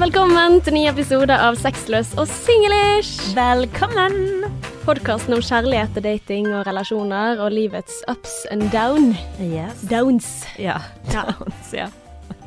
velkommen 0.00 0.62
til 0.64 0.72
ny 0.78 0.86
episode 0.88 1.34
av 1.34 1.58
Sexløs 1.60 2.14
og 2.16 2.24
singlish. 2.30 3.34
Velkommen! 3.36 4.46
Podkasten 4.86 5.36
om 5.36 5.42
kjærlighet 5.44 5.98
og 6.00 6.06
dating 6.06 6.46
og 6.56 6.64
relasjoner 6.64 7.42
og 7.44 7.52
livets 7.52 7.98
ups 8.08 8.38
and 8.54 8.64
down. 8.72 9.10
Yes. 9.44 9.82
Downs. 9.90 10.30
Ja. 10.56 10.78
Downs, 11.12 11.74
ja. 11.76 11.90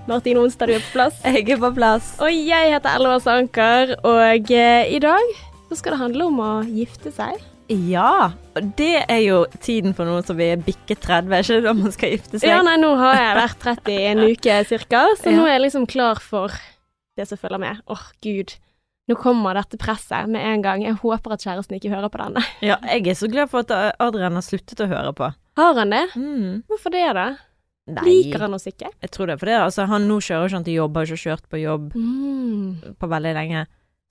Martin 0.09 0.41
Onsdag, 0.41 0.71
du 0.71 0.79
er 0.79 0.81
på 0.87 0.95
plass. 0.95 1.21
Jeg 1.21 1.45
er 1.53 1.61
på 1.61 1.69
plass. 1.77 2.15
Og 2.25 2.33
jeg 2.33 2.73
heter 2.73 2.97
Elva 2.97 3.19
Sanker, 3.21 3.95
og 4.01 4.49
eh, 4.49 4.89
i 4.89 5.03
dag 5.03 5.37
så 5.69 5.77
skal 5.77 5.93
det 5.93 6.01
handle 6.07 6.31
om 6.33 6.41
å 6.41 6.51
gifte 6.65 7.13
seg. 7.13 7.37
Ja, 7.69 8.33
det 8.81 9.05
er 9.05 9.21
jo 9.23 9.45
tiden 9.61 9.93
for 9.93 10.09
noen 10.09 10.25
som 10.25 10.41
vil 10.41 10.57
bikke 10.65 10.97
30, 10.97 11.29
er 11.29 11.45
ikke 11.45 11.61
det 11.61 11.69
da 11.69 11.77
man 11.77 11.93
skal 11.93 12.17
gifte 12.17 12.39
seg? 12.41 12.49
Ja, 12.49 12.59
nei, 12.65 12.79
nå 12.81 12.95
har 12.97 13.13
jeg 13.21 13.41
vært 13.43 13.65
30 13.69 13.93
i 13.93 14.05
en 14.09 14.25
uke 14.33 14.61
cirka, 14.73 15.05
så 15.21 15.29
Ja. 15.31 15.37
nå 15.37 15.45
er 15.45 15.59
jeg 15.59 15.67
liksom 15.69 15.87
klar 15.89 16.17
for 16.21 16.57
det 17.17 17.27
som 17.29 17.37
følger 17.37 17.61
med. 17.61 17.81
Åh, 17.91 18.03
gud. 18.25 18.55
Nå 19.11 19.17
kommer 19.19 19.57
dette 19.59 19.77
presset 19.77 20.29
med 20.31 20.41
en 20.47 20.61
gang. 20.63 20.83
Jeg 20.85 20.95
håper 21.01 21.33
at 21.35 21.43
kjæresten 21.43 21.75
ikke 21.75 21.91
hører 21.91 22.09
på 22.13 22.21
denne. 22.21 22.43
Ja, 22.69 22.77
jeg 22.87 23.07
er 23.11 23.17
så 23.19 23.27
glad 23.31 23.49
for 23.51 23.65
at 23.65 23.95
Adrian 23.99 24.37
har 24.39 24.45
sluttet 24.45 24.79
å 24.79 24.87
høre 24.87 25.11
på. 25.17 25.27
Har 25.59 25.73
han 25.77 25.91
det? 25.91 26.05
Mm. 26.15 26.63
Hvorfor 26.71 26.93
det, 26.95 27.03
da? 27.17 27.25
Nei, 27.91 28.03
Liker 28.07 28.45
han 28.45 28.53
oss 28.55 28.63
ikke? 28.69 28.87
jeg 29.03 29.11
tror 29.11 29.27
det 29.27 29.33
er 29.35 29.39
fordi 29.41 29.55
altså, 29.59 29.83
han 29.91 30.05
nå 30.07 30.15
kjører 30.23 30.47
ikke 30.47 30.55
han 30.55 30.63
til 30.69 30.77
jobb, 30.77 30.95
har 31.01 31.09
ikke 31.09 31.23
kjørt 31.25 31.49
på 31.51 31.59
jobb 31.59 31.89
Mm. 31.99 32.95
på 32.95 33.09
veldig 33.11 33.33
lenge. 33.35 33.65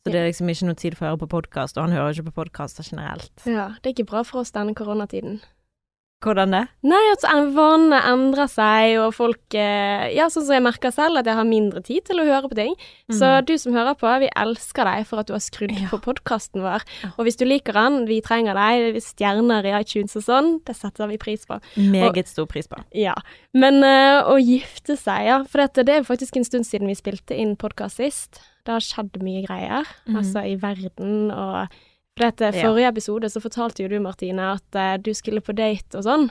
Så 0.04 0.10
det 0.12 0.18
er 0.20 0.26
liksom 0.28 0.50
ikke 0.52 0.66
noe 0.68 0.76
tid 0.76 0.96
for 0.98 1.06
å 1.06 1.08
høre 1.12 1.20
på 1.22 1.28
podkast, 1.30 1.78
og 1.78 1.86
han 1.86 1.94
hører 1.96 2.12
ikke 2.12 2.26
på 2.28 2.34
podkaster 2.42 2.84
generelt. 2.84 3.32
Ja, 3.48 3.68
det 3.80 3.86
er 3.88 3.94
ikke 3.96 4.10
bra 4.12 4.22
for 4.28 4.42
oss 4.42 4.52
denne 4.52 4.74
koronatiden. 4.76 5.40
Hvordan 6.22 6.52
det? 6.54 6.60
Nei, 6.86 7.00
at 7.12 7.24
vanene 7.56 7.98
endrer 8.12 8.46
seg, 8.50 8.92
og 9.02 9.10
folk 9.16 9.56
eh, 9.58 10.04
Ja, 10.14 10.28
sånn 10.30 10.44
som 10.46 10.54
jeg 10.54 10.62
merker 10.62 10.92
selv, 10.94 11.18
at 11.18 11.26
jeg 11.26 11.34
har 11.34 11.48
mindre 11.48 11.82
tid 11.82 12.04
til 12.06 12.22
å 12.22 12.26
høre 12.28 12.48
på 12.48 12.58
ting. 12.58 12.76
Så 13.10 13.26
Mm. 13.42 13.46
du 13.46 13.54
som 13.58 13.72
hører 13.74 13.96
på, 13.98 14.06
vi 14.22 14.28
elsker 14.36 14.84
deg 14.86 15.06
for 15.08 15.18
at 15.20 15.26
du 15.26 15.34
har 15.34 15.42
skrudd 15.42 15.74
Ja. 15.74 15.88
på 15.90 15.98
podkasten 16.00 16.62
vår. 16.62 16.82
Og 17.18 17.26
hvis 17.26 17.36
du 17.36 17.44
liker 17.44 17.72
den, 17.74 18.06
vi 18.06 18.20
trenger 18.22 18.54
deg, 18.54 18.96
stjerner 19.02 19.66
i 19.66 19.74
iTunes 19.80 20.14
og 20.16 20.22
sånn, 20.22 20.64
det 20.64 20.76
setter 20.76 21.08
vi 21.08 21.18
pris 21.18 21.44
på. 21.46 21.58
Meget 21.76 22.28
stor 22.28 22.46
pris 22.46 22.68
på. 22.68 22.78
Ja. 22.94 23.14
Men 23.52 23.82
uh, 23.82 24.22
å 24.30 24.38
gifte 24.38 24.96
seg, 24.96 25.26
ja. 25.26 25.42
For 25.44 25.58
dette, 25.66 25.84
det 25.84 25.94
er 25.96 26.02
faktisk 26.08 26.36
en 26.36 26.44
stund 26.44 26.64
siden 26.64 26.86
vi 26.86 26.94
spilte 26.94 27.34
inn 27.36 27.56
podkast 27.56 27.96
sist. 27.98 28.40
Det 28.64 28.70
har 28.72 28.80
skjedd 28.84 29.18
mye 29.22 29.42
greier, 29.44 29.84
mm. 30.06 30.16
altså 30.16 30.44
i 30.46 30.54
verden 30.54 31.32
og 31.34 31.68
For 32.18 32.28
dette, 32.28 32.50
Ja. 32.56 32.68
forrige 32.68 32.88
episode 32.92 33.28
så 33.32 33.40
fortalte 33.40 33.82
jo 33.82 33.88
du, 33.88 33.98
Martine, 34.00 34.52
at 34.58 34.74
eh, 34.76 34.96
du 35.00 35.12
skulle 35.16 35.40
på 35.40 35.54
date 35.56 35.96
og 35.96 36.04
sånn. 36.04 36.30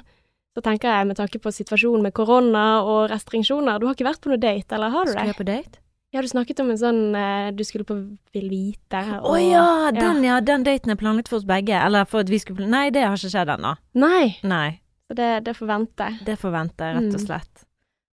Så 0.55 0.61
tenker 0.61 0.91
jeg, 0.91 1.07
med 1.07 1.15
tanke 1.17 1.39
på 1.39 1.49
situasjonen 1.55 2.03
med 2.03 2.13
korona 2.13 2.83
og 2.83 3.09
restriksjoner 3.09 3.79
Du 3.79 3.85
har 3.87 3.95
ikke 3.95 4.09
vært 4.09 4.19
på 4.21 4.29
noe 4.33 4.37
date, 4.41 4.75
eller 4.75 4.91
har 4.91 5.05
du 5.05 5.11
det? 5.11 5.15
Skulle 5.15 5.31
jeg 5.31 5.39
på 5.39 5.47
date? 5.47 5.79
Ja, 6.11 6.19
du 6.19 6.27
snakket 6.27 6.59
om 6.59 6.69
en 6.73 6.77
sånn 6.77 7.15
eh, 7.15 7.51
Du 7.55 7.63
skulle 7.63 7.85
på 7.87 7.95
Vil 8.35 8.49
vite. 8.51 8.99
Å 8.99 9.23
oh, 9.23 9.39
ja, 9.39 9.91
den 9.95 10.21
ja, 10.27 10.41
den 10.43 10.63
daten 10.67 10.91
er 10.91 10.99
planlagt 10.99 11.31
for 11.31 11.39
oss 11.39 11.47
begge. 11.47 11.71
Eller 11.79 12.03
for 12.05 12.19
at 12.19 12.29
vi 12.29 12.37
skulle 12.43 12.67
Nei, 12.67 12.89
det 12.91 13.05
har 13.07 13.15
ikke 13.15 13.31
skjedd 13.31 13.53
ennå. 13.55 13.77
Nei, 13.95 14.35
Nei. 14.43 14.81
så 15.07 15.15
det, 15.15 15.31
det 15.47 15.55
får 15.55 15.71
vente. 15.71 16.09
Det 16.27 16.37
forventer 16.37 16.91
jeg, 16.91 16.99
rett 16.99 17.15
og 17.15 17.21
Mm. 17.21 17.70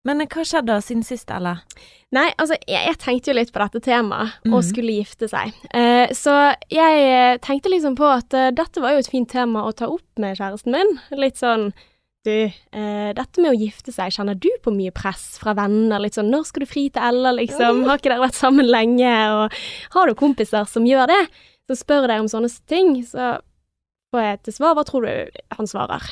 Men 0.08 0.24
hva 0.24 0.44
skjedde 0.48 0.72
da 0.72 0.80
siden 0.84 1.04
sist, 1.06 1.30
eller? 1.36 1.60
Nei, 2.16 2.30
altså, 2.40 2.56
jeg, 2.64 2.86
jeg 2.88 2.98
tenkte 3.04 3.32
jo 3.34 3.36
litt 3.36 3.52
på 3.52 3.60
dette 3.60 3.82
temaet, 3.84 4.38
å 4.48 4.54
Mhm. 4.62 4.64
skulle 4.64 4.96
gifte 4.96 5.28
seg. 5.28 5.52
Eh, 5.76 6.14
så 6.16 6.56
jeg 6.72 7.02
eh, 7.04 7.38
tenkte 7.44 7.68
liksom 7.74 7.98
på 8.00 8.08
at 8.08 8.32
uh, 8.34 8.48
dette 8.56 8.80
var 8.80 8.96
jo 8.96 9.02
et 9.04 9.10
fint 9.12 9.28
tema 9.30 9.66
å 9.68 9.74
ta 9.76 9.90
opp 9.92 10.08
med 10.24 10.38
kjæresten 10.40 10.72
min. 10.72 10.96
Litt 11.20 11.36
sånn 11.44 11.74
Du, 12.28 12.32
eh, 12.74 13.14
dette 13.16 13.40
med 13.40 13.54
å 13.54 13.60
gifte 13.60 13.94
seg, 13.94 14.12
kjenner 14.12 14.36
du 14.36 14.50
på 14.64 14.72
mye 14.76 14.92
press 14.92 15.38
fra 15.40 15.54
venner? 15.56 16.00
Litt 16.00 16.16
sånn 16.18 16.28
'Når 16.32 16.46
skal 16.50 16.60
du 16.60 16.66
fri 16.68 16.90
til 16.90 17.02
Ella', 17.02 17.32
liksom? 17.38 17.86
Har 17.88 17.98
ikke 17.98 18.10
dere 18.12 18.26
vært 18.28 18.36
sammen 18.36 18.68
lenge? 18.68 19.08
Og 19.32 19.52
har 19.94 20.08
du 20.08 20.14
kompiser 20.14 20.68
som 20.68 20.84
gjør 20.84 21.08
det? 21.08 21.30
Så 21.70 21.78
spør 21.86 22.08
deg 22.08 22.20
om 22.20 22.28
sånne 22.28 22.52
ting, 22.68 23.02
så 23.04 23.40
får 24.12 24.22
jeg 24.24 24.44
til 24.44 24.54
svar. 24.54 24.76
Hva 24.76 24.84
tror 24.84 25.06
du 25.06 25.30
han 25.56 25.68
svarer? 25.68 26.04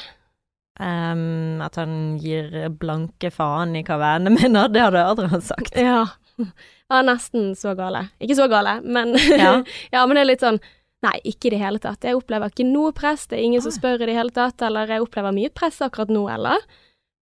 At 1.64 1.80
han 1.80 2.18
gir 2.22 2.50
blanke 2.80 3.32
faen 3.34 3.76
i 3.78 3.84
hva 3.86 4.00
vennene 4.02 4.36
mener, 4.40 4.72
det 4.72 4.84
hadde 4.84 5.04
Adrian 5.12 5.44
sagt. 5.44 5.78
Ja. 5.80 6.06
ja, 6.40 7.04
nesten 7.06 7.54
så 7.60 7.76
gale. 7.78 8.08
Ikke 8.20 8.40
så 8.40 8.50
gale, 8.52 8.80
men 8.84 9.16
Ja. 9.44 9.60
ja, 9.92 10.06
men 10.06 10.18
det 10.18 10.26
er 10.26 10.34
litt 10.34 10.48
sånn 10.48 10.62
Nei, 11.06 11.20
ikke 11.28 11.52
i 11.52 11.54
det 11.54 11.60
hele 11.62 11.78
tatt. 11.78 12.02
Jeg 12.08 12.18
opplever 12.18 12.50
ikke 12.50 12.66
noe 12.66 12.90
press. 12.96 13.28
Det 13.30 13.38
er 13.38 13.44
ingen 13.46 13.62
som 13.62 13.70
spør 13.70 14.02
i 14.02 14.08
det 14.10 14.16
hele 14.16 14.34
tatt. 14.34 14.58
Eller 14.66 14.90
jeg 14.90 15.04
opplever 15.04 15.36
mye 15.36 15.52
press 15.54 15.78
akkurat 15.86 16.10
nå, 16.10 16.24
eller 16.34 16.64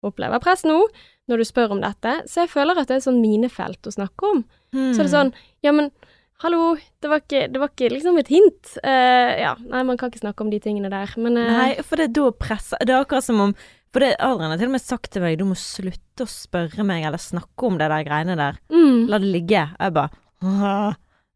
opplever 0.07 0.39
press 0.45 0.63
nå 0.69 0.77
når 1.27 1.41
du 1.41 1.47
spør 1.49 1.75
om 1.75 1.81
dette. 1.83 2.13
Så 2.31 2.45
jeg 2.45 2.53
føler 2.53 2.79
at 2.79 2.93
det 2.93 3.01
er 3.01 3.07
sånn 3.09 3.19
minefelt 3.19 3.89
å 3.89 3.95
snakke 3.97 4.31
om. 4.31 4.45
Så 4.75 5.01
er 5.01 5.09
det 5.09 5.15
sånn 5.15 5.33
Ja, 5.65 5.73
men 5.75 5.91
hallo, 6.45 6.75
det 7.03 7.11
var 7.11 7.23
ikke, 7.23 7.47
det 7.53 7.63
var 7.63 7.73
ikke 7.73 7.93
liksom 7.93 8.19
et 8.21 8.31
hint. 8.33 8.75
Uh, 8.85 9.31
ja, 9.41 9.55
nei, 9.71 9.85
man 9.87 9.99
kan 10.01 10.13
ikke 10.13 10.25
snakke 10.25 10.45
om 10.45 10.53
de 10.53 10.61
tingene 10.63 10.91
der, 10.93 11.15
men 11.21 11.39
uh, 11.41 11.49
Nei, 11.49 11.71
for 11.87 12.01
det 12.01 12.11
er 12.11 12.15
da 12.19 12.29
pressa 12.37 12.81
Det 12.83 12.93
er 12.93 13.05
akkurat 13.05 13.27
som 13.27 13.41
om 13.49 13.55
For 13.95 14.03
det 14.03 14.17
Adrian 14.19 14.51
har 14.51 14.59
til 14.59 14.67
og 14.73 14.75
med 14.75 14.83
sagt 14.83 15.13
til 15.15 15.23
meg 15.23 15.39
du 15.39 15.45
må 15.47 15.55
slutte 15.59 16.27
å 16.27 16.31
spørre 16.31 16.83
meg 16.87 17.05
eller 17.07 17.23
snakke 17.23 17.69
om 17.69 17.77
det 17.79 17.87
der 17.93 18.05
greiene 18.07 18.35
der. 18.41 18.59
mm, 18.75 19.07
La 19.13 19.21
det 19.23 19.31
ligge. 19.31 19.65
Jeg 19.79 19.95
bare 19.95 20.11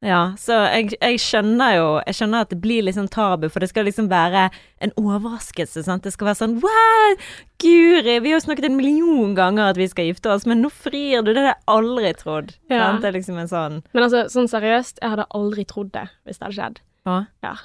Ja, 0.04 0.18
så 0.38 0.54
jeg, 0.70 0.92
jeg 1.00 1.18
skjønner 1.18 1.72
jo 1.74 1.86
Jeg 2.06 2.14
skjønner 2.14 2.44
at 2.44 2.50
det 2.52 2.58
blir 2.62 2.84
litt 2.86 2.94
sånn 2.94 3.08
tabu, 3.10 3.48
for 3.50 3.58
det 3.64 3.70
skal 3.72 3.86
liksom 3.88 4.06
være 4.10 4.44
en 4.84 4.92
overraskelse, 5.00 5.82
sant. 5.86 6.04
Det 6.06 6.12
skal 6.14 6.28
være 6.28 6.38
sånn 6.38 6.58
Wow, 6.62 7.16
Guri, 7.62 8.18
vi 8.22 8.30
har 8.30 8.36
jo 8.38 8.44
snakket 8.44 8.68
en 8.68 8.76
million 8.78 9.32
ganger 9.38 9.72
at 9.72 9.80
vi 9.80 9.88
skal 9.90 10.06
gifte 10.10 10.30
oss, 10.30 10.46
men 10.46 10.62
nå 10.62 10.70
frir 10.70 11.24
du. 11.26 11.32
Det 11.32 11.40
hadde 11.40 11.54
jeg 11.56 11.64
aldri 11.74 12.12
trodd. 12.20 12.52
Ja. 12.70 12.84
Sant? 12.92 13.02
Det 13.02 13.10
er 13.10 13.16
liksom 13.18 13.40
en 13.42 13.50
sånn 13.50 13.80
Men 13.94 14.04
altså, 14.06 14.26
sånn 14.30 14.50
seriøst, 14.50 15.00
jeg 15.02 15.14
hadde 15.16 15.26
aldri 15.34 15.66
trodd 15.66 15.90
det 15.96 16.06
hvis 16.28 16.38
det 16.38 16.46
hadde 16.46 16.58
skjedd. 16.60 16.80
Ja. 17.08 17.18
Ja. 17.42 17.56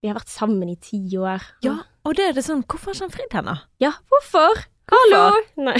Vi 0.00 0.08
har 0.08 0.16
vært 0.16 0.32
sammen 0.32 0.68
i 0.72 0.78
ti 0.80 1.00
år. 1.20 1.44
Ja, 1.64 1.82
og 2.08 2.16
det 2.16 2.30
er 2.30 2.36
det 2.36 2.46
sånn 2.46 2.62
Hvorfor 2.64 2.90
har 2.90 2.96
ikke 2.96 3.06
han 3.06 3.16
fridd 3.16 3.34
henne? 3.36 3.56
Ja, 3.82 3.90
hvorfor? 4.08 4.62
Hallo! 4.90 5.24
Nei. 5.60 5.76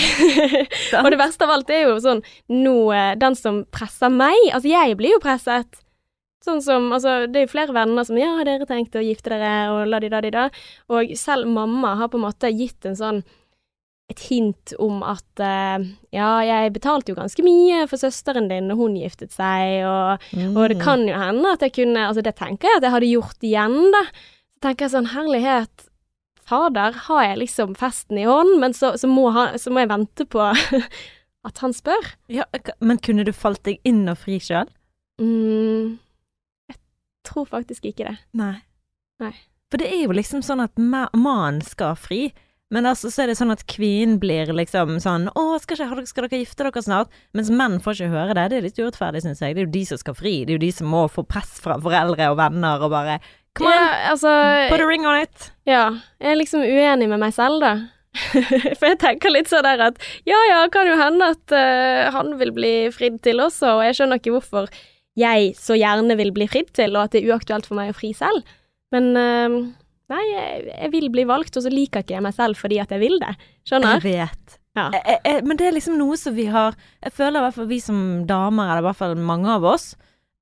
og 1.01 1.09
det 1.11 1.19
verste 1.19 1.47
av 1.47 1.55
alt 1.57 1.71
er 1.73 1.87
jo 1.89 1.97
sånn 2.05 2.21
nå 2.53 2.75
eh, 2.95 3.15
Den 3.19 3.35
som 3.39 3.65
presser 3.75 4.13
meg 4.13 4.37
Altså, 4.53 4.69
jeg 4.71 4.99
blir 5.01 5.17
jo 5.17 5.23
presset. 5.25 5.81
Sånn 6.45 6.61
som 6.65 6.91
Altså, 6.93 7.25
det 7.33 7.41
er 7.41 7.49
jo 7.49 7.55
flere 7.55 7.75
venner 7.77 8.07
som 8.07 8.21
Ja, 8.21 8.35
har 8.39 8.49
dere 8.49 8.69
tenkt 8.69 8.97
å 8.97 9.05
gifte 9.05 9.33
dere, 9.33 9.73
og 9.73 9.89
la-di-da-di-da. 9.89 10.51
Og 10.93 11.17
selv 11.19 11.49
mamma 11.49 11.97
har 12.01 12.13
på 12.13 12.21
en 12.21 12.27
måte 12.29 12.53
gitt 12.53 12.87
en 12.89 13.01
sånn 13.01 13.25
et 14.11 14.21
hint 14.27 14.73
om 14.83 15.05
at 15.07 15.43
eh, 15.45 15.85
ja, 16.17 16.31
jeg 16.43 16.73
betalte 16.75 17.13
jo 17.13 17.19
ganske 17.19 17.45
mye 17.47 17.85
for 17.91 18.01
søsteren 18.03 18.49
din 18.51 18.67
når 18.71 18.81
hun 18.81 18.97
giftet 18.99 19.31
seg, 19.35 19.85
og 19.87 20.25
og 20.57 20.65
det 20.73 20.81
kan 20.83 21.05
jo 21.07 21.15
hende 21.15 21.53
at 21.55 21.63
jeg 21.63 21.77
kunne 21.79 22.09
Altså, 22.09 22.25
det 22.27 22.35
tenker 22.41 22.69
jeg 22.69 22.81
at 22.81 22.89
jeg 22.89 22.95
hadde 22.97 23.13
gjort 23.13 23.47
igjen, 23.47 23.79
da. 23.95 24.03
Så 24.57 24.65
tenker 24.67 24.85
jeg 24.89 24.95
sånn, 24.97 25.11
herlighet, 25.15 25.87
fader, 26.51 26.97
har 27.07 27.23
jeg 27.29 27.39
liksom 27.45 27.77
festen 27.79 28.19
i 28.19 28.27
hånden? 28.27 28.59
men 28.61 28.75
så, 28.75 28.97
så, 28.99 29.07
må, 29.09 29.29
han, 29.37 29.55
så 29.63 29.71
må 29.71 29.85
jeg 29.85 29.93
vente 29.95 30.27
på 30.27 30.43
at 31.49 31.63
han 31.63 31.73
spør. 31.73 32.11
Ja, 32.29 32.45
men 32.83 32.99
kunne 32.99 33.25
du 33.25 33.33
falt 33.33 33.63
deg 33.65 33.79
inn 33.89 34.03
og 34.11 34.19
fri 34.21 34.41
sjøl? 34.43 34.69
Mm, 35.23 35.97
jeg 36.73 36.79
tror 37.29 37.47
faktisk 37.49 37.87
ikke 37.93 38.11
det. 38.11 38.17
Nei. 38.37 38.57
Nei. 39.23 39.33
For 39.71 39.79
det 39.79 39.87
er 39.95 40.03
jo 40.09 40.15
liksom 40.17 40.43
sånn 40.43 40.65
at 40.65 40.75
ma- 40.83 41.11
mannen 41.15 41.63
skal 41.63 41.95
fri, 41.95 42.33
men 42.71 42.87
altså 42.87 43.11
så 43.11 43.25
er 43.25 43.31
det 43.31 43.37
sånn 43.39 43.51
at 43.51 43.65
kvinnen 43.71 44.21
blir 44.23 44.53
liksom 44.55 44.99
sånn 45.03 45.29
'Å, 45.29 45.59
skal, 45.63 45.83
ikke, 45.83 46.07
skal 46.07 46.27
dere 46.29 46.43
gifte 46.43 46.67
dere 46.67 46.83
snart?' 46.83 47.11
Mens 47.35 47.51
menn 47.51 47.81
får 47.83 47.99
ikke 47.99 48.15
høre 48.15 48.37
det. 48.39 48.49
Det 48.51 48.59
er 48.59 48.67
litt 48.69 48.79
urettferdig, 48.79 49.23
syns 49.25 49.43
jeg. 49.43 49.55
Det 49.55 49.63
er 49.63 49.67
jo 49.67 49.75
de 49.75 49.85
som 49.89 49.99
skal 49.99 50.15
fri. 50.15 50.35
Det 50.45 50.55
er 50.55 50.59
jo 50.59 50.67
de 50.67 50.73
som 50.73 50.91
må 50.91 51.05
få 51.11 51.27
press 51.27 51.59
fra 51.63 51.79
foreldre 51.83 52.31
og 52.31 52.39
venner 52.39 52.83
og 52.83 52.91
bare 52.95 53.19
'Come 53.55 53.67
on, 53.67 53.75
Ja, 53.75 54.11
altså 54.13 54.31
put 54.71 54.81
a 54.81 54.87
ring 54.87 55.07
on 55.07 55.19
it'. 55.19 55.51
Ja, 55.67 55.99
jeg 56.21 56.33
er 56.33 56.39
liksom 56.39 56.63
uenig 56.63 57.09
med 57.09 57.19
meg 57.19 57.35
selv, 57.35 57.61
da. 57.61 57.75
For 58.79 58.87
jeg 58.87 58.99
tenker 58.99 59.31
litt 59.31 59.51
sånn 59.51 59.63
der 59.63 59.79
at 59.79 59.99
ja 60.27 60.39
ja, 60.51 60.67
kan 60.69 60.87
jo 60.87 60.97
hende 60.99 61.31
at 61.31 61.53
uh, 61.55 62.11
han 62.11 62.39
vil 62.39 62.51
bli 62.51 62.91
fridd 62.91 63.21
til 63.23 63.39
også, 63.39 63.79
og 63.79 63.85
jeg 63.87 63.95
skjønner 63.95 64.19
ikke 64.19 64.35
hvorfor 64.35 64.67
jeg 65.19 65.55
så 65.59 65.77
gjerne 65.79 66.17
vil 66.19 66.33
bli 66.33 66.47
fridd 66.51 66.73
til, 66.75 66.97
og 66.97 67.07
at 67.07 67.15
det 67.15 67.23
er 67.23 67.35
uaktuelt 67.35 67.67
for 67.67 67.79
meg 67.79 67.93
å 67.93 67.97
fri 67.99 68.13
selv. 68.17 68.47
Men 68.95 69.11
eh, 69.19 69.57
nei, 70.11 70.23
jeg, 70.33 70.65
jeg 70.75 70.91
vil 70.93 71.09
bli 71.15 71.25
valgt, 71.29 71.57
og 71.57 71.65
så 71.65 71.71
liker 71.73 72.03
ikke 72.05 72.17
jeg 72.19 72.25
meg 72.27 72.35
selv 72.37 72.59
fordi 72.59 72.81
at 72.83 72.91
jeg 72.95 73.03
vil 73.03 73.19
det. 73.23 73.35
Skjønner? 73.69 74.01
Jeg 74.01 74.19
vet. 74.19 74.57
Ja. 74.79 74.89
Jeg, 74.95 75.03
jeg, 75.07 75.21
jeg- 75.27 75.45
men 75.49 75.59
det 75.59 75.67
er 75.67 75.75
liksom 75.75 75.97
noe 75.99 76.15
som 76.19 76.35
vi 76.37 76.45
har 76.47 76.77
Jeg 77.03 77.11
føler 77.17 77.41
i 77.41 77.43
hvert 77.43 77.57
fall 77.57 77.67
vi 77.73 77.81
som 77.83 78.03
damer, 78.29 78.69
eller 78.71 78.85
i 78.85 78.89
hvert 78.91 79.01
fall 79.01 79.17
mange 79.19 79.51
av 79.51 79.65
oss, 79.67 79.95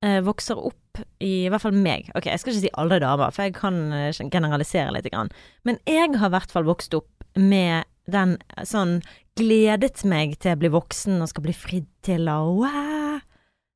eh, 0.04 0.18
vokser 0.26 0.58
opp 0.60 1.00
i, 1.22 1.46
i 1.46 1.48
hvert 1.52 1.62
fall 1.62 1.76
meg. 1.78 2.08
Ok, 2.18 2.26
jeg 2.26 2.40
skal 2.42 2.52
ikke 2.52 2.64
si 2.66 2.72
alle 2.82 2.98
damer, 3.00 3.30
for 3.34 3.46
jeg 3.46 3.54
kan 3.56 3.78
eh, 3.94 4.10
generalisere 4.32 4.92
litt. 4.96 5.06
Grann. 5.12 5.30
Men 5.64 5.78
jeg 5.86 6.10
har 6.18 6.28
i 6.28 6.34
hvert 6.36 6.50
fall 6.52 6.66
vokst 6.68 6.96
opp 6.98 7.08
med 7.38 7.84
den 8.10 8.36
eh, 8.56 8.64
sånn 8.68 8.98
Gledet 9.38 10.00
meg 10.10 10.32
til 10.42 10.50
jeg 10.50 10.58
blir 10.58 10.72
voksen 10.74 11.20
og 11.22 11.28
skal 11.30 11.44
bli 11.44 11.52
fridd 11.54 11.84
til 12.02 12.24
og 12.32 12.56
wow, 12.64 13.20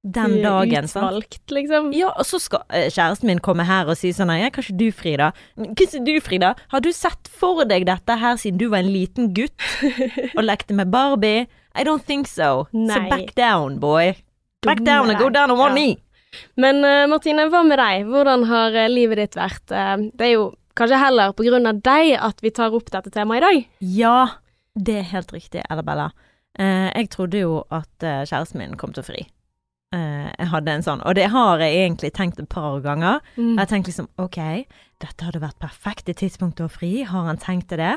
Den 0.03 0.41
dagen, 0.43 0.89
sant. 0.91 1.37
Liksom. 1.47 1.93
Ja, 1.95 2.09
og 2.19 2.27
så 2.27 2.41
skal 2.43 2.65
eh, 2.75 2.89
kjæresten 2.91 3.29
min 3.31 3.39
komme 3.39 3.63
her 3.69 3.87
og 3.87 3.95
si 4.01 4.11
sånn 4.11 4.33
Nei, 4.33 4.41
kan 4.51 4.65
ikke 4.65 4.79
du, 4.81 4.89
Frida? 4.91 5.29
Du, 5.55 6.15
Frida? 6.25 6.57
Har 6.75 6.83
du 6.83 6.91
sett 6.91 7.31
for 7.31 7.63
deg 7.71 7.87
dette 7.87 8.17
her 8.19 8.41
siden 8.41 8.59
du 8.59 8.67
var 8.73 8.83
en 8.83 8.91
liten 8.91 9.31
gutt 9.37 9.55
og 10.37 10.43
lekte 10.43 10.75
med 10.75 10.91
Barbie? 10.91 11.47
I 11.79 11.87
don't 11.87 12.03
think 12.03 12.27
so. 12.27 12.67
Så 12.73 12.89
Nei. 12.91 13.09
back 13.13 13.37
down, 13.39 13.79
boy. 13.79 14.17
Back 14.67 14.83
down 14.83 15.11
and 15.11 15.19
go 15.23 15.31
down 15.31 15.55
on 15.55 15.59
one 15.59 15.77
knee. 15.79 16.01
Men 16.59 16.83
uh, 16.83 17.07
Martine, 17.11 17.47
hva 17.53 17.63
med 17.67 17.79
deg? 17.79 18.07
Hvordan 18.11 18.47
har 18.51 18.75
uh, 18.75 18.89
livet 18.91 19.21
ditt 19.21 19.39
vært? 19.39 19.65
Uh, 19.71 20.09
det 20.19 20.29
er 20.29 20.35
jo 20.35 20.47
kanskje 20.79 20.99
heller 20.99 21.35
på 21.37 21.47
grunn 21.47 21.69
av 21.69 21.79
deg 21.85 22.17
at 22.19 22.43
vi 22.43 22.53
tar 22.55 22.75
opp 22.75 22.91
dette 22.91 23.13
temaet 23.15 23.43
i 23.43 23.47
dag? 23.47 23.63
Ja, 24.01 24.19
det 24.75 24.99
er 25.03 25.11
helt 25.13 25.35
riktig, 25.35 25.63
Ella 25.69 25.85
Bella. 25.85 26.11
jeg 26.59 27.09
trodde 27.13 27.39
jo 27.41 27.63
at 27.73 28.05
kjæresten 28.05 28.61
min 28.61 28.75
kom 28.81 28.93
til 28.93 29.05
å 29.05 29.07
fri. 29.07 29.23
Jeg 29.93 30.49
hadde 30.53 30.73
en 30.73 30.85
sånn, 30.87 31.05
og 31.05 31.17
det 31.19 31.29
har 31.35 31.61
jeg 31.61 31.79
egentlig 31.85 32.13
tenkt 32.17 32.41
et 32.41 32.49
par 32.49 32.81
ganger. 32.85 33.21
Mm. 33.37 33.55
Jeg 33.55 33.61
har 33.61 33.71
tenkt 33.71 33.91
liksom 33.91 34.09
OK, 34.23 34.39
dette 35.05 35.29
hadde 35.29 35.43
vært 35.43 35.61
perfekte 35.61 36.15
tidspunkt 36.17 36.63
å 36.65 36.71
fri. 36.73 37.03
Har 37.09 37.29
han 37.29 37.41
tenkt 37.43 37.71
til 37.73 37.83
det? 37.83 37.97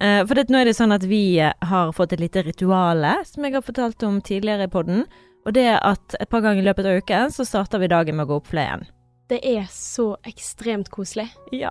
for 0.00 0.32
det, 0.32 0.46
nå 0.48 0.62
er 0.62 0.64
det 0.64 0.72
sånn 0.78 0.94
at 0.96 1.02
vi 1.04 1.36
har 1.36 1.90
fått 1.92 2.14
et 2.16 2.22
lite 2.22 2.40
rituale, 2.46 3.18
som 3.28 3.44
jeg 3.44 3.52
har 3.52 3.64
fortalt 3.66 4.00
om 4.08 4.22
tidligere 4.24 4.64
i 4.64 4.72
podden. 4.72 5.02
Og 5.44 5.52
det 5.56 5.68
at 5.76 6.16
et 6.20 6.30
par 6.30 6.40
ganger 6.44 6.62
i 6.62 6.68
løpet 6.68 6.88
av 6.88 7.00
uken 7.00 7.32
så 7.34 7.46
starter 7.48 7.80
vi 7.82 7.90
dagen 7.92 8.16
med 8.16 8.26
å 8.26 8.30
gå 8.30 8.40
opp 8.40 8.50
fløyen. 8.52 8.86
Det 9.30 9.38
er 9.46 9.68
så 9.70 10.16
ekstremt 10.26 10.88
koselig. 10.90 11.28
Ja. 11.54 11.70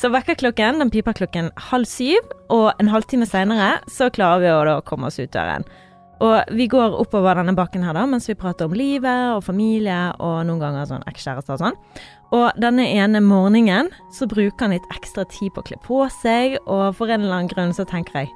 Så 0.00 0.08
vekkerklokken 0.08 0.80
den 0.80 0.92
piper 0.92 1.16
klokken 1.18 1.50
halv 1.68 1.88
syv, 1.88 2.24
og 2.48 2.70
en 2.80 2.88
halvtime 2.88 3.28
seinere 3.28 3.74
så 3.92 4.08
klarer 4.14 4.40
vi 4.40 4.52
å 4.54 4.62
da 4.70 4.78
komme 4.88 5.10
oss 5.10 5.20
ut 5.20 5.34
døren. 5.34 5.66
Og 6.22 6.54
vi 6.54 6.68
går 6.70 6.94
oppover 7.00 7.40
denne 7.40 7.56
bakken 7.58 7.82
her 7.82 7.96
da, 7.96 8.04
mens 8.06 8.28
vi 8.30 8.36
prater 8.38 8.68
om 8.68 8.76
livet 8.76 9.34
og 9.34 9.42
familie 9.46 9.98
og 10.22 10.44
noen 10.46 10.62
ganger 10.62 10.88
sånn 10.90 11.06
ekskjærester 11.10 11.56
og 11.56 11.64
sånn. 11.64 11.80
Og 12.34 12.62
denne 12.62 12.86
ene 12.94 13.22
morgenen 13.22 13.90
så 14.14 14.28
bruker 14.30 14.66
han 14.66 14.74
litt 14.76 14.88
ekstra 14.94 15.26
tid 15.30 15.52
på 15.54 15.62
å 15.62 15.68
kle 15.68 15.78
på 15.84 16.00
seg, 16.22 16.58
og 16.64 16.94
for 16.98 17.10
en 17.10 17.26
eller 17.26 17.42
annen 17.42 17.52
grunn 17.52 17.76
så 17.76 17.86
tenker 17.88 18.24
jeg 18.24 18.34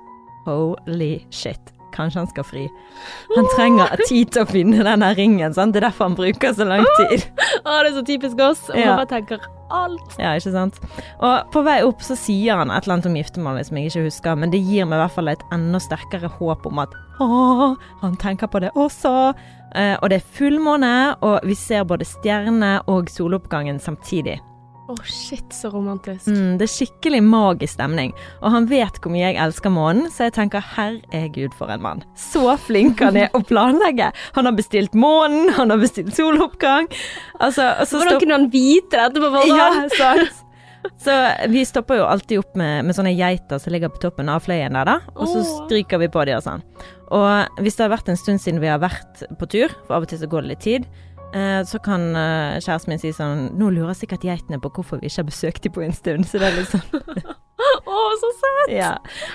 holy 0.48 1.18
shit. 1.30 1.77
Kanskje 1.94 2.22
han 2.22 2.30
skal 2.30 2.46
fri. 2.46 2.64
Han 3.34 3.48
trenger 3.56 4.00
tid 4.06 4.32
til 4.34 4.44
å 4.44 4.48
finne 4.48 4.84
denne 4.86 5.12
ringen. 5.18 5.54
Sant? 5.56 5.74
Det 5.74 5.82
er 5.82 5.88
derfor 5.88 6.10
han 6.10 6.18
bruker 6.18 6.56
så 6.56 6.66
lang 6.68 6.86
tid. 7.02 7.28
Å, 7.64 7.78
det 7.82 7.92
er 7.92 7.94
så 7.96 8.04
typisk 8.06 8.42
oss. 8.44 8.66
Og 8.72 8.80
ja. 8.80 8.96
bare 8.98 9.08
tenker 9.10 9.46
alt. 9.74 10.16
Ja, 10.20 10.32
ikke 10.38 10.52
sant. 10.54 10.80
Og 11.18 11.52
på 11.52 11.62
vei 11.66 11.78
opp 11.86 12.02
så 12.04 12.16
sier 12.18 12.60
han 12.60 12.72
et 12.72 12.86
eller 12.86 12.98
annet 12.98 13.10
om 13.10 13.18
giftermålet 13.18 13.68
som 13.68 13.78
jeg 13.80 13.90
ikke 13.90 14.06
husker, 14.06 14.40
men 14.40 14.54
det 14.54 14.62
gir 14.64 14.88
meg 14.88 14.98
i 14.98 15.02
hvert 15.04 15.16
fall 15.16 15.32
et 15.32 15.44
enda 15.54 15.80
sterkere 15.82 16.30
håp 16.38 16.66
om 16.68 16.82
at 16.84 16.96
å, 17.18 17.74
han 18.02 18.18
tenker 18.20 18.50
på 18.50 18.62
det 18.62 18.72
også. 18.78 19.12
Eh, 19.76 19.96
og 19.98 20.08
det 20.10 20.20
er 20.20 20.28
fullmåne, 20.38 20.92
og 21.26 21.40
vi 21.46 21.56
ser 21.58 21.88
både 21.88 22.06
stjerne 22.08 22.78
og 22.88 23.10
soloppgangen 23.12 23.80
samtidig. 23.82 24.38
Å, 24.88 24.94
oh, 24.94 25.00
shit, 25.04 25.44
så 25.52 25.68
romantisk. 25.68 26.30
Mm, 26.32 26.54
det 26.56 26.64
er 26.64 26.70
skikkelig 26.72 27.18
magisk 27.20 27.74
stemning. 27.74 28.14
Og 28.40 28.54
han 28.54 28.64
vet 28.70 28.96
hvor 29.04 29.12
mye 29.12 29.26
jeg 29.26 29.36
elsker 29.44 29.72
månen, 29.74 30.06
så 30.08 30.30
jeg 30.30 30.32
tenker 30.38 30.64
herregud, 30.64 31.52
for 31.58 31.68
en 31.68 31.82
mann. 31.84 32.00
Så 32.16 32.40
flink 32.64 33.02
han 33.04 33.18
er 33.20 33.28
å 33.36 33.42
planlegge. 33.44 34.08
Han 34.38 34.48
har 34.48 34.56
bestilt 34.56 34.96
månen, 34.96 35.50
han 35.58 35.74
har 35.74 35.82
bestilt 35.82 36.16
soloppgang. 36.16 36.88
Altså, 37.36 37.66
Hvordan 37.84 38.16
kunne 38.22 38.38
han 38.38 38.48
vite 38.54 38.96
dette 38.96 39.20
på 39.20 39.28
forhånd? 39.34 39.60
Ja, 39.60 39.90
sant. 39.92 40.44
Så 41.04 41.12
vi 41.52 41.66
stopper 41.68 41.98
jo 42.00 42.06
alltid 42.08 42.40
opp 42.40 42.56
med, 42.56 42.86
med, 42.88 42.96
sånne 42.96 43.12
geiter 43.12 43.60
som 43.60 43.74
ligger 43.74 43.92
på 43.92 44.00
toppen 44.06 44.30
av 44.32 44.40
fløyen 44.46 44.78
der, 44.78 44.88
da. 44.88 44.96
Og 45.18 45.28
så 45.28 45.42
stryker 45.50 46.00
vi 46.00 46.08
på 46.14 46.24
dem 46.30 46.40
og 46.40 46.46
sånn. 46.46 46.64
Og 47.12 47.60
hvis 47.60 47.76
det 47.76 47.84
har 47.84 47.92
vært 47.92 48.08
en 48.08 48.20
stund 48.20 48.40
siden 48.40 48.62
vi 48.64 48.72
har 48.72 48.80
vært 48.80 49.26
på 49.36 49.50
tur, 49.52 49.74
for 49.84 49.98
av 49.98 50.08
og 50.08 50.12
til 50.12 50.22
så 50.22 50.30
går 50.30 50.46
det 50.46 50.54
litt 50.54 50.64
tid, 50.64 50.88
så 51.68 51.80
kan 51.84 52.08
eh, 52.16 52.56
kjæresten 52.62 52.92
min 52.92 53.00
si 53.02 53.10
sånn 53.12 53.50
Nå 53.60 53.68
lurer 53.74 53.96
sikkert 53.96 54.24
geitene 54.24 54.56
på 54.62 54.70
hvorfor 54.72 55.02
vi 55.02 55.10
ikke 55.10 55.20
har 55.20 55.28
besøkt 55.28 55.66
dem 55.66 55.74
på 55.74 55.84
en 55.84 55.92
stund. 55.96 56.24
Så 56.28 56.40
det 56.40 56.48
er 56.48 56.56
litt 56.56 56.72
sånn 56.72 57.36
Å, 57.58 57.92
oh, 57.92 58.12
så 58.20 58.28
søtt! 58.38 58.70
Ja. 58.70 58.92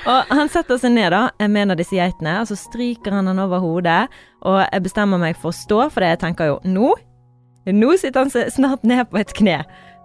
Og 0.08 0.30
han 0.32 0.50
setter 0.50 0.78
seg 0.80 0.94
ned 0.96 1.12
da 1.12 1.26
med 1.42 1.66
en 1.66 1.74
av 1.74 1.80
disse 1.80 1.98
geitene, 1.98 2.38
og 2.40 2.48
så 2.48 2.56
stryker 2.56 3.12
han 3.12 3.28
den 3.28 3.42
over 3.44 3.60
hodet. 3.60 4.06
Og 4.48 4.62
jeg 4.62 4.84
bestemmer 4.86 5.20
meg 5.20 5.36
for 5.42 5.52
å 5.52 5.58
stå, 5.58 5.80
for 5.92 6.06
jeg 6.06 6.22
tenker 6.22 6.54
jo 6.54 6.60
nå 6.64 6.94
Nå 7.64 7.94
sitter 8.00 8.26
han 8.26 8.52
snart 8.52 8.82
ned 8.88 9.06
på 9.12 9.20
et 9.22 9.32
kne. 9.38 9.62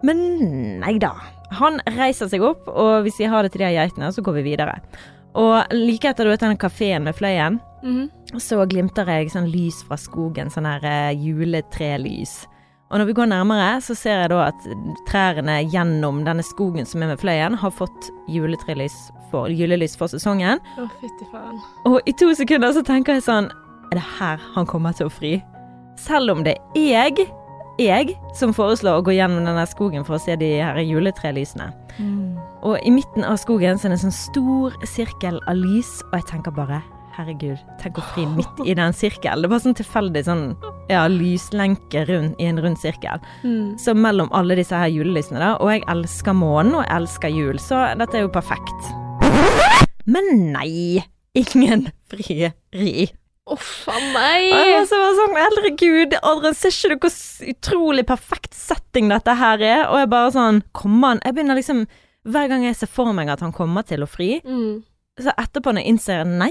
Men 0.07 0.21
nei 0.83 0.95
da. 1.03 1.13
Han 1.59 1.81
reiser 1.97 2.31
seg 2.31 2.45
opp, 2.47 2.69
og 2.71 3.07
vi 3.07 3.11
sier 3.15 3.33
ha 3.33 3.41
det 3.43 3.51
til 3.55 3.65
de 3.65 3.73
geitene, 3.75 4.11
og 4.11 4.15
så 4.15 4.23
går 4.23 4.37
vi 4.39 4.45
videre. 4.53 4.77
Og 5.39 5.75
like 5.75 6.11
etter 6.11 6.27
du 6.27 6.33
vet 6.33 6.45
den 6.45 6.61
kafeen 6.61 7.07
med 7.07 7.17
Fløyen, 7.19 7.59
mm 7.83 7.95
-hmm. 7.97 8.39
så 8.41 8.67
glimter 8.67 9.07
jeg 9.07 9.31
sånn 9.31 9.51
lys 9.51 9.83
fra 9.85 9.97
skogen, 9.97 10.51
sånn 10.51 10.67
her 10.67 10.85
uh, 10.85 11.25
juletrelys. 11.25 12.47
Og 12.91 12.99
når 12.99 13.05
vi 13.05 13.13
går 13.13 13.27
nærmere, 13.27 13.81
så 13.81 13.95
ser 13.95 14.21
jeg 14.21 14.31
da 14.31 14.47
at 14.49 14.69
trærne 15.07 15.59
gjennom 15.69 16.25
denne 16.25 16.43
skogen 16.43 16.87
som 16.87 17.03
er 17.03 17.07
med 17.07 17.21
Fløyen, 17.21 17.55
har 17.55 17.71
fått 17.71 18.11
juletrelys 18.29 18.97
for, 19.31 19.49
julelys 19.49 19.97
for 19.97 20.09
sesongen. 20.09 20.59
Å, 20.79 20.83
oh, 20.83 20.89
fytti 21.01 21.29
faen. 21.33 21.61
Og 21.85 22.01
i 22.07 22.13
to 22.13 22.35
sekunder 22.35 22.73
så 22.73 22.83
tenker 22.83 23.13
jeg 23.13 23.23
sånn 23.23 23.51
Er 23.93 23.95
det 23.97 24.05
her 24.19 24.41
han 24.55 24.67
kommer 24.67 24.93
til 24.93 25.07
å 25.07 25.13
fri? 25.13 25.43
Selv 25.97 26.31
om 26.31 26.45
det 26.45 26.57
er 26.77 26.89
jeg 26.93 27.29
jeg 27.79 28.17
som 28.35 28.53
foreslår 28.55 28.99
å 28.99 29.05
gå 29.07 29.15
gjennom 29.15 29.47
denne 29.47 29.65
skogen 29.71 30.05
for 30.07 30.17
å 30.17 30.23
se 30.23 30.35
de 30.39 30.51
her 30.59 30.79
juletrelysene. 30.83 31.71
Mm. 31.99 32.39
Og 32.67 32.79
i 32.83 32.91
midten 32.91 33.27
av 33.27 33.39
skogen 33.39 33.79
så 33.79 33.87
er 33.87 33.95
det 33.95 34.01
en 34.01 34.09
sånn 34.09 34.17
stor 34.17 34.79
sirkel 34.87 35.39
av 35.47 35.59
lys, 35.59 36.01
og 36.11 36.19
jeg 36.19 36.29
tenker 36.33 36.55
bare 36.57 36.81
herregud, 37.19 37.59
tenk 37.83 37.99
å 37.99 38.05
fri 38.13 38.25
midt 38.31 38.63
i 38.65 38.75
den 38.79 38.95
sirkelen. 38.95 39.43
Det 39.43 39.51
var 39.51 39.63
sånn 39.63 39.77
tilfeldig 39.79 40.23
sånn 40.29 40.45
ja, 40.91 41.03
lyslenke 41.11 42.05
rundt, 42.09 42.39
i 42.41 42.49
en 42.49 42.61
rund 42.63 42.79
sirkel. 42.81 43.23
Mm. 43.43 43.77
Så 43.81 43.95
mellom 43.99 44.31
alle 44.37 44.59
disse 44.59 44.79
her 44.79 44.91
julelysene, 44.93 45.41
da. 45.43 45.55
Og 45.59 45.73
jeg 45.73 45.85
elsker 45.91 46.37
månen, 46.39 46.77
og 46.79 46.85
jeg 46.85 46.95
elsker 47.01 47.35
jul, 47.35 47.63
så 47.63 47.89
dette 47.99 48.21
er 48.21 48.27
jo 48.27 48.35
perfekt. 48.35 48.91
Men 50.09 50.31
nei, 50.55 51.03
ingen 51.37 51.89
frieri. 52.09 53.09
Uff 53.49 53.89
a 53.89 53.97
meg. 54.13 54.51
Og 54.53 54.87
så 54.89 54.99
var 55.01 55.17
sånn, 55.17 55.37
Herregud, 55.41 56.17
Adrian, 56.21 56.57
ser 56.57 56.75
ikke 56.75 56.95
du 56.95 57.07
hvor 57.07 57.49
utrolig 57.55 58.05
perfekt 58.09 58.57
setting 58.57 59.09
dette 59.13 59.35
her 59.41 59.65
er? 59.65 59.83
Og 59.89 60.03
jeg 60.03 60.11
bare 60.13 60.35
sånn 60.35 60.61
Kommer 60.77 61.15
han 61.15 61.23
Jeg 61.25 61.37
begynner 61.39 61.57
liksom 61.57 61.87
Hver 62.29 62.51
gang 62.53 62.67
jeg 62.67 62.77
ser 62.77 62.93
for 62.93 63.17
meg 63.17 63.33
at 63.33 63.41
han 63.41 63.55
kommer 63.57 63.87
til 63.89 64.05
å 64.05 64.11
fri, 64.11 64.35
mm. 64.45 64.83
så 65.25 65.33
etterpå 65.33 65.73
når 65.73 65.81
jeg 65.81 65.95
innser 65.95 66.29
nei, 66.29 66.51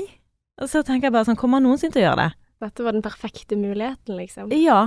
så 0.66 0.82
tenker 0.82 1.08
jeg 1.08 1.14
bare 1.14 1.28
sånn 1.28 1.38
Kommer 1.38 1.60
han 1.60 1.68
noensinne 1.68 1.94
til 1.94 2.02
å 2.02 2.08
gjøre 2.08 2.24
det? 2.24 2.32
Dette 2.66 2.86
var 2.86 2.96
den 2.96 3.06
perfekte 3.06 3.58
muligheten, 3.60 4.18
liksom. 4.18 4.50
Ja. 4.58 4.80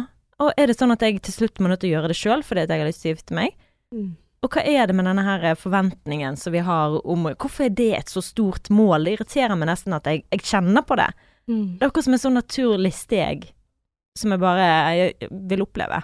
Og 0.43 0.57
er 0.59 0.67
det 0.71 0.75
sånn 0.81 0.91
at 0.91 1.05
jeg 1.05 1.21
til 1.23 1.37
slutt 1.37 1.61
må 1.63 1.71
nødt 1.71 1.85
til 1.85 1.93
å 1.93 1.95
gjøre 1.99 2.11
det 2.11 2.19
sjøl 2.19 2.43
fordi 2.47 2.65
jeg 2.65 2.83
har 2.83 2.89
lyst 2.89 3.05
til 3.05 3.13
å 3.13 3.15
gifte 3.15 3.37
meg? 3.39 3.55
Mm. 3.95 4.09
Og 4.41 4.57
hva 4.57 4.65
er 4.65 4.89
det 4.89 4.97
med 4.97 5.05
denne 5.05 5.23
her 5.23 5.47
forventningen 5.61 6.39
som 6.41 6.55
vi 6.55 6.63
har 6.65 6.97
om 7.05 7.29
Hvorfor 7.35 7.69
er 7.69 7.75
det 7.77 7.91
et 7.99 8.13
så 8.13 8.23
stort 8.25 8.71
mål? 8.73 9.05
Det 9.05 9.19
irriterer 9.19 9.59
meg 9.59 9.69
nesten 9.69 9.95
at 9.95 10.09
jeg, 10.09 10.25
jeg 10.33 10.47
kjenner 10.49 10.87
på 10.87 10.97
det. 10.99 11.11
Mm. 11.51 11.67
Det 11.77 11.85
er 11.85 11.91
akkurat 11.91 12.09
som 12.09 12.17
et 12.17 12.25
sånn 12.25 12.39
naturlig 12.41 12.95
steg 12.97 13.51
som 14.19 14.33
jeg 14.35 14.43
bare 14.43 14.65
jeg 14.97 15.31
vil 15.53 15.63
oppleve. 15.65 16.01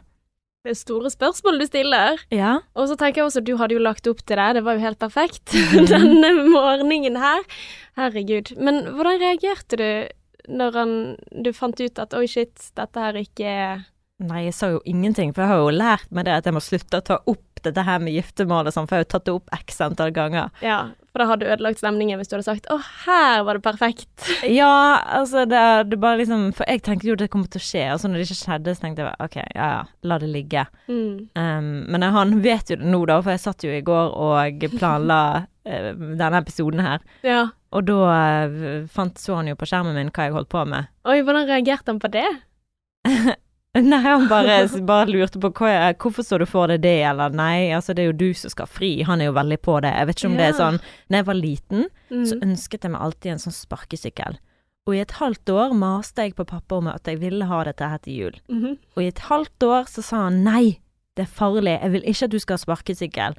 Det 0.66 0.74
store 0.74 1.10
spørsmål 1.12 1.60
du 1.62 1.66
stiller. 1.68 2.20
Ja. 2.34 2.58
Og 2.74 2.90
så 2.90 2.96
tenker 2.98 3.22
jeg 3.22 3.30
også 3.30 3.42
du 3.46 3.54
hadde 3.60 3.76
jo 3.76 3.82
lagt 3.84 4.08
opp 4.10 4.24
til 4.26 4.40
det, 4.40 4.46
det 4.58 4.64
var 4.66 4.74
jo 4.74 4.82
helt 4.82 4.98
perfekt 4.98 5.52
mm. 5.54 5.86
denne 5.92 6.32
morgenen 6.50 7.18
her. 7.22 7.44
Herregud. 7.98 8.56
Men 8.58 8.82
hvordan 8.96 9.20
reagerte 9.22 9.78
du 9.78 9.90
når 10.46 10.78
han, 10.78 10.90
du 11.30 11.50
fant 11.54 11.80
ut 11.80 11.98
at 11.98 12.14
oi, 12.14 12.26
shit, 12.30 12.70
dette 12.78 13.02
her 13.02 13.16
ikke 13.18 13.52
Nei, 14.26 14.46
jeg 14.46 14.54
sa 14.56 14.70
jo 14.72 14.78
ingenting, 14.88 15.34
for 15.36 15.44
jeg 15.44 15.50
har 15.50 15.58
jo 15.60 15.72
lært 15.76 16.12
meg 16.14 16.24
det 16.24 16.38
at 16.38 16.46
jeg 16.48 16.56
må 16.56 16.62
slutte 16.64 17.02
å 17.02 17.04
ta 17.04 17.18
opp 17.28 17.60
dette 17.66 17.82
her 17.84 17.98
med 18.00 18.14
giftermål 18.14 18.70
og 18.70 18.72
sånn, 18.72 18.86
for 18.88 18.96
jeg 18.96 19.02
har 19.02 19.04
jo 19.04 19.10
tatt 19.12 19.26
det 19.26 19.34
opp 19.36 19.50
x 19.58 19.82
antall 19.84 20.14
ganger. 20.16 20.54
Ja, 20.64 20.78
for 21.16 21.24
da 21.24 21.30
hadde 21.30 21.46
du 21.46 21.52
ødelagt 21.54 21.80
stemningen 21.80 22.20
hvis 22.20 22.28
du 22.28 22.34
hadde 22.36 22.44
sagt 22.44 22.66
'Å, 22.68 22.76
her 23.06 23.44
var 23.48 23.56
det 23.56 23.64
perfekt'. 23.64 24.26
ja, 24.60 25.00
altså 25.00 25.46
det, 25.48 25.88
det 25.88 25.98
bare 26.00 26.20
liksom 26.20 26.50
For 26.52 26.68
jeg 26.68 26.82
tenkte 26.84 27.08
jo 27.08 27.16
det 27.16 27.30
kom 27.32 27.46
til 27.48 27.62
å 27.62 27.64
skje, 27.64 27.84
og 27.94 28.02
så 28.02 28.10
når 28.10 28.20
det 28.20 28.26
ikke 28.26 28.42
skjedde, 28.42 28.74
så 28.76 28.84
tenkte 28.84 29.06
jeg 29.06 29.24
OK, 29.24 29.38
ja 29.56 29.68
ja, 29.72 29.82
la 30.04 30.18
det 30.20 30.28
ligge. 30.28 30.66
Mm. 30.92 31.32
Um, 31.32 31.70
men 31.88 32.04
han 32.04 32.36
vet 32.44 32.68
jo 32.68 32.76
det 32.76 32.90
nå, 32.92 33.00
da, 33.08 33.22
for 33.22 33.32
jeg 33.32 33.44
satt 33.46 33.64
jo 33.64 33.72
i 33.72 33.80
går 33.86 34.12
og 34.12 34.68
planla 34.76 35.20
uh, 35.64 35.88
denne 36.20 36.42
episoden 36.42 36.84
her. 36.84 37.00
Ja. 37.24 37.46
Og 37.72 37.88
da 37.88 37.96
uh, 38.12 38.84
fant, 38.92 39.16
så 39.16 39.40
han 39.40 39.48
jo 39.48 39.56
på 39.56 39.68
skjermen 39.70 39.96
min 39.96 40.12
hva 40.12 40.28
jeg 40.28 40.36
holdt 40.36 40.52
på 40.52 40.66
med. 40.68 40.92
Oi, 41.08 41.22
hvordan 41.24 41.48
reagerte 41.48 41.94
han 41.94 42.02
på 42.02 42.12
det? 42.12 42.28
Nei, 43.90 44.00
han 44.00 44.28
bare, 44.30 44.58
bare 44.88 45.10
lurte 45.10 45.40
på 45.42 45.50
hva, 45.58 45.92
hvorfor 46.00 46.24
så 46.24 46.38
du 46.40 46.46
for 46.48 46.70
deg 46.72 46.80
det, 46.84 46.98
eller 47.10 47.34
nei, 47.36 47.68
altså 47.76 47.92
det 47.92 48.04
er 48.04 48.10
jo 48.10 48.18
du 48.20 48.28
som 48.38 48.52
skal 48.52 48.70
fri, 48.70 48.90
han 49.04 49.20
er 49.20 49.28
jo 49.28 49.36
veldig 49.36 49.58
på 49.60 49.78
det. 49.84 49.92
Jeg 49.92 50.08
vet 50.08 50.20
ikke 50.20 50.30
om 50.30 50.36
ja. 50.36 50.38
det 50.38 50.46
er 50.46 50.58
sånn 50.60 50.78
Når 50.80 51.18
jeg 51.18 51.26
var 51.28 51.38
liten, 51.40 51.88
mm. 52.08 52.24
så 52.30 52.38
ønsket 52.46 52.86
jeg 52.86 52.94
meg 52.94 53.06
alltid 53.08 53.34
en 53.34 53.42
sånn 53.42 53.56
sparkesykkel. 53.56 54.38
Og 54.86 54.94
i 54.94 55.02
et 55.02 55.16
halvt 55.18 55.50
år 55.50 55.74
maste 55.74 56.24
jeg 56.24 56.36
på 56.38 56.46
pappa 56.46 56.78
om 56.78 56.88
at 56.92 57.08
jeg 57.10 57.18
ville 57.18 57.48
ha 57.50 57.62
dette 57.66 57.90
her 57.90 57.98
til 57.98 58.20
jul. 58.20 58.40
Mm 58.48 58.62
-hmm. 58.62 58.76
Og 58.94 59.02
i 59.02 59.06
et 59.06 59.18
halvt 59.18 59.62
år 59.62 59.84
så 59.90 60.02
sa 60.02 60.16
han 60.24 60.44
nei, 60.44 60.80
det 61.16 61.22
er 61.22 61.36
farlig, 61.38 61.78
jeg 61.82 61.92
vil 61.92 62.02
ikke 62.06 62.24
at 62.24 62.30
du 62.30 62.38
skal 62.38 62.54
ha 62.54 62.58
sparkesykkel. 62.58 63.34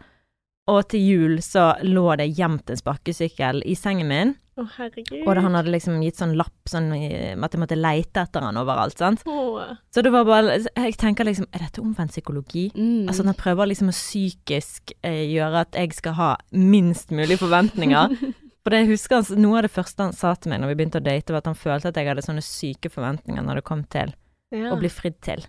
Og 0.67 0.87
til 0.87 0.99
jul 0.99 1.41
så 1.41 1.75
lå 1.83 2.15
det 2.15 2.35
gjemt 2.37 2.69
en 2.69 2.77
sparkesykkel 2.77 3.61
i 3.65 3.75
sengen 3.75 4.07
min. 4.07 4.35
Oh. 4.57 5.27
Og 5.29 5.37
han 5.37 5.53
hadde 5.53 5.69
liksom 5.71 5.99
gitt 6.01 6.17
sånn 6.17 6.33
lapp 6.39 6.69
sånn 6.71 6.87
at 6.93 7.53
jeg 7.53 7.59
måtte 7.61 7.77
leite 7.77 8.23
etter 8.25 8.41
han 8.41 8.57
overalt, 8.57 8.97
sant. 8.97 9.21
Oh. 9.29 9.61
Så 9.93 10.01
det 10.01 10.09
var 10.11 10.25
bare 10.25 10.55
Jeg 10.65 10.95
tenker 10.97 11.27
liksom 11.27 11.45
Er 11.53 11.59
dette 11.67 11.81
omvendt 11.83 12.11
psykologi? 12.15 12.71
Mm. 12.75 13.07
Altså 13.07 13.23
han 13.27 13.37
prøver 13.37 13.69
liksom 13.69 13.91
å 13.91 13.95
psykisk 13.95 14.93
eh, 15.03 15.23
gjøre 15.29 15.61
at 15.67 15.77
jeg 15.77 15.93
skal 15.93 16.13
ha 16.17 16.29
minst 16.51 17.11
mulig 17.13 17.37
forventninger. 17.39 18.15
For 18.67 18.73
det 18.73 18.81
jeg 18.83 18.89
husker 18.95 19.21
han, 19.21 19.41
Noe 19.45 19.59
av 19.61 19.67
det 19.67 19.71
første 19.71 20.03
han 20.09 20.15
sa 20.17 20.33
til 20.35 20.51
meg 20.51 20.59
når 20.63 20.73
vi 20.73 20.79
begynte 20.81 20.99
å 20.99 21.05
date, 21.05 21.31
var 21.31 21.39
at 21.45 21.51
han 21.51 21.55
følte 21.59 21.87
at 21.93 21.99
jeg 22.01 22.09
hadde 22.09 22.25
sånne 22.25 22.43
syke 22.43 22.89
forventninger 22.91 23.45
når 23.45 23.61
det 23.61 23.67
kom 23.69 23.85
til 23.87 24.11
Ja. 24.51 24.71
å 24.73 24.79
bli 24.79 24.89
fridd 24.91 25.21
til. 25.21 25.45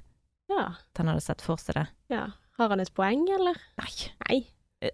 ja. 0.51 0.69
At 0.77 0.99
han 1.03 1.09
hadde 1.15 1.23
sett 1.25 1.43
for 1.43 1.57
seg 1.57 1.75
det. 1.81 1.87
ja. 2.13 2.27
Har 2.59 2.73
han 2.73 2.81
et 2.83 2.91
poeng, 2.91 3.21
eller? 3.31 3.55
Nei. 3.79 3.93
Nei. 4.27 4.39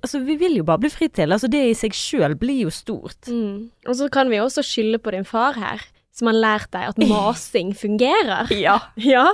Altså, 0.00 0.18
vi 0.24 0.36
vil 0.40 0.56
jo 0.56 0.64
bare 0.64 0.80
bli 0.80 0.88
fri 0.92 1.10
til. 1.12 1.32
Altså, 1.34 1.48
det 1.52 1.60
i 1.68 1.74
seg 1.76 1.92
sjøl 1.96 2.36
blir 2.40 2.62
jo 2.64 2.70
stort. 2.72 3.28
Mm. 3.28 3.68
Og 3.84 3.98
så 3.98 4.08
kan 4.12 4.30
vi 4.32 4.40
også 4.40 4.64
skylde 4.64 5.00
på 5.04 5.12
din 5.12 5.26
far 5.28 5.58
her, 5.60 5.82
som 6.14 6.30
har 6.30 6.38
lært 6.38 6.70
deg 6.72 6.88
at 6.88 7.02
masing 7.10 7.74
fungerer. 7.76 8.48
Ja. 8.56 8.78
Ja. 8.96 9.26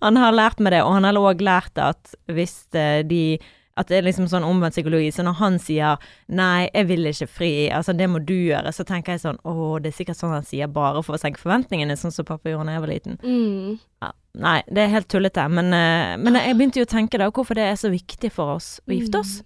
Han 0.00 0.16
har 0.16 0.32
lært 0.32 0.62
meg 0.62 0.72
det, 0.72 0.80
og 0.86 0.94
han 0.96 1.04
har 1.04 1.20
òg 1.20 1.44
lært 1.44 1.76
at 1.82 2.14
hvis 2.32 2.62
eh, 2.72 3.04
de 3.04 3.38
At 3.78 3.86
det 3.86 4.00
er 4.00 4.06
liksom 4.08 4.26
sånn 4.26 4.42
omvendt 4.42 4.74
psykologi. 4.74 5.12
Så 5.14 5.22
når 5.22 5.36
han 5.38 5.58
sier 5.62 6.00
'nei, 6.26 6.66
jeg 6.74 6.86
vil 6.88 7.06
ikke 7.06 7.28
fri', 7.30 7.68
altså 7.70 7.92
det 7.94 8.08
må 8.10 8.18
du 8.18 8.34
gjøre, 8.34 8.72
så 8.74 8.82
tenker 8.82 9.12
jeg 9.14 9.20
sånn 9.22 9.38
'å, 9.44 9.78
det 9.78 9.92
er 9.92 9.94
sikkert 10.00 10.18
sånn 10.18 10.34
han 10.34 10.42
sier 10.42 10.66
bare 10.66 10.98
for 11.06 11.14
å 11.14 11.20
senke 11.22 11.38
forventningene', 11.38 11.94
sånn 11.94 12.10
som 12.10 12.26
pappa 12.26 12.50
gjorde 12.50 12.66
da 12.66 12.72
jeg 12.74 12.82
var 12.82 12.90
liten. 12.90 13.18
Mm. 13.22 13.78
Ja, 14.02 14.10
nei, 14.34 14.62
det 14.66 14.82
er 14.82 14.90
helt 14.96 15.06
tullete, 15.06 15.44
men, 15.48 15.70
eh, 15.70 16.16
men 16.18 16.34
jeg 16.34 16.56
begynte 16.58 16.82
jo 16.82 16.88
å 16.88 16.90
tenke 16.90 17.22
da 17.22 17.30
hvorfor 17.30 17.54
det 17.54 17.68
er 17.70 17.78
så 17.78 17.92
viktig 17.94 18.32
for 18.34 18.56
oss 18.56 18.80
å 18.88 18.96
gifte 18.98 19.20
oss. 19.22 19.36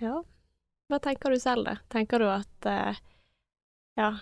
Ja. 0.00 0.22
Hva 0.90 0.98
tenker 1.04 1.30
du 1.34 1.38
selv, 1.42 1.64
da? 1.68 1.76
Tenker 1.92 2.18
du 2.22 2.28
at 2.30 2.66
eh, 2.66 2.94
Ja. 3.98 4.12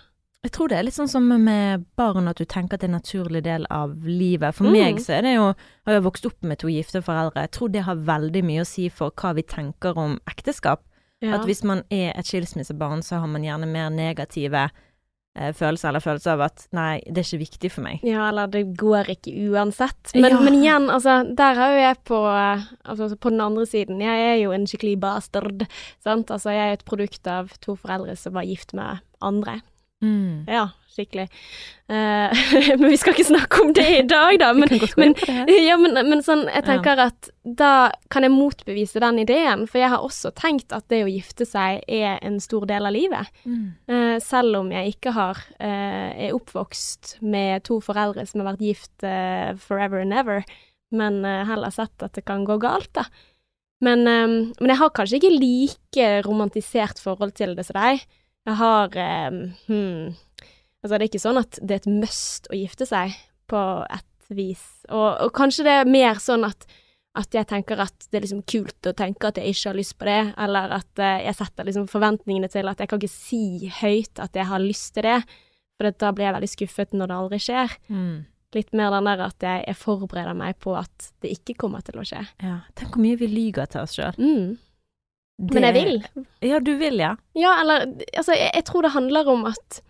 Jeg 0.47 0.53
tror 0.53 0.69
det 0.71 0.77
er 0.79 0.85
litt 0.87 0.95
sånn 0.95 1.09
som 1.11 1.25
med 1.27 1.85
barn, 1.99 2.29
at 2.31 2.39
du 2.39 2.45
tenker 2.47 2.77
at 2.77 2.81
det 2.81 2.87
er 2.87 2.93
en 2.93 3.01
naturlig 3.01 3.41
del 3.43 3.65
av 3.71 3.97
livet. 4.07 4.55
For 4.55 4.65
Mm. 4.69 4.73
meg 4.73 4.97
så 5.03 5.17
er 5.19 5.23
det 5.23 5.35
jo 5.35 5.47
Har 5.87 5.95
jeg 5.97 6.03
vokst 6.05 6.27
opp 6.27 6.43
med 6.43 6.59
to 6.59 6.69
gifte 6.69 7.03
foreldre. 7.03 7.43
Jeg 7.43 7.51
tror 7.51 7.69
det 7.73 7.83
har 7.83 7.97
veldig 7.97 8.43
mye 8.45 8.61
å 8.63 8.67
si 8.67 8.89
for 8.89 9.11
hva 9.11 9.35
vi 9.35 9.43
tenker 9.43 9.97
om 9.99 10.21
ekteskap. 10.29 10.83
ja. 11.23 11.35
At 11.35 11.47
hvis 11.47 11.65
man 11.65 11.83
er 11.91 12.13
et 12.17 12.25
skilsmissebarn, 12.27 13.03
så 13.03 13.19
har 13.21 13.27
man 13.27 13.43
gjerne 13.43 13.67
mer 13.67 13.91
negative 13.91 14.55
eh, 14.55 14.69
følelser, 15.57 15.89
eller 15.91 16.01
følelser 16.01 16.33
av 16.33 16.41
at 16.47 16.67
nei, 16.77 17.01
det 17.07 17.21
er 17.23 17.27
ikke 17.29 17.43
viktig 17.45 17.71
for 17.75 17.85
meg. 17.87 18.01
Ja, 18.07 18.29
eller 18.31 18.47
det 18.53 18.63
går 18.81 19.11
ikke 19.17 19.35
uansett. 19.53 20.13
Men, 20.15 20.31
Ja. 20.33 20.41
men 20.41 20.55
igjen, 20.63 20.89
altså, 20.91 21.19
der 21.37 21.61
er 21.61 21.75
jo 21.75 21.83
jeg 21.83 21.97
på 22.09 22.21
eh, 22.33 22.65
Altså, 22.89 23.17
på 23.21 23.31
den 23.31 23.41
andre 23.45 23.67
siden, 23.67 24.01
jeg 24.01 24.27
er 24.31 24.37
jo 24.45 24.53
en 24.57 24.67
skikkelig 24.67 25.01
bastard, 25.01 25.67
sant. 26.05 26.31
Altså, 26.31 26.51
jeg 26.55 26.69
er 26.71 26.73
et 26.79 26.85
produkt 26.89 27.27
av 27.27 27.51
to 27.61 27.77
foreldre 27.77 28.17
som 28.17 28.33
var 28.33 28.45
gift 28.49 28.73
med 28.75 29.01
andre. 29.21 29.61
Mm. 30.03 30.45
Ja, 30.49 30.69
skikkelig. 30.97 31.27
Uh, 31.87 32.35
men 32.81 32.89
vi 32.91 32.99
skal 32.99 33.15
ikke 33.15 33.29
snakke 33.29 33.61
om 33.63 33.73
det 33.77 33.87
i 34.01 34.05
dag, 34.09 34.39
da. 34.43 34.51
Men, 34.57 34.73
men, 34.99 35.15
ja, 35.69 35.77
men, 35.79 35.95
men 36.09 36.23
sånn, 36.27 36.47
jeg 36.51 36.67
tenker 36.67 37.03
at 37.07 37.31
da 37.47 37.93
kan 38.13 38.27
jeg 38.27 38.35
motbevise 38.35 39.03
den 39.03 39.21
ideen, 39.23 39.67
for 39.71 39.83
jeg 39.83 39.93
har 39.93 40.03
også 40.03 40.33
tenkt 40.39 40.75
at 40.75 40.89
det 40.93 41.05
å 41.05 41.13
gifte 41.13 41.47
seg 41.47 41.85
er 41.87 42.19
en 42.27 42.41
stor 42.43 42.67
del 42.71 42.89
av 42.89 42.97
livet. 42.97 43.31
Mm. 43.47 43.69
Uh, 43.91 44.17
selv 44.23 44.63
om 44.63 44.73
jeg 44.75 44.97
ikke 44.97 45.15
har 45.17 45.41
uh, 45.61 46.11
er 46.11 46.35
oppvokst 46.35 47.19
med 47.23 47.67
to 47.69 47.79
foreldre 47.85 48.27
som 48.27 48.43
har 48.43 48.53
vært 48.55 48.67
gift 48.67 49.07
forever 49.63 50.03
and 50.03 50.15
ever, 50.17 50.45
men 50.97 51.21
heller 51.23 51.73
sett 51.75 52.03
at 52.03 52.15
det 52.17 52.25
kan 52.27 52.45
gå 52.47 52.57
galt, 52.63 52.91
da. 52.97 53.07
Men, 53.85 54.07
men 54.07 54.71
jeg 54.71 54.79
har 54.81 54.93
kanskje 54.97 55.19
ikke 55.19 55.35
like 55.35 56.07
romantisert 56.25 57.01
forhold 57.03 57.35
til 57.37 57.53
det 57.59 57.67
som 57.69 57.77
deg. 57.77 58.07
Jeg 58.47 58.59
har 58.61 58.95
um, 59.27 59.39
hmm, 59.67 60.15
Altså, 60.87 61.01
det 61.01 61.03
er 61.03 61.11
ikke 61.11 61.25
sånn 61.27 61.41
at 61.43 61.59
det 61.59 61.75
er 61.75 61.81
et 61.83 61.89
must 61.91 62.47
å 62.47 62.55
gifte 62.55 62.87
seg, 62.87 63.15
på 63.51 63.61
et 63.91 64.35
vis. 64.35 64.63
Og, 64.87 65.09
og 65.27 65.33
kanskje 65.35 65.67
det 65.67 65.73
er 65.81 65.89
mer 65.91 66.21
sånn 66.23 66.47
at 66.47 66.67
at 67.17 67.33
jeg 67.33 67.49
tenker 67.49 67.81
at 67.81 68.09
det 68.11 68.19
er 68.19 68.25
liksom 68.27 68.43
kult 68.45 68.89
å 68.91 68.93
tenke 68.97 69.31
at 69.31 69.39
jeg 69.41 69.55
ikke 69.55 69.71
har 69.71 69.79
lyst 69.79 69.97
på 69.97 70.09
det, 70.09 70.21
eller 70.45 70.75
at 70.77 71.01
uh, 71.01 71.17
jeg 71.25 71.39
setter 71.39 71.65
liksom 71.65 71.87
forventningene 71.89 72.51
til 72.53 72.69
at 72.69 72.83
jeg 72.83 72.91
kan 72.91 73.01
ikke 73.01 73.13
si 73.13 73.71
høyt 73.79 74.21
at 74.21 74.37
jeg 74.37 74.49
har 74.51 74.61
lyst 74.61 74.91
til 74.97 75.07
det, 75.09 75.21
for 75.77 75.97
da 76.05 76.11
blir 76.13 76.29
jeg 76.29 76.37
veldig 76.37 76.51
skuffet 76.53 76.93
når 76.97 77.09
det 77.09 77.17
aldri 77.17 77.41
skjer. 77.47 77.77
Mm. 77.89 78.13
Litt 78.57 78.77
mer 78.77 78.93
den 78.95 79.09
der 79.09 79.25
at 79.27 79.49
jeg, 79.49 79.65
jeg 79.65 79.79
forbereder 79.81 80.37
meg 80.37 80.61
på 80.61 80.77
at 80.77 81.11
det 81.25 81.33
ikke 81.39 81.57
kommer 81.65 81.85
til 81.85 81.99
å 82.01 82.05
skje. 82.07 82.23
Ja. 82.45 82.61
Tenk 82.77 82.95
hvor 82.95 83.05
mye 83.05 83.19
vi 83.21 83.29
lyver 83.33 83.69
til 83.73 83.85
oss 83.85 83.97
sjøl. 83.97 84.17
Mm. 84.21 84.57
Men 85.53 85.67
jeg 85.69 85.77
vil. 85.77 85.99
Ja, 86.45 86.61
du 86.65 86.73
vil, 86.81 87.01
ja. 87.01 87.13
Ja, 87.37 87.59
eller 87.61 87.85
altså, 88.13 88.37
jeg, 88.37 88.53
jeg 88.55 88.65
tror 88.69 88.87
det 88.87 88.95
handler 88.97 89.29
om 89.33 89.45
at 89.51 89.83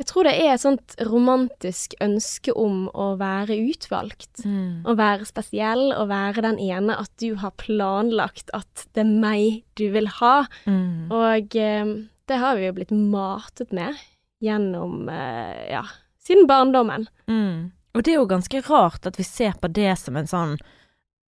Jeg 0.00 0.06
tror 0.08 0.24
det 0.24 0.32
er 0.40 0.54
et 0.54 0.62
sånt 0.62 0.94
romantisk 1.04 1.92
ønske 2.00 2.54
om 2.56 2.86
å 2.96 3.10
være 3.20 3.58
utvalgt. 3.68 4.40
Mm. 4.48 4.86
Å 4.88 4.94
være 4.96 5.26
spesiell, 5.28 5.90
å 5.92 6.06
være 6.08 6.40
den 6.46 6.56
ene 6.64 6.96
at 6.96 7.10
du 7.20 7.34
har 7.42 7.52
planlagt 7.60 8.48
at 8.56 8.86
det 8.96 9.04
er 9.04 9.10
meg 9.20 9.58
du 9.76 9.90
vil 9.92 10.08
ha. 10.22 10.46
Mm. 10.64 11.10
Og 11.12 11.56
eh, 11.60 11.92
det 12.30 12.38
har 12.40 12.56
vi 12.56 12.64
jo 12.70 12.76
blitt 12.78 12.94
matet 12.96 13.74
med 13.76 13.98
gjennom 14.40 15.04
eh, 15.12 15.66
ja, 15.74 15.84
siden 16.24 16.48
barndommen. 16.48 17.04
Mm. 17.28 17.68
Og 17.92 18.04
det 18.06 18.14
er 18.14 18.20
jo 18.22 18.28
ganske 18.30 18.62
rart 18.70 19.04
at 19.10 19.18
vi 19.20 19.26
ser 19.26 19.56
på 19.60 19.68
det 19.68 19.92
som 20.00 20.16
en 20.16 20.28
sånn 20.30 20.56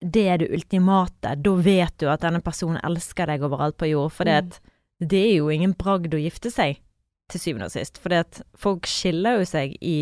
Det 0.02 0.24
er 0.30 0.38
det 0.42 0.50
ultimate. 0.54 1.36
Da 1.42 1.54
vet 1.62 1.96
du 2.02 2.08
at 2.12 2.22
denne 2.26 2.42
personen 2.44 2.82
elsker 2.86 3.28
deg 3.30 3.44
overalt 3.46 3.78
på 3.78 3.88
jord. 3.94 4.12
For 4.14 4.26
Mm. 4.26 4.50
det 5.00 5.22
er 5.22 5.36
jo 5.38 5.50
ingen 5.52 5.74
bragd 5.76 6.14
å 6.16 6.20
gifte 6.22 6.50
seg, 6.52 6.78
til 7.32 7.42
syvende 7.42 7.66
og 7.70 7.74
sist. 7.74 7.98
Fordi 8.02 8.20
at 8.22 8.42
folk 8.62 8.86
skiller 8.90 9.40
jo 9.40 9.46
seg 9.50 9.76
i 9.82 9.96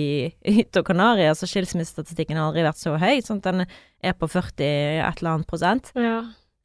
hytt 0.43 0.75
og 0.81 0.85
Kanarier, 0.89 1.33
så 1.39 1.47
skilsmissestatistikken 1.47 2.35
har 2.39 2.49
aldri 2.49 2.65
vært 2.67 2.81
så 2.81 2.97
høy. 2.99 3.21
Sånn 3.23 3.39
at 3.43 3.47
den 3.51 3.65
er 4.03 4.17
på 4.19 4.27
40 4.27 4.65
et 4.65 5.21
eller 5.23 5.37
annet 5.37 5.47
prosent. 5.47 5.93
Ja. 5.95 6.17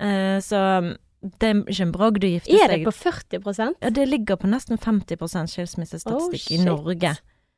Eh, 0.02 0.38
så 0.44 0.62
det 1.18 1.48
er 1.50 1.62
ikke 1.66 1.82
en 1.88 1.94
bragd 1.94 2.22
å 2.24 2.28
gifte 2.30 2.54
Er 2.54 2.68
det 2.70 2.76
seg. 2.78 2.84
på 2.86 2.92
40% 2.94 3.80
Ja, 3.82 3.90
det 3.90 4.04
ligger 4.06 4.36
på 4.38 4.46
nesten 4.50 4.78
50 4.78 5.18
skilsmissestatistikk 5.50 6.44
Oh, 6.52 6.54
i. 6.54 6.64
Norge. 6.64 7.14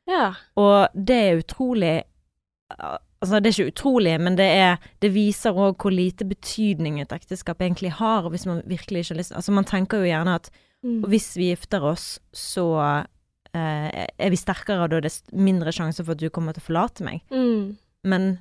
Ja. 0.09 0.31
Og 0.57 0.87
det 0.97 1.17
er 1.27 1.41
utrolig 1.43 1.99
Altså, 3.21 3.37
det 3.37 3.51
er 3.51 3.53
ikke 3.53 3.71
utrolig, 3.75 4.15
men 4.23 4.33
det, 4.39 4.47
er, 4.57 4.77
det 5.03 5.11
viser 5.13 5.53
òg 5.53 5.75
hvor 5.83 5.93
lite 5.93 6.25
betydning 6.25 6.97
et 7.03 7.11
ekteskap 7.13 7.61
egentlig 7.61 7.91
har, 7.99 8.25
hvis 8.33 8.47
man 8.49 8.63
virkelig 8.65 9.03
ikke 9.03 9.13
har 9.13 9.19
lyst 9.19 9.35
Altså, 9.37 9.53
man 9.53 9.67
tenker 9.69 10.01
jo 10.01 10.09
gjerne 10.09 10.33
at 10.39 10.49
Mm. 10.83 11.01
hvis 11.11 11.27
vi 11.37 11.51
gifter 11.51 11.83
oss, 11.85 12.15
så 12.33 12.65
eh, 13.53 14.05
er 14.17 14.31
vi 14.33 14.39
sterkere, 14.39 14.83
og 14.85 14.89
da 14.93 14.97
er 15.01 15.05
det 15.05 15.11
mindre 15.31 15.73
sjanse 15.75 16.01
for 16.03 16.15
at 16.15 16.21
du 16.23 16.29
kommer 16.33 16.55
til 16.55 16.63
å 16.63 16.69
forlate 16.71 17.05
meg. 17.05 17.21
Mm. 17.29 17.75
Men 18.09 18.31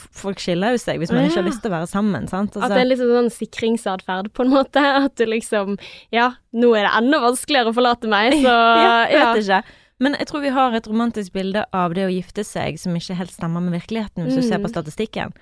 folk 0.00 0.38
skiller 0.40 0.72
jo 0.72 0.80
seg 0.80 1.00
hvis 1.02 1.10
man 1.12 1.24
ja. 1.24 1.28
ikke 1.28 1.40
har 1.42 1.48
lyst 1.50 1.60
til 1.64 1.72
å 1.72 1.74
være 1.74 1.88
sammen, 1.90 2.28
sant. 2.30 2.54
At 2.56 2.62
det 2.62 2.68
er 2.70 2.78
Altså, 2.78 2.88
litt 2.88 3.02
sånn 3.02 3.32
sikringsatferd, 3.34 4.30
på 4.32 4.46
en 4.46 4.52
måte. 4.54 4.80
At 5.04 5.16
du 5.20 5.26
liksom 5.28 5.76
Ja, 6.14 6.30
nå 6.56 6.70
er 6.78 6.86
det 6.86 6.92
enda 7.02 7.20
vanskeligere 7.26 7.72
å 7.74 7.76
forlate 7.76 8.08
meg, 8.08 8.38
så 8.40 8.54
ja, 8.86 8.94
jeg 9.10 9.18
ja. 9.18 9.26
vet 9.34 9.42
ikke. 9.44 9.62
Men 10.00 10.14
jeg 10.16 10.30
tror 10.30 10.40
vi 10.46 10.52
har 10.56 10.72
et 10.78 10.86
romantisk 10.88 11.34
bilde 11.34 11.66
av 11.76 11.92
det 11.98 12.06
å 12.06 12.12
gifte 12.14 12.40
seg 12.48 12.78
som 12.80 12.94
ikke 12.96 13.18
helt 13.18 13.34
stemmer 13.34 13.60
med 13.60 13.74
virkeligheten, 13.76 14.24
hvis 14.24 14.38
du 14.38 14.46
ser 14.46 14.62
på 14.62 14.70
Mm. 14.70 14.72
statistikken. 14.72 15.34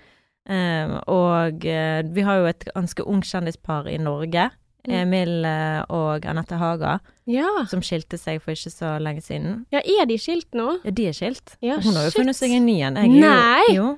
Um, 0.48 0.96
og 1.12 1.62
uh, 1.68 2.00
vi 2.08 2.24
har 2.24 2.40
jo 2.40 2.48
et 2.48 2.64
ganske 2.74 3.04
ungt 3.06 3.28
kjendispar 3.28 3.86
i 3.92 3.98
Norge. 4.02 4.48
Mm. 4.86 4.92
Emil 4.94 5.44
eh, 5.44 5.80
og 5.92 6.26
Anette 6.28 6.56
Haga, 6.60 6.98
ja. 7.28 7.48
som 7.68 7.82
skilte 7.84 8.16
seg 8.20 8.38
for 8.40 8.54
ikke 8.54 8.70
så 8.72 8.92
lenge 9.02 9.24
siden. 9.24 9.64
Ja, 9.74 9.82
er 9.82 10.06
de 10.08 10.18
skilt 10.20 10.54
nå? 10.56 10.78
Ja, 10.86 10.92
de 10.94 11.08
er 11.10 11.16
skilt. 11.16 11.56
Ja, 11.64 11.80
Hun 11.82 11.98
har 11.98 12.06
jo 12.06 12.14
funnet 12.14 12.38
seg 12.38 12.54
en 12.56 12.68
ny 12.68 12.78
en. 12.86 13.00
Nei! 13.18 13.74
Jo. 13.74 13.96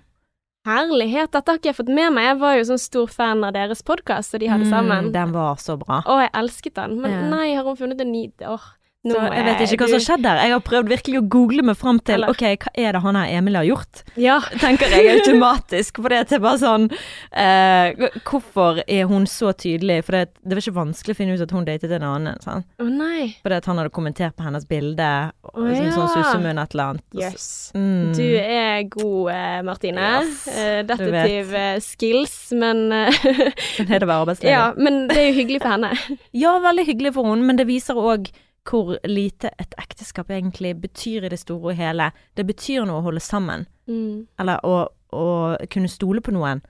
Herlighet, 0.68 1.30
dette 1.32 1.48
har 1.48 1.56
ikke 1.56 1.70
jeg 1.70 1.78
fått 1.78 1.92
med 1.92 2.12
meg. 2.12 2.26
Jeg 2.26 2.40
var 2.42 2.56
jo 2.58 2.64
sånn 2.68 2.80
stor 2.82 3.12
fan 3.12 3.44
av 3.46 3.54
deres 3.56 3.80
podkast, 3.86 4.34
og 4.36 4.42
de 4.42 4.50
hadde 4.52 4.68
sammen. 4.68 5.08
Mm, 5.08 5.14
den 5.14 5.32
var 5.32 5.60
så 5.62 5.78
bra. 5.80 6.02
Å, 6.04 6.18
jeg 6.26 6.32
elsket 6.36 6.76
den. 6.76 6.98
Men 7.00 7.30
nei, 7.32 7.46
har 7.56 7.64
hun 7.64 7.78
funnet 7.78 8.02
en 8.04 8.12
ny 8.12 8.26
Åh, 8.44 8.66
nå 9.00 9.14
Så 9.16 9.20
jeg 9.32 9.44
vet 9.46 9.60
ikke 9.64 9.76
hva 9.80 9.86
som 9.94 10.02
skjedde 10.04 10.24
der. 10.26 10.38
Jeg 10.44 10.52
har 10.52 10.62
prøvd 10.64 10.90
virkelig 10.92 11.20
å 11.22 11.24
google 11.32 11.62
meg 11.64 11.76
fram 11.80 11.98
til 12.04 12.18
Eller- 12.18 12.34
ok, 12.34 12.42
hva 12.60 12.72
er 12.76 12.92
det 12.92 13.00
han 13.00 13.16
her 13.16 13.30
Emil 13.38 13.56
har 13.56 13.64
gjort? 13.64 14.02
Ja. 14.20 14.34
tenker 14.60 14.92
jeg 14.92 15.08
automatisk. 15.16 16.02
For 16.02 16.12
det 16.12 16.18
er 16.20 16.42
bare 16.44 16.60
sånn 16.60 16.84
uh, 16.92 18.10
Hvorfor 18.28 18.82
er 18.84 19.08
hun 19.08 19.24
så 19.24 19.54
tydelig? 19.56 20.02
For 20.04 20.18
det, 20.18 20.34
det 20.44 20.52
var 20.52 20.60
ikke 20.60 20.76
vanskelig 20.76 21.16
å 21.16 21.20
finne 21.22 21.36
ut 21.38 21.44
at 21.46 21.54
hun 21.56 21.64
datet 21.64 21.94
en 21.96 22.04
annen. 22.10 22.42
Sant? 22.44 22.68
Oh, 22.76 22.90
nei. 22.92 23.30
Fordi 23.40 23.56
at 23.62 23.70
han 23.70 23.80
hadde 23.80 23.94
kommentert 23.96 24.36
på 24.36 24.44
hennes 24.44 24.68
bilde, 24.68 25.08
som 25.48 25.64
sånn 25.64 26.04
ja. 26.04 26.10
sussemunn 26.18 26.60
et 26.60 26.76
eller 26.76 26.92
annet. 26.92 27.06
Yes. 27.16 27.48
Mm. 27.72 28.12
Du 28.18 28.28
er 28.42 28.84
god, 28.92 29.32
eh, 29.32 29.56
Martine. 29.64 30.10
Yes, 30.20 30.44
uh, 30.52 30.82
Detektiv 30.90 31.56
skills, 31.86 32.36
men 32.52 32.84
Sånn 33.78 33.88
er 33.88 33.96
det 33.96 34.04
å 34.04 34.10
være 34.12 34.20
arbeidsledig. 34.26 34.52
Ja, 34.52 34.68
men 34.76 35.06
det 35.08 35.16
er 35.22 35.28
jo 35.30 35.40
hyggelig 35.40 35.64
for 35.64 35.72
henne. 35.78 36.20
Ja, 36.36 36.54
veldig 36.60 36.88
hyggelig 36.92 37.16
for 37.16 37.32
henne, 37.32 37.48
men 37.48 37.60
det 37.60 37.68
viser 37.70 37.96
òg 37.96 38.28
hvor 38.68 38.98
lite 39.04 39.50
et 39.58 39.74
ekteskap 39.78 40.28
egentlig 40.30 40.74
betyr 40.80 41.24
i 41.24 41.28
det 41.32 41.38
store 41.40 41.72
og 41.72 41.76
hele. 41.76 42.12
Det 42.36 42.46
betyr 42.46 42.84
noe 42.86 43.00
å 43.00 43.06
holde 43.08 43.20
sammen, 43.20 43.66
Mm. 43.88 44.26
eller 44.38 44.60
å, 44.64 44.88
å 45.12 45.56
kunne 45.70 45.88
stole 45.88 46.20
på 46.20 46.32
noen, 46.32 46.60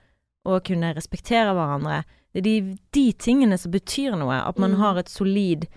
og 0.45 0.63
kunne 0.63 0.93
respektere 0.95 1.53
hverandre. 1.53 2.03
Det 2.33 2.39
er 2.39 2.41
de, 2.47 2.77
de 2.91 3.11
tingene 3.13 3.57
som 3.59 3.71
betyr 3.71 4.15
noe, 4.17 4.39
at 4.47 4.57
man 4.57 4.71
Mm. 4.71 4.77
har 4.79 4.97
et 4.97 5.09
solid 5.09 5.67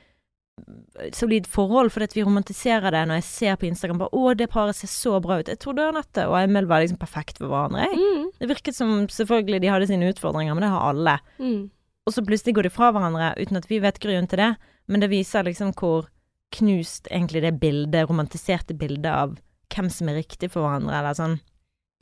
solid 1.13 1.47
forhold, 1.51 1.91
fordi 1.91 2.05
at 2.05 2.15
vi 2.17 2.23
romantiserer 2.23 2.91
det 2.95 3.01
når 3.09 3.19
jeg 3.21 3.25
ser 3.27 3.57
på 3.57 3.67
Instagram 3.67 3.99
bare 3.99 4.11
'Å, 4.15 4.37
det 4.37 4.51
paret 4.51 4.77
ser 4.77 4.87
så 4.87 5.21
bra 5.21 5.41
ut'. 5.43 5.49
Jeg 5.49 5.59
trodde 5.59 5.83
Anette 5.89 6.29
og 6.29 6.37
Emil 6.39 6.67
var 6.67 6.81
liksom 6.83 6.97
perfekt 6.99 7.39
for 7.39 7.49
hverandre. 7.49 7.87
Mm. 7.93 8.31
Det 8.39 8.49
virket 8.49 8.75
som 8.75 9.07
selvfølgelig 9.09 9.61
de 9.61 9.67
hadde 9.69 9.87
sine 9.89 10.13
utfordringer, 10.13 10.55
men 10.55 10.63
det 10.63 10.71
har 10.71 10.89
alle. 10.93 11.19
Mm. 11.41 11.71
Og 12.07 12.13
så 12.15 12.23
plutselig 12.25 12.55
går 12.55 12.63
de 12.63 12.71
fra 12.71 12.93
hverandre 12.93 13.35
uten 13.41 13.57
at 13.57 13.67
vi 13.69 13.79
vet 13.81 13.99
grunnen 13.99 14.29
til 14.29 14.37
det. 14.39 14.57
Men 14.89 15.01
det 15.05 15.11
viser 15.13 15.47
liksom 15.47 15.73
hvor 15.79 16.11
knust 16.55 17.09
egentlig 17.11 17.43
det 17.43 17.57
bildet, 17.61 18.07
romantiserte 18.11 18.77
bildet 18.79 19.11
av 19.11 19.35
hvem 19.75 19.89
som 19.91 20.09
er 20.13 20.21
riktig 20.21 20.53
for 20.53 20.63
hverandre, 20.67 20.95
eller 21.01 21.17
sånn. 21.19 21.41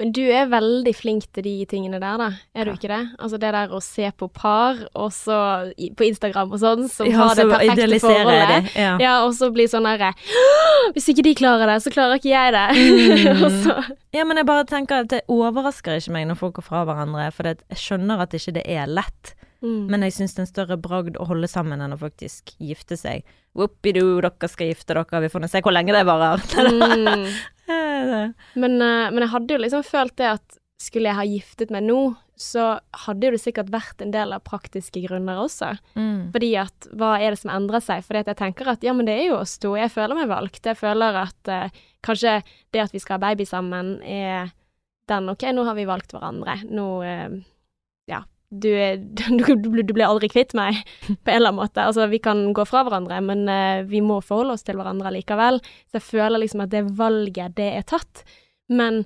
Men 0.01 0.11
du 0.17 0.23
er 0.35 0.49
veldig 0.51 0.93
flink 0.97 1.27
til 1.37 1.45
de 1.47 1.53
tingene 1.69 1.99
der, 2.03 2.17
da. 2.19 2.27
Er 2.59 2.67
du 2.67 2.73
ikke 2.73 2.89
det? 2.91 3.01
Altså 3.23 3.39
det 3.39 3.53
der 3.55 3.71
å 3.77 3.79
se 3.85 4.09
på 4.19 4.27
par, 4.35 4.81
og 4.99 5.13
så 5.15 5.37
på 5.95 6.07
Instagram 6.09 6.51
og 6.57 6.59
sånn, 6.59 6.87
som 6.91 7.07
Ja, 7.07 7.29
har 7.29 7.37
det 7.39 7.45
perfekte 7.47 7.99
forholdet. 8.03 8.49
det, 8.73 8.73
ja. 8.83 8.95
Ja, 9.05 9.13
og 9.29 9.37
så 9.39 9.53
blir 9.55 9.69
sånn 9.71 9.87
derre 9.87 10.11
Hvis 10.97 11.07
ikke 11.13 11.27
de 11.29 11.35
klarer 11.39 11.71
det, 11.71 11.77
så 11.85 11.93
klarer 11.95 12.19
ikke 12.19 12.33
jeg 12.33 12.57
det. 12.57 12.67
Mm. 12.75 13.95
Ja, 14.17 14.27
men 14.29 14.37
jeg 14.37 14.49
bare 14.49 14.67
tenker 14.69 15.05
at 15.07 15.13
det 15.13 15.23
overrasker 15.33 16.01
ikke 16.01 16.13
meg 16.13 16.27
når 16.29 16.41
folk 16.41 16.59
går 16.59 16.67
fra 16.67 16.83
hverandre, 16.89 17.31
for 17.33 17.49
jeg 17.49 17.79
skjønner 17.81 18.21
at 18.27 18.35
ikke 18.37 18.53
det 18.59 18.65
er 18.69 18.91
lett. 18.91 19.37
Mm. 19.63 19.85
Men 19.93 20.07
jeg 20.07 20.17
syns 20.19 20.37
det 20.37 20.43
er 20.43 20.47
en 20.47 20.53
større 20.53 20.79
bragd 20.83 21.19
å 21.21 21.29
holde 21.31 21.51
sammen 21.51 21.83
enn 21.83 21.95
å 21.95 22.01
faktisk 22.01 22.55
gifte 22.63 22.99
seg. 23.01 23.27
Whoopidoo, 23.59 24.21
dere 24.25 24.51
skal 24.51 24.73
gifte 24.73 24.97
dere, 24.97 25.23
vi 25.25 25.31
får 25.33 25.45
nå 25.45 25.53
se 25.53 25.63
hvor 25.65 25.75
lenge 25.75 25.95
det 25.97 26.07
varer. 26.09 26.43
mm. 26.73 27.29
Men, 28.63 28.75
eh, 28.83 29.09
men 29.15 29.23
jeg 29.23 29.33
hadde 29.33 29.55
jo 29.55 29.61
liksom 29.63 29.85
følt 29.87 30.17
det 30.19 30.27
at 30.35 30.59
skulle 30.83 31.13
jeg 31.13 31.19
ha 31.19 31.25
giftet 31.25 31.71
meg 31.73 31.85
nå, 31.87 31.99
så 32.43 32.65
hadde 33.05 33.29
jo 33.29 33.35
det 33.37 33.43
sikkert 33.43 33.71
vært 33.71 34.03
en 34.03 34.13
del 34.15 34.35
av 34.35 34.43
praktiske 34.47 35.03
grunner 35.05 35.39
også. 35.45 35.71
mm. 35.95 36.33
Fordi 36.35 36.51
at 36.59 36.89
hva 36.99 37.13
er 37.21 37.35
det 37.35 37.43
som 37.43 37.53
endrer 37.55 37.85
seg? 37.85 38.03
Fordi 38.07 38.25
at 38.25 38.33
jeg 38.33 38.41
tenker 38.41 38.73
at 38.73 38.83
ja, 38.85 38.95
men 38.97 39.07
det 39.07 39.15
er 39.15 39.29
jo 39.29 39.39
oss 39.39 39.55
to. 39.63 39.77
Jeg 39.79 39.93
føler 39.95 40.19
meg 40.19 40.33
valgt. 40.33 40.67
Jeg 40.67 40.81
føler 40.81 41.21
at 41.23 41.53
eh, 41.53 41.79
kanskje 42.05 42.41
det 42.75 42.83
at 42.83 42.97
vi 42.97 43.03
skal 43.03 43.21
ha 43.21 43.29
baby 43.29 43.47
sammen, 43.49 43.95
er 44.03 44.51
den 45.11 45.31
OK, 45.31 45.47
nå 45.55 45.67
har 45.69 45.79
vi 45.79 45.89
valgt 45.89 46.15
hverandre. 46.17 46.59
Nå 46.71 46.89
Ja. 47.07 47.29
Du, 48.53 48.69
er, 48.69 48.99
du, 49.39 49.55
blir- 49.73 49.87
du 49.89 49.95
blir 49.97 50.05
aldri 50.09 50.29
kvitt 50.29 50.53
meg, 50.59 50.83
på 51.09 51.33
en 51.33 51.39
eller 51.39 51.49
annen 51.55 51.63
måte. 51.63 51.87
Altså, 51.89 52.05
vi 52.13 52.21
kan 52.21 52.45
gå 52.53 52.67
fra 52.69 52.83
hverandre, 52.85 53.23
men 53.25 53.47
uh, 53.49 53.81
vi 53.89 54.03
må 54.05 54.19
forholde 54.21 54.59
oss 54.59 54.67
til 54.67 54.77
hverandre 54.77 55.13
likevel. 55.17 55.59
Så 55.89 55.97
jeg 56.01 56.07
føler 56.11 56.43
liksom 56.45 56.67
at 56.67 56.73
det 56.75 56.85
valget, 56.99 57.57
det 57.57 57.71
er 57.79 57.87
tatt. 57.89 58.25
Men 58.73 59.03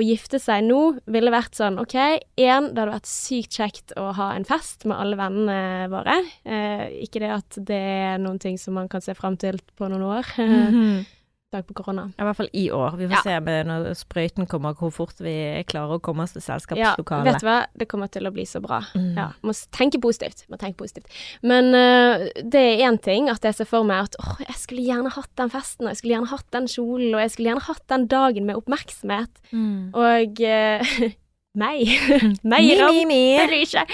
å 0.00 0.04
gifte 0.04 0.38
seg 0.40 0.62
nå 0.64 0.76
ville 1.12 1.28
vært 1.34 1.58
sånn 1.58 1.74
OK, 1.82 1.94
én, 2.40 2.70
det 2.72 2.80
hadde 2.80 2.94
vært 2.94 3.08
sykt 3.10 3.58
kjekt 3.58 3.92
å 4.00 4.06
ha 4.16 4.30
en 4.32 4.46
fest 4.48 4.86
med 4.88 4.96
alle 4.96 5.18
vennene 5.20 5.88
våre. 5.92 6.14
Uh, 6.48 6.86
ikke 7.04 7.20
det 7.20 7.32
at 7.34 7.58
det 7.68 7.80
er 8.06 8.22
noen 8.22 8.40
ting 8.40 8.56
som 8.60 8.78
man 8.80 8.88
kan 8.92 9.04
se 9.04 9.12
fram 9.18 9.36
til 9.40 9.60
på 9.76 9.88
noen 9.92 10.06
år. 10.14 10.32
Mhm. 10.40 10.94
Takk 11.52 11.66
på 11.68 11.74
korona. 11.82 12.06
I 12.16 12.24
hvert 12.24 12.38
fall 12.38 12.48
i 12.56 12.62
år. 12.72 12.94
Vi 12.96 13.06
får 13.10 13.18
Ja. 13.18 13.22
se 13.26 13.40
med 13.44 13.66
når 13.68 13.90
sprøyten 13.98 14.46
kommer, 14.48 14.72
hvor 14.74 14.90
fort 14.90 15.18
vi 15.20 15.34
klarer 15.68 15.98
å 15.98 16.00
komme 16.00 16.24
oss 16.24 16.32
til 16.32 16.40
selskapslokalet. 16.40 17.26
Ja, 17.26 17.32
vet 17.32 17.40
du 17.42 17.46
hva, 17.46 17.66
det 17.76 17.88
kommer 17.90 18.08
til 18.08 18.24
å 18.26 18.32
bli 18.32 18.46
så 18.48 18.62
bra. 18.64 18.80
Mm. 18.96 19.14
Ja, 19.18 19.26
må 19.44 19.52
tenke 19.76 20.00
positivt. 20.00 20.46
Må 20.48 20.56
tenke 20.56 20.78
positivt. 20.80 21.06
Men 21.42 21.68
uh, 21.76 22.24
det 22.40 22.62
er 22.62 22.86
én 22.88 22.96
ting 23.04 23.28
at 23.28 23.42
jeg 23.44 23.54
ser 23.54 23.68
for 23.68 23.84
meg 23.84 24.08
at 24.08 24.16
åh, 24.24 24.40
jeg 24.46 24.56
skulle 24.56 24.86
gjerne 24.86 25.12
hatt 25.12 25.30
den 25.36 25.50
festen, 25.52 25.84
og 25.86 25.92
jeg 25.92 26.00
skulle 26.00 26.14
gjerne 26.16 26.32
hatt 26.32 26.50
den 26.56 26.66
kjolen, 26.72 27.14
og 27.14 27.20
jeg 27.20 27.30
skulle 27.36 27.50
gjerne 27.52 27.66
hatt 27.68 27.86
den 27.92 28.06
dagen 28.08 28.46
med 28.48 28.56
oppmerksomhet. 28.56 29.42
Mm. 29.52 29.90
Og 29.92 30.40
eh, 30.40 31.12
meg. 31.58 31.88
meg 32.52 32.64
Mi, 32.64 32.72
i 32.72 32.78
ram. 32.80 32.94
mi, 32.94 33.04
mi. 33.08 33.62
Ikke. 33.62 33.84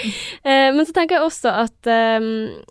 Eh, 0.43 0.69
men 0.75 0.85
så 0.87 0.95
tenker 0.95 1.17
jeg 1.17 1.25
også 1.27 1.51
at 1.65 1.89
eh, 1.89 2.19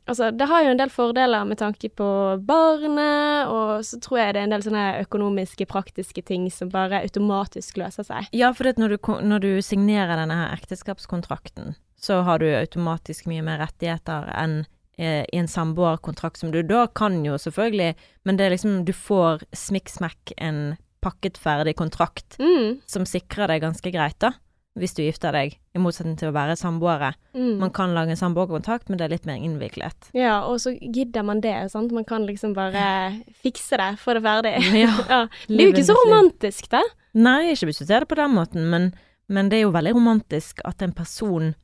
altså, 0.09 0.31
det 0.35 0.49
har 0.51 0.65
jo 0.65 0.73
en 0.73 0.81
del 0.81 0.93
fordeler 0.93 1.45
med 1.49 1.61
tanke 1.61 1.91
på 1.93 2.09
barnet, 2.49 3.51
og 3.53 3.85
så 3.87 4.01
tror 4.05 4.23
jeg 4.23 4.37
det 4.37 4.43
er 4.43 4.49
en 4.49 4.57
del 4.57 4.65
sånne 4.67 4.87
økonomiske, 5.05 5.69
praktiske 5.71 6.25
ting 6.27 6.49
som 6.55 6.73
bare 6.73 7.03
automatisk 7.05 7.81
løser 7.83 8.07
seg. 8.09 8.33
Ja, 8.37 8.53
for 8.57 8.71
når, 8.81 8.97
du, 8.97 9.13
når 9.29 9.45
du 9.45 9.53
signerer 9.65 10.17
denne 10.21 10.41
her 10.43 10.57
ekteskapskontrakten, 10.57 11.77
så 11.99 12.23
har 12.27 12.43
du 12.43 12.49
automatisk 12.55 13.29
mye 13.31 13.45
mer 13.45 13.61
rettigheter 13.65 14.29
enn 14.39 14.61
eh, 14.99 15.25
i 15.27 15.41
en 15.41 15.51
samboerkontrakt, 15.51 16.41
som 16.41 16.53
du 16.55 16.63
da 16.67 16.87
kan 16.87 17.21
jo 17.27 17.39
selvfølgelig, 17.41 17.95
men 18.25 18.39
det 18.39 18.47
er 18.47 18.55
liksom 18.55 18.85
Du 18.87 18.95
får 18.95 19.45
smikk-smakk 19.57 20.37
en 20.39 20.77
pakket 21.05 21.39
ferdig 21.39 21.77
kontrakt 21.79 22.39
Mm, 22.43 22.81
som 22.91 23.05
sikrer 23.07 23.51
deg 23.51 23.63
ganske 23.63 23.91
greit, 23.95 24.19
da. 24.23 24.33
Hvis 24.79 24.93
du 24.95 25.01
gifter 25.03 25.33
deg, 25.35 25.57
i 25.75 25.81
motsetning 25.83 26.17
til 26.21 26.29
å 26.31 26.35
være 26.37 26.55
samboere. 26.59 27.13
mm. 27.35 27.57
Man 27.59 27.71
kan 27.75 27.95
lage 27.97 28.13
en 28.15 28.21
samboerkontakt, 28.21 28.89
men 28.89 28.99
det 28.99 29.07
er 29.09 29.15
litt 29.17 29.27
mer 29.27 29.41
innviklet. 29.43 30.11
Ja, 30.15 30.45
og 30.47 30.61
så 30.63 30.71
gidder 30.79 31.25
man 31.27 31.41
det, 31.41 31.55
sant. 31.73 31.91
Man 31.93 32.05
kan 32.07 32.27
liksom 32.29 32.53
bare 32.55 33.23
fikse 33.43 33.77
det, 33.81 33.89
få 33.99 34.15
det 34.15 34.23
ferdig. 34.23 34.55
Ja. 34.85 34.93
Ja. 35.09 35.21
Det 35.49 35.59
er 35.59 35.65
jo 35.65 35.73
ikke 35.75 35.89
så 35.89 35.97
romantisk, 36.05 36.69
det. 36.71 36.85
Nei, 37.19 37.53
ikke 37.55 37.71
hvis 37.71 37.81
du 37.83 37.87
ser 37.89 38.05
det 38.05 38.09
på 38.13 38.19
den 38.21 38.35
måten, 38.37 38.69
men, 38.71 38.93
men 39.27 39.49
det 39.51 39.59
er 39.59 39.67
jo 39.67 39.75
veldig 39.75 39.95
romantisk 39.97 40.61
at 40.69 40.83
en 40.85 40.93
person 40.95 41.55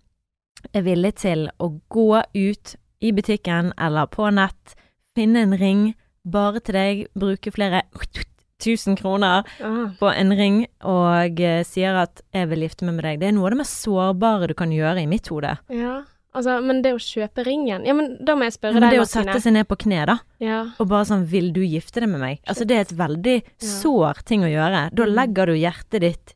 er 0.73 0.83
villig 0.87 1.15
til 1.21 1.47
å 1.61 1.69
gå 1.93 2.09
ut 2.35 2.75
i 3.05 3.13
butikken 3.13 3.75
eller 3.79 4.09
på 4.11 4.31
nett, 4.33 4.75
finne 5.15 5.45
en 5.45 5.55
ring 5.61 5.83
bare 6.25 6.59
til 6.65 6.75
deg, 6.79 7.03
bruke 7.15 7.53
flere 7.53 7.83
tusen 8.65 8.97
kroner 8.97 9.45
Ah. 9.61 9.93
på 10.01 10.09
en 10.15 10.33
ring 10.37 10.63
og 10.83 11.41
eh, 11.41 11.63
sier 11.69 11.95
at 12.03 12.23
'jeg 12.33 12.49
vil 12.49 12.65
gifte 12.67 12.85
meg 12.89 12.95
med 12.97 13.05
deg'. 13.05 13.21
Det 13.21 13.29
er 13.29 13.33
noe 13.37 13.47
av 13.47 13.51
det 13.55 13.59
mest 13.63 13.85
sårbare 13.85 14.49
du 14.49 14.55
kan 14.55 14.71
gjøre 14.73 15.03
i 15.03 15.07
mitt 15.07 15.29
hode. 15.29 15.59
Ja. 15.69 16.03
Altså, 16.35 16.57
men 16.67 16.83
det 16.83 16.91
å 16.93 16.99
kjøpe 16.99 17.45
ringen 17.47 17.85
Ja, 17.87 17.93
men 17.95 18.17
da 18.25 18.35
må 18.35 18.43
jeg 18.43 18.55
spørre 18.59 18.73
Men 18.75 18.83
deg, 18.83 18.91
det 18.91 19.01
å 19.05 19.07
sette 19.07 19.39
seg 19.41 19.53
ned 19.53 19.69
på 19.69 19.77
kne, 19.79 20.05
da, 20.07 20.19
Ja. 20.41 20.65
og 20.81 20.89
bare 20.89 21.05
sånn 21.07 21.25
'vil 21.31 21.53
du 21.53 21.61
gifte 21.61 22.01
deg 22.01 22.09
med 22.09 22.21
meg'? 22.21 22.39
Altså 22.49 22.67
det 22.67 22.75
er 22.77 22.81
et 22.81 22.99
veldig 22.99 23.43
sår 23.61 24.25
ting 24.25 24.41
å 24.43 24.51
gjøre. 24.51 24.91
Da 24.93 25.05
Mm. 25.05 25.15
legger 25.15 25.47
du 25.47 25.53
hjertet 25.55 26.01
ditt 26.01 26.35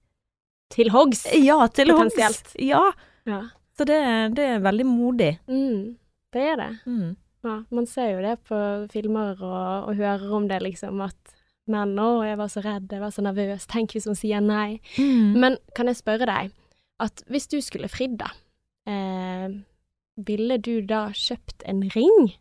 Til 0.71 0.91
hoggs. 0.91 1.27
Ja, 1.33 1.67
til 1.67 1.88
hoggs. 1.88 2.55
Ja. 2.61 2.93
Ja. 3.27 3.41
Så 3.77 3.87
det, 3.87 4.35
det 4.37 4.45
er 4.45 4.61
veldig 4.61 4.85
modig. 4.87 5.38
Mm, 5.49 5.97
det 6.33 6.43
er 6.43 6.57
det. 6.57 6.79
Mm. 6.87 7.17
Ja, 7.43 7.62
man 7.71 7.87
ser 7.87 8.11
jo 8.17 8.21
det 8.23 8.38
på 8.45 8.88
filmer 8.93 9.35
og, 9.41 9.88
og 9.88 9.97
hører 9.97 10.31
om 10.33 10.47
det, 10.47 10.61
liksom, 10.62 11.01
at 11.03 11.14
menn 11.68 11.96
'Å, 11.98 12.24
jeg 12.24 12.38
var 12.38 12.48
så 12.48 12.62
redd, 12.64 12.88
jeg 12.90 13.00
var 13.00 13.11
så 13.11 13.22
nervøs. 13.22 13.66
Tenk 13.66 13.92
hvis 13.92 14.04
hun 14.07 14.14
sier 14.14 14.40
nei'. 14.40 14.81
Mm. 14.98 15.35
Men 15.38 15.57
kan 15.74 15.87
jeg 15.87 15.96
spørre 15.96 16.26
deg, 16.26 16.52
at 17.00 17.22
hvis 17.31 17.46
du 17.48 17.61
skulle 17.61 17.88
fridd, 17.88 18.18
da, 18.18 18.31
eh, 18.87 19.48
ville 20.16 20.59
du 20.59 20.81
da 20.83 21.09
kjøpt 21.11 21.62
en 21.66 21.83
ring? 21.94 22.33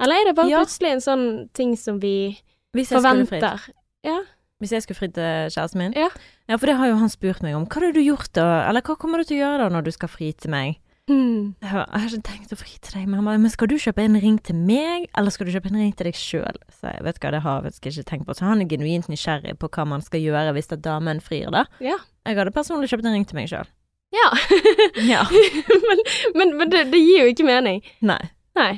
Eller 0.00 0.14
er 0.20 0.24
det 0.26 0.36
bare 0.36 0.48
Ja. 0.50 0.58
plutselig 0.64 0.92
en 0.92 1.00
sånn 1.00 1.52
ting 1.54 1.74
som 1.76 1.98
vi 2.00 2.38
Hvis 2.74 2.90
forventer? 2.90 3.60
Ja. 4.04 4.22
Hvis 4.60 4.70
jeg 4.70 4.82
skulle 4.82 4.96
fridd 4.96 5.14
til 5.14 5.50
kjæresten 5.50 5.76
min? 5.78 5.92
Ja. 5.96 6.08
ja, 6.48 6.56
for 6.56 6.66
det 6.66 6.76
har 6.76 6.86
jo 6.88 6.96
han 6.96 7.08
spurt 7.08 7.42
meg 7.42 7.54
om. 7.54 7.66
Hva 7.66 7.80
har 7.82 7.92
du 7.92 8.00
gjort 8.00 8.32
da? 8.32 8.68
Eller 8.68 8.80
hva 8.82 8.96
kommer 8.96 9.18
du 9.18 9.24
til 9.24 9.38
å 9.38 9.44
gjøre 9.44 9.58
da 9.58 9.68
når 9.68 9.84
du 9.84 9.90
skal 9.92 10.08
fri 10.08 10.32
til 10.32 10.50
meg? 10.50 10.78
Hmm. 11.06 11.52
Jeg 11.62 11.70
har, 11.70 11.86
ikke 12.02 12.18
tenkt 12.26 12.50
å 12.50 12.56
fri 12.58 12.72
til 12.82 12.96
deg, 12.96 13.10
bare 13.14 13.38
Men 13.38 13.50
skal 13.52 13.68
du 13.70 13.76
kjøpe 13.78 14.02
en 14.02 14.18
ring 14.18 14.40
til 14.42 14.56
meg, 14.58 15.04
eller 15.14 15.30
skal 15.30 15.46
du 15.46 15.52
kjøpe 15.54 15.70
en 15.70 15.78
ring 15.78 15.92
til 15.94 16.08
deg 16.08 16.18
sjøl? 16.18 16.58
Så 16.74 16.90
jeg 16.90 17.04
vet 17.06 17.20
hva, 17.22 17.30
det 17.30 17.42
har 17.44 17.68
jeg 17.68 17.76
ikke 17.78 18.06
tenkt 18.08 18.26
på. 18.26 18.34
Så 18.34 18.46
han 18.48 18.64
er 18.64 18.70
genuint 18.70 19.06
nysgjerrig 19.12 19.54
på 19.62 19.70
hva 19.70 19.84
man 19.86 20.02
skal 20.02 20.24
gjøre 20.24 20.54
hvis 20.56 20.72
at 20.74 20.82
damen 20.82 21.22
frir, 21.22 21.46
da. 21.54 21.62
Ja. 21.78 22.00
Jeg 22.26 22.40
hadde 22.40 22.54
personlig 22.56 22.90
kjøpt 22.90 23.06
en 23.06 23.14
ring 23.14 23.26
til 23.28 23.38
meg 23.38 23.52
sjøl. 23.52 23.70
Ja. 24.14 24.30
Ja. 25.12 25.22
men 25.30 26.02
men, 26.34 26.56
men 26.58 26.70
det, 26.74 26.88
det 26.90 26.98
gir 26.98 27.22
jo 27.22 27.30
ikke 27.30 27.46
mening. 27.46 27.84
Nei. 28.02 28.20
Nei. 28.58 28.72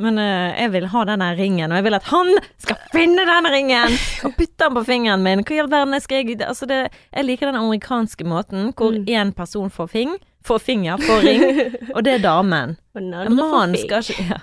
Men 0.00 0.16
uh, 0.16 0.56
jeg 0.56 0.72
vil 0.72 0.86
ha 0.88 1.02
denne 1.04 1.28
ringen, 1.36 1.70
og 1.70 1.76
jeg 1.76 1.84
vil 1.86 1.96
at 1.98 2.06
han 2.08 2.30
skal 2.64 2.78
finne 2.94 3.26
denne 3.28 3.50
ringen 3.52 3.96
og 4.24 4.32
putte 4.38 4.64
den 4.64 4.76
på 4.78 4.84
fingeren 4.88 5.22
min. 5.22 5.42
Hva 5.44 5.54
i 5.58 5.60
all 5.60 5.68
verden 5.70 6.00
skal 6.00 6.22
jeg 6.24 6.40
Altså, 6.40 6.66
det, 6.70 6.78
jeg 7.12 7.28
liker 7.28 7.50
den 7.50 7.60
amerikanske 7.60 8.24
måten 8.24 8.72
hvor 8.72 8.96
Mm. 8.96 9.34
person 9.36 9.70
får 9.70 9.90
fing, 9.92 10.16
får 10.44 11.20
ring, 11.24 11.42
og 11.94 12.04
det 12.04 12.14
er 12.18 12.22
damen. 12.24 12.76
Mannen 12.94 13.76
skal 13.76 14.02
ja. 14.28 14.38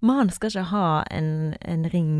man 0.00 0.30
skal 0.32 0.50
ikke 0.50 0.64
ha 0.72 0.86
en, 1.10 1.54
en 1.60 1.84
ring. 1.92 2.14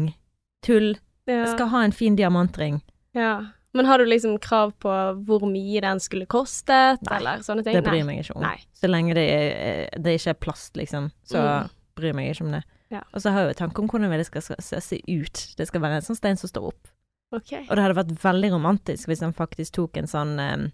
Tull. 0.66 0.94
ja. 1.26 1.46
Skal 1.50 1.68
ha 1.72 1.82
en 1.84 1.92
fin 1.96 2.16
diamantring. 2.16 2.82
ja. 3.16 3.40
Men 3.74 3.86
har 3.88 3.98
du 3.98 4.04
liksom 4.04 4.34
krav 4.38 4.74
på 4.84 4.92
hvor 5.24 5.46
mye 5.48 5.80
den 5.80 5.96
skulle 6.04 6.26
kostet, 6.28 7.00
Nei, 7.08 7.14
eller 7.16 7.40
sånne 7.40 7.62
ting? 7.64 7.72
Det 7.72 7.80
bryr 7.86 8.02
meg 8.04 8.18
ikke 8.20 8.34
om. 8.36 8.42
Nei. 8.44 8.58
Så 8.76 8.90
lenge 8.90 9.14
det, 9.16 9.22
er, 9.32 9.86
det 9.96 10.12
ikke 10.18 10.34
er 10.34 10.36
plast, 10.44 10.74
liksom, 10.76 11.06
så 11.24 11.40
Mm. 11.40 11.70
bryr 11.96 12.12
meg 12.18 12.28
ikke 12.34 12.44
om 12.44 12.50
det. 12.52 12.60
Ja. 12.92 13.00
Og 13.14 13.22
så 13.24 13.32
har 13.32 13.46
jeg 13.46 13.54
jo 13.54 13.58
tanke 13.62 13.80
om 13.80 13.88
hvordan 13.88 14.12
det 14.12 14.26
skal 14.28 14.44
se, 14.44 14.98
ut. 15.08 15.40
Det 15.56 15.66
skal 15.70 15.80
være 15.80 16.02
en 16.02 16.04
sånn 16.04 16.18
stein 16.20 16.36
som 16.36 16.52
står 16.52 16.66
opp. 16.68 16.92
Okay. 17.32 17.64
Og 17.70 17.72
det 17.78 17.86
hadde 17.86 17.96
vært 17.96 18.12
veldig 18.20 18.50
romantisk 18.58 19.08
hvis 19.08 19.24
han 19.24 19.32
faktisk 19.32 19.72
tok 19.80 19.96
en 20.02 20.10
sånn 20.12 20.34
eh, 20.38 20.68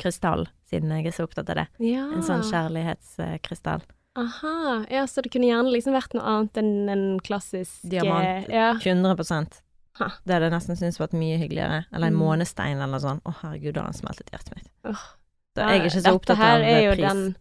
krystall, 0.00 0.46
siden 0.70 0.90
jeg 0.96 1.06
er 1.10 1.16
så 1.16 1.26
opptatt 1.28 1.50
av 1.52 1.60
det. 1.62 1.66
Ja. 1.84 2.06
En 2.16 2.24
sånn 2.26 2.42
kjærlighetskrystall. 2.48 3.82
Aha. 4.18 4.84
Ja, 4.90 5.04
så 5.06 5.22
det 5.22 5.30
kunne 5.32 5.46
gjerne 5.46 5.70
liksom 5.70 5.94
vært 5.94 6.14
noe 6.18 6.26
annet 6.26 6.58
enn 6.58 6.88
en 6.90 7.04
klassisk 7.22 7.82
Diamant. 7.88 8.48
eh, 8.48 8.54
Ja. 8.54 8.72
100% 8.74 9.60
Ha. 10.00 10.06
Det 10.24 10.32
hadde 10.32 10.46
jeg 10.48 10.52
nesten 10.54 10.76
syntes 10.78 10.98
vært 10.98 11.12
mye 11.12 11.36
hyggeligere. 11.38 11.84
Eller 11.92 12.06
en 12.08 12.14
Mm. 12.14 12.20
månestein 12.24 12.76
eller 12.76 12.86
noe 12.86 13.00
sånt. 13.00 13.22
Å 13.24 13.34
herregud, 13.42 13.74
da 13.74 13.80
har 13.82 13.86
han 13.92 13.92
smeltet 13.92 14.30
hjertet 14.32 14.54
mitt. 14.56 14.68
Så 14.86 15.56
jeg 15.56 15.66
er 15.68 15.80
ikke 15.84 15.90
så 15.90 16.02
Dette 16.02 16.14
opptatt 16.14 16.36
her 16.38 16.60
er 16.62 16.80
jo 16.86 16.92
pris. 16.94 17.04
den, 17.12 17.36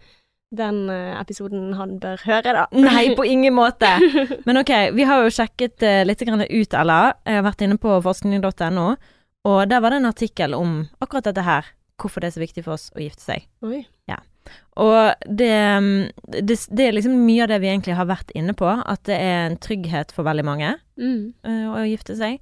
den 0.54 0.90
eh, 0.90 1.22
episoden 1.22 1.74
han 1.76 2.00
bør 2.00 2.18
høre, 2.26 2.44
da. 2.54 2.66
Nei, 2.74 3.16
på 3.16 3.24
ingen 3.26 3.54
måte. 3.54 3.88
Men 4.46 4.58
ok, 4.58 4.92
vi 4.94 5.04
har 5.04 5.24
jo 5.24 5.30
sjekket 5.30 5.82
uh, 5.84 6.04
litt 6.04 6.20
grann 6.20 6.42
ut, 6.42 6.74
Ella. 6.74 7.14
Jeg 7.26 7.36
har 7.36 7.44
vært 7.50 7.62
inne 7.62 7.78
på 7.78 8.02
forskning.no, 8.04 8.96
og 9.46 9.70
der 9.70 9.80
var 9.80 9.90
det 9.92 9.98
en 10.02 10.12
artikkel 10.12 10.54
om 10.54 10.90
akkurat 11.02 11.24
dette 11.24 11.44
her. 11.46 11.66
Hvorfor 12.00 12.24
det 12.24 12.30
er 12.32 12.36
så 12.38 12.44
viktig 12.44 12.64
for 12.66 12.78
oss 12.78 12.90
å 12.96 13.02
gifte 13.04 13.22
seg. 13.26 13.48
Oi. 13.66 13.84
Og 14.82 15.14
det, 15.28 15.50
mm, 15.84 16.10
det, 16.42 16.56
det 16.74 16.86
er 16.88 16.96
liksom 16.96 17.18
mye 17.26 17.44
av 17.44 17.52
det 17.52 17.60
vi 17.62 17.68
egentlig 17.70 17.94
har 18.00 18.08
vært 18.10 18.32
inne 18.34 18.56
på, 18.58 18.66
at 18.66 19.04
det 19.06 19.18
er 19.22 19.44
en 19.50 19.58
trygghet 19.62 20.14
for 20.16 20.26
veldig 20.26 20.46
mange 20.48 20.72
Mm. 20.98 21.34
eh, 21.44 21.66
å 21.70 21.84
gifte 21.86 22.16
seg. 22.18 22.40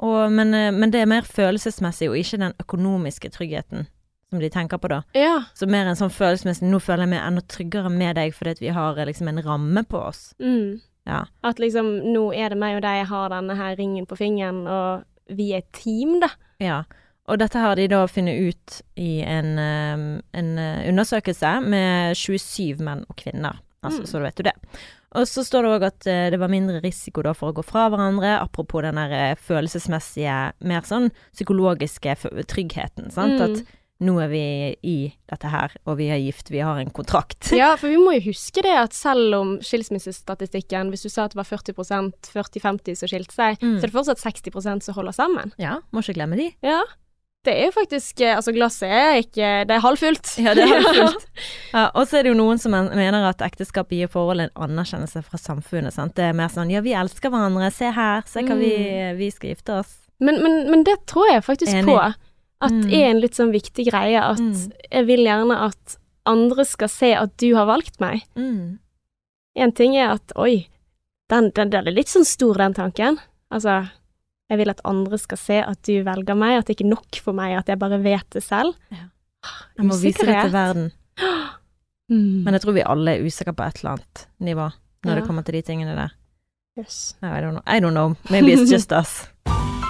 Og, 0.00 0.30
men, 0.32 0.54
eh, 0.54 0.70
men 0.72 0.90
det 0.94 1.02
er 1.02 1.10
mer 1.10 1.26
følelsesmessig, 1.28 2.08
og 2.08 2.16
ikke 2.16 2.38
den 2.40 2.54
økonomiske 2.62 3.30
tryggheten 3.34 3.84
som 4.30 4.40
de 4.40 4.48
tenker 4.48 4.78
på 4.78 4.88
da. 4.88 5.02
Ja. 5.14 5.42
Så 5.58 5.66
mer 5.68 5.90
en 5.90 5.98
sånn 5.98 6.12
følelsesmessig 6.14 6.68
Nå 6.70 6.78
føler 6.80 7.02
jeg 7.04 7.10
meg 7.16 7.24
enda 7.26 7.42
tryggere 7.50 7.90
med 7.90 8.14
deg 8.16 8.32
fordi 8.32 8.54
vi 8.62 8.72
har 8.72 8.96
eh, 8.96 9.08
liksom 9.10 9.28
en 9.28 9.42
ramme 9.44 9.82
på 9.84 9.98
oss. 9.98 10.30
Mm. 10.40 10.80
Ja. 11.10 11.24
At 11.42 11.58
liksom, 11.58 12.12
nå 12.14 12.28
er 12.32 12.54
det 12.54 12.58
meg 12.62 12.76
og 12.78 12.82
deg, 12.86 13.02
jeg 13.02 13.10
har 13.10 13.28
denne 13.34 13.56
her 13.58 13.76
ringen 13.76 14.06
på 14.06 14.16
fingeren, 14.16 14.64
og 14.70 15.04
vi 15.36 15.50
er 15.52 15.64
et 15.64 15.72
team, 15.76 16.20
da. 16.22 16.30
Ja. 16.62 16.82
Og 17.28 17.38
dette 17.38 17.58
har 17.62 17.76
de 17.76 17.86
da 17.92 18.06
funnet 18.10 18.40
ut 18.50 18.78
i 18.98 19.20
en, 19.22 19.52
en 19.60 20.48
eh, 20.58 20.88
undersøkelse 20.90 21.60
med 21.62 22.16
27 22.18 22.80
menn 22.82 23.04
og 23.08 23.16
kvinner. 23.16 23.60
Altså, 23.84 24.00
Mm. 24.02 24.06
så 24.06 24.18
da 24.18 24.24
vet 24.26 24.36
du 24.36 24.42
det. 24.42 24.52
Og 25.16 25.26
så 25.26 25.42
står 25.42 25.62
det 25.64 25.70
òg 25.74 25.84
at 25.86 26.06
eh, 26.06 26.30
det 26.30 26.38
var 26.38 26.48
mindre 26.52 26.80
risiko 26.84 27.22
da 27.22 27.32
for 27.34 27.50
å 27.50 27.54
gå 27.56 27.62
fra 27.64 27.88
hverandre, 27.90 28.34
apropos 28.40 28.82
den 28.82 28.94
der 28.98 29.10
eh, 29.10 29.34
følelsesmessige, 29.40 30.52
mer 30.68 30.82
sånn 30.86 31.10
psykologiske 31.32 32.16
tryggheten, 32.50 33.10
sant. 33.14 33.38
Mm. 33.38 33.42
At 33.46 33.76
nå 34.00 34.14
er 34.24 34.28
vi 34.32 34.42
i 34.82 34.96
dette 35.28 35.48
her, 35.52 35.74
og 35.86 35.98
vi 35.98 36.06
er 36.12 36.20
gift, 36.22 36.48
vi 36.50 36.62
har 36.64 36.78
en 36.80 36.90
kontrakt. 36.90 37.50
Ja, 37.52 37.74
for 37.76 37.88
vi 37.92 37.98
må 38.00 38.14
jo 38.16 38.30
huske 38.30 38.62
det 38.64 38.72
at 38.72 38.94
selv 38.96 39.34
om 39.36 39.58
skilsmissestatistikken, 39.60 40.88
hvis 40.90 41.02
du 41.04 41.10
sa 41.12 41.26
at 41.26 41.34
det 41.34 41.40
var 41.42 41.48
40% 41.50 42.30
40-50 42.32 42.96
som 42.96 43.08
skilte 43.12 43.34
seg, 43.36 43.58
Mm. 43.60 43.76
så 43.78 43.84
er 43.84 43.90
det 43.90 43.96
fortsatt 43.96 44.22
60% 44.24 44.82
som 44.82 44.94
holder 44.96 45.12
sammen. 45.12 45.52
Ja, 45.58 45.78
må 45.92 46.00
ikke 46.02 46.16
glemme 46.16 46.36
de. 46.40 46.50
Ja. 46.64 46.80
Det 47.46 47.52
er 47.56 47.70
jo 47.70 47.72
faktisk 47.72 48.20
eh, 48.20 48.34
Altså, 48.36 48.52
glasset 48.52 48.90
er 48.92 49.14
ikke 49.22 49.50
Det 49.64 49.72
er 49.76 49.80
halvfullt. 49.80 50.32
Ja, 50.44 50.52
det 50.54 50.64
er 50.66 50.74
halvfullt. 50.76 51.22
ja, 51.72 51.84
og 51.96 52.04
så 52.10 52.18
er 52.18 52.26
det 52.26 52.32
jo 52.34 52.38
noen 52.40 52.60
som 52.60 52.74
mener 52.74 53.24
at 53.30 53.40
ekteskap 53.46 53.88
gir 53.96 54.10
forholdet 54.12 54.50
en 54.50 54.66
anerkjennelse 54.68 55.22
fra 55.24 55.40
samfunnet. 55.40 55.94
Sant? 55.96 56.12
Det 56.18 56.26
er 56.28 56.36
mer 56.36 56.52
sånn 56.52 56.72
ja, 56.72 56.82
vi 56.84 56.92
elsker 56.96 57.32
hverandre, 57.32 57.70
se 57.72 57.88
her, 57.96 58.20
se 58.28 58.44
hva 58.44 58.58
vi, 58.60 58.72
vi 59.16 59.30
skal 59.32 59.54
gifte 59.54 59.78
oss. 59.80 59.94
Men, 60.20 60.42
men, 60.44 60.58
men 60.70 60.84
det 60.84 60.98
tror 61.08 61.30
jeg 61.32 61.46
faktisk 61.46 61.72
Enig. 61.80 61.88
på. 61.88 61.96
At 62.60 62.74
Mm. 62.76 62.90
er 62.92 63.06
en 63.08 63.20
litt 63.22 63.38
sånn 63.38 63.54
viktig 63.54 63.86
greie 63.88 64.20
at 64.20 64.36
Mm. 64.38 64.72
jeg 64.92 65.06
vil 65.08 65.22
gjerne 65.24 65.56
at 65.64 65.94
andre 66.28 66.64
skal 66.68 66.90
se 66.92 67.14
at 67.16 67.32
du 67.40 67.54
har 67.56 67.64
valgt 67.70 67.96
meg. 68.04 68.20
Mm. 68.36 68.76
En 69.56 69.72
ting 69.72 69.96
er 69.96 70.10
at 70.18 70.34
oi, 70.36 70.66
den, 71.32 71.48
den, 71.56 71.70
den 71.72 71.88
er 71.88 71.96
litt 71.96 72.12
sånn 72.12 72.28
stor, 72.28 72.58
den 72.60 72.74
tanken. 72.76 73.16
Altså, 73.50 73.78
jeg 74.50 74.58
vil 74.58 74.70
at 74.72 74.80
andre 74.84 75.18
skal 75.18 75.38
se 75.38 75.60
at 75.62 75.78
du 75.86 75.92
velger 76.06 76.34
meg, 76.38 76.56
at 76.58 76.66
det 76.66 76.74
ikke 76.76 76.86
er 76.88 76.94
nok 76.96 77.20
for 77.22 77.32
meg 77.38 77.54
at 77.58 77.68
jeg 77.70 77.78
bare 77.78 78.00
vet 78.02 78.26
det 78.34 78.42
selv. 78.42 78.74
Ja. 78.90 79.06
Jeg 79.78 79.86
må 79.86 79.94
vise 80.02 80.26
det 80.26 80.36
til 80.44 80.52
verden. 80.52 80.90
Mm. 82.10 82.42
Men 82.42 82.54
jeg 82.56 82.62
tror 82.64 82.72
vi 82.74 82.82
alle 82.82 83.12
er 83.14 83.22
usikre 83.22 83.52
på 83.54 83.62
et 83.62 83.76
eller 83.78 83.92
annet 83.92 84.24
nivå 84.42 84.64
når 85.06 85.12
Ja. 85.12 85.14
det 85.20 85.26
kommer 85.28 85.42
til 85.46 85.54
de 85.54 85.60
tingene 85.62 85.94
der. 85.94 86.08
Yes. 86.76 87.14
No, 87.22 87.28
I 87.28 87.38
don't 87.40 87.54
know. 87.54 87.62
I 87.68 87.78
don't 87.78 87.94
know. 87.94 88.16
Maybe 88.28 88.50
it's 88.56 88.66
just 88.72 88.90
us. 88.90 89.28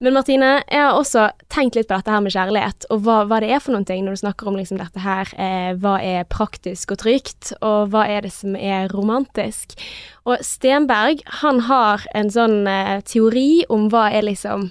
Men 0.00 0.14
Martine, 0.16 0.62
jeg 0.64 0.80
har 0.80 0.96
også 0.96 1.26
tenkt 1.52 1.74
litt 1.76 1.90
på 1.90 1.98
dette 1.98 2.08
her 2.08 2.22
med 2.24 2.32
kjærlighet, 2.32 2.86
og 2.88 3.02
hva, 3.04 3.18
hva 3.28 3.36
det 3.44 3.50
er 3.52 3.60
for 3.60 3.74
noen 3.74 3.84
ting 3.84 4.06
når 4.06 4.16
du 4.16 4.20
snakker 4.22 4.48
om 4.48 4.54
liksom 4.56 4.78
dette 4.80 5.02
her. 5.04 5.28
Eh, 5.36 5.74
hva 5.76 5.98
er 6.00 6.28
praktisk 6.32 6.94
og 6.94 7.02
trygt, 7.02 7.50
og 7.60 7.92
hva 7.92 8.06
er 8.08 8.24
det 8.24 8.30
som 8.32 8.56
er 8.56 8.88
romantisk? 8.94 9.76
Og 10.24 10.40
Stenberg, 10.40 11.20
han 11.42 11.60
har 11.68 12.06
en 12.16 12.32
sånn 12.32 12.64
eh, 12.64 13.02
teori 13.04 13.66
om 13.68 13.90
hva 13.92 14.06
er 14.08 14.24
liksom 14.30 14.70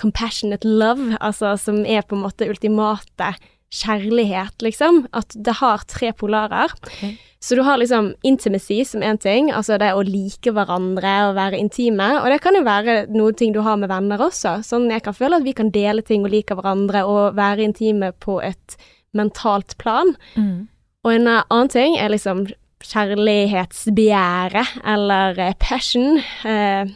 compassionate 0.00 0.64
love, 0.64 1.18
altså 1.20 1.52
som 1.60 1.84
er 1.84 2.00
på 2.08 2.16
en 2.16 2.24
måte 2.24 2.48
ultimate 2.48 3.34
kjærlighet, 3.72 4.62
liksom. 4.64 5.06
At 5.16 5.34
det 5.34 5.58
har 5.62 5.84
tre 5.88 6.12
polarer. 6.12 6.72
Okay. 6.86 7.16
Så 7.42 7.56
du 7.58 7.62
har 7.66 7.80
liksom 7.80 8.14
intimacy 8.22 8.84
som 8.86 9.02
én 9.02 9.18
ting, 9.18 9.50
altså 9.50 9.74
det 9.80 9.88
å 9.96 10.04
like 10.06 10.52
hverandre 10.54 11.14
og 11.26 11.34
være 11.34 11.58
intime. 11.58 12.06
Og 12.20 12.28
det 12.30 12.38
kan 12.44 12.54
jo 12.54 12.62
være 12.62 12.96
noe 13.10 13.32
ting 13.34 13.54
du 13.56 13.58
har 13.66 13.80
med 13.80 13.90
venner 13.90 14.22
også. 14.22 14.60
Sånn 14.62 14.86
jeg 14.92 15.02
kan 15.02 15.16
føle 15.16 15.40
at 15.40 15.46
vi 15.46 15.56
kan 15.58 15.72
dele 15.74 16.04
ting 16.06 16.22
og 16.22 16.30
like 16.30 16.54
hverandre 16.54 17.02
og 17.08 17.34
være 17.34 17.66
intime 17.66 18.12
på 18.22 18.38
et 18.46 18.76
mentalt 19.18 19.74
plan. 19.82 20.14
Mm. 20.36 20.68
Og 21.02 21.10
en 21.16 21.26
annen 21.32 21.72
ting 21.72 21.98
er 21.98 22.14
liksom 22.14 22.46
kjærlighetsbegjæret, 22.86 24.78
eller 24.94 25.38
eh, 25.42 25.58
passion. 25.58 26.22
Eh, 26.46 26.86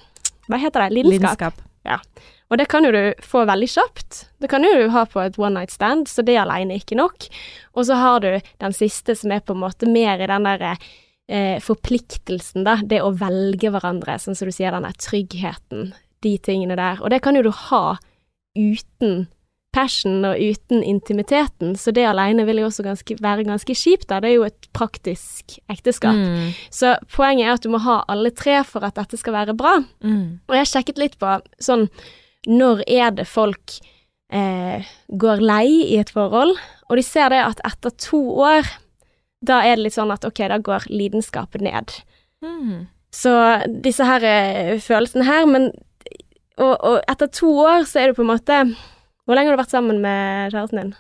hva 0.47 0.63
heter 0.63 0.87
det? 0.87 0.95
Lidenskap. 1.01 1.59
Lidenskap. 1.59 2.36
Og 2.51 2.61
det 2.61 2.69
kan 2.71 2.87
jo 2.87 2.93
du 2.95 3.01
få 3.27 3.43
veldig 3.49 3.69
kjapt. 3.73 4.21
Det 4.39 4.51
kan 4.51 4.65
jo 4.65 4.71
du 4.79 4.85
ha 4.95 5.03
på 5.11 5.21
et 5.25 5.39
one 5.41 5.57
night 5.59 5.75
stand, 5.75 6.07
så 6.11 6.23
det 6.23 6.39
alene 6.39 6.77
er 6.77 6.83
ikke 6.85 6.99
nok. 6.99 7.27
Og 7.75 7.89
så 7.89 7.99
har 7.99 8.23
du 8.23 8.31
den 8.63 8.77
siste 8.77 9.17
som 9.19 9.35
er 9.35 9.43
på 9.43 9.57
en 9.57 9.65
måte 9.65 9.89
mer 9.91 10.23
i 10.23 10.29
den 10.31 10.47
derre 10.47 10.77
eh, 11.29 11.59
forpliktelsen, 11.63 12.67
da. 12.67 12.79
Det 12.87 13.03
å 13.03 13.15
velge 13.19 13.73
hverandre, 13.75 14.19
sånn 14.23 14.39
som 14.39 14.51
du 14.51 14.55
sier, 14.55 14.75
den 14.75 14.87
der 14.87 15.01
tryggheten. 15.03 15.91
De 16.25 16.37
tingene 16.43 16.79
der. 16.79 17.03
Og 17.03 17.11
det 17.11 17.23
kan 17.25 17.39
jo 17.39 17.49
du 17.49 17.51
ha 17.51 17.99
uten 18.57 19.27
passion 19.77 20.25
og 20.25 20.41
uten 20.41 20.81
intimiteten, 20.87 21.75
så 21.77 21.93
det 21.93 22.07
alene 22.09 22.47
vil 22.49 22.63
jo 22.63 22.69
også 22.71 22.85
ganske, 22.87 23.19
være 23.21 23.45
ganske 23.45 23.75
kjipt, 23.77 24.07
da. 24.09 24.23
Det 24.23 24.31
er 24.31 24.39
jo 24.39 24.47
et 24.47 24.69
praktisk 24.77 25.59
ekteskap. 25.73 26.17
Mm. 26.17 26.55
Så 26.73 26.95
poenget 27.13 27.49
er 27.49 27.59
at 27.59 27.67
du 27.67 27.73
må 27.75 27.83
ha 27.85 27.99
alle 28.09 28.33
tre 28.33 28.63
for 28.65 28.87
at 28.87 28.97
dette 28.97 29.19
skal 29.21 29.37
være 29.37 29.57
bra. 29.59 29.81
Mm. 30.07 30.47
Og 30.47 30.57
jeg 30.57 30.65
har 30.65 30.71
sjekket 30.71 31.03
litt 31.03 31.19
på 31.21 31.35
sånn 31.59 31.91
Når 32.47 32.83
er 32.87 33.15
det 33.17 33.27
folk 33.29 33.79
eh, 34.33 34.87
går 35.09 35.43
lei 35.43 35.69
i 35.87 36.01
et 36.01 36.13
forhold? 36.15 36.57
Og 36.89 36.99
de 36.99 37.05
ser 37.07 37.33
det 37.35 37.43
at 37.43 37.63
etter 37.67 37.95
to 38.01 38.21
år, 38.47 38.69
da 39.47 39.63
er 39.67 39.77
det 39.77 39.87
litt 39.87 39.97
sånn 39.97 40.15
at 40.15 40.27
ok, 40.27 40.45
da 40.51 40.61
går 40.63 40.87
lidenskapet 40.91 41.65
ned. 41.67 41.97
Mm. 42.45 42.87
Så 43.15 43.33
disse 43.85 44.07
her 44.07 44.25
eh, 44.27 44.77
følelsene 44.83 45.27
her, 45.27 45.47
men 45.51 45.71
og, 46.57 46.75
og 46.81 47.01
etter 47.05 47.29
to 47.33 47.51
år 47.67 47.85
så 47.89 48.01
er 48.01 48.11
du 48.11 48.17
på 48.17 48.25
en 48.25 48.31
måte 48.31 48.55
Hvor 49.27 49.37
lenge 49.37 49.51
har 49.51 49.59
du 49.59 49.61
vært 49.61 49.75
sammen 49.75 49.99
med 50.01 50.55
kjæresten 50.55 50.79
din? 50.81 50.93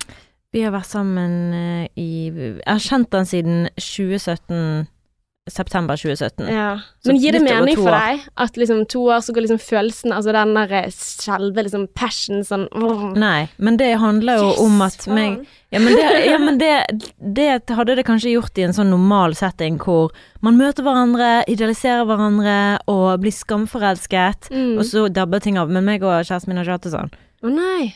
Vi 0.52 0.64
har 0.64 0.74
vært 0.74 0.90
sammen 0.90 1.37
eh, 1.56 1.87
i 1.96 2.11
Jeg 2.28 2.66
har 2.66 2.82
kjent 2.82 3.12
den 3.12 3.28
siden 3.28 3.56
2017. 3.76 4.87
September 5.46 5.96
2017. 5.96 6.48
Ja. 6.50 6.80
Men 7.06 7.18
gir 7.22 7.37
det 7.37 7.42
mening 7.44 7.78
for 7.78 7.94
deg 7.94 8.24
at 8.35 8.56
liksom 8.59 8.85
to 8.90 9.04
år 9.14 9.22
så 9.22 9.35
går 9.35 9.46
liksom 9.46 9.61
følelsen, 9.62 10.14
altså 10.14 10.35
den 10.35 10.54
der 10.59 10.90
skjelve 10.90 11.46
selve 11.46 11.64
liksom 11.66 11.87
passion 11.94 12.42
sånn 12.46 12.66
Nei, 13.16 13.48
men 13.56 13.78
det 13.80 13.92
handler 14.00 14.42
jo 14.42 14.50
om 14.64 14.80
at 14.85 15.06
meg 15.09 15.44
Ja, 15.74 15.80
men, 15.82 15.96
det, 15.98 16.06
ja, 16.26 16.38
men 16.38 16.59
det, 16.59 16.72
det 17.18 17.74
hadde 17.74 17.96
det 17.98 18.06
kanskje 18.06 18.35
gjort 18.35 18.59
i 18.59 18.64
en 18.66 18.74
sånn 18.76 18.90
normal 18.92 19.35
setting 19.38 19.78
hvor 19.82 20.14
man 20.44 20.59
møter 20.59 20.87
hverandre, 20.87 21.44
idealiserer 21.50 22.06
hverandre 22.06 22.56
og 22.90 23.22
blir 23.22 23.35
skamforelsket, 23.35 24.50
mm. 24.52 24.76
og 24.78 24.85
så 24.87 25.06
dabber 25.11 25.42
ting 25.42 25.59
av. 25.59 25.72
Men 25.72 25.87
meg 25.88 26.06
og 26.06 26.20
kjæresten 26.22 26.52
min 26.52 26.61
har 26.61 26.68
ikke 26.68 26.76
hatt 26.78 26.87
det 26.87 26.94
sånn. 26.94 27.11
Å 27.42 27.50
nei. 27.50 27.88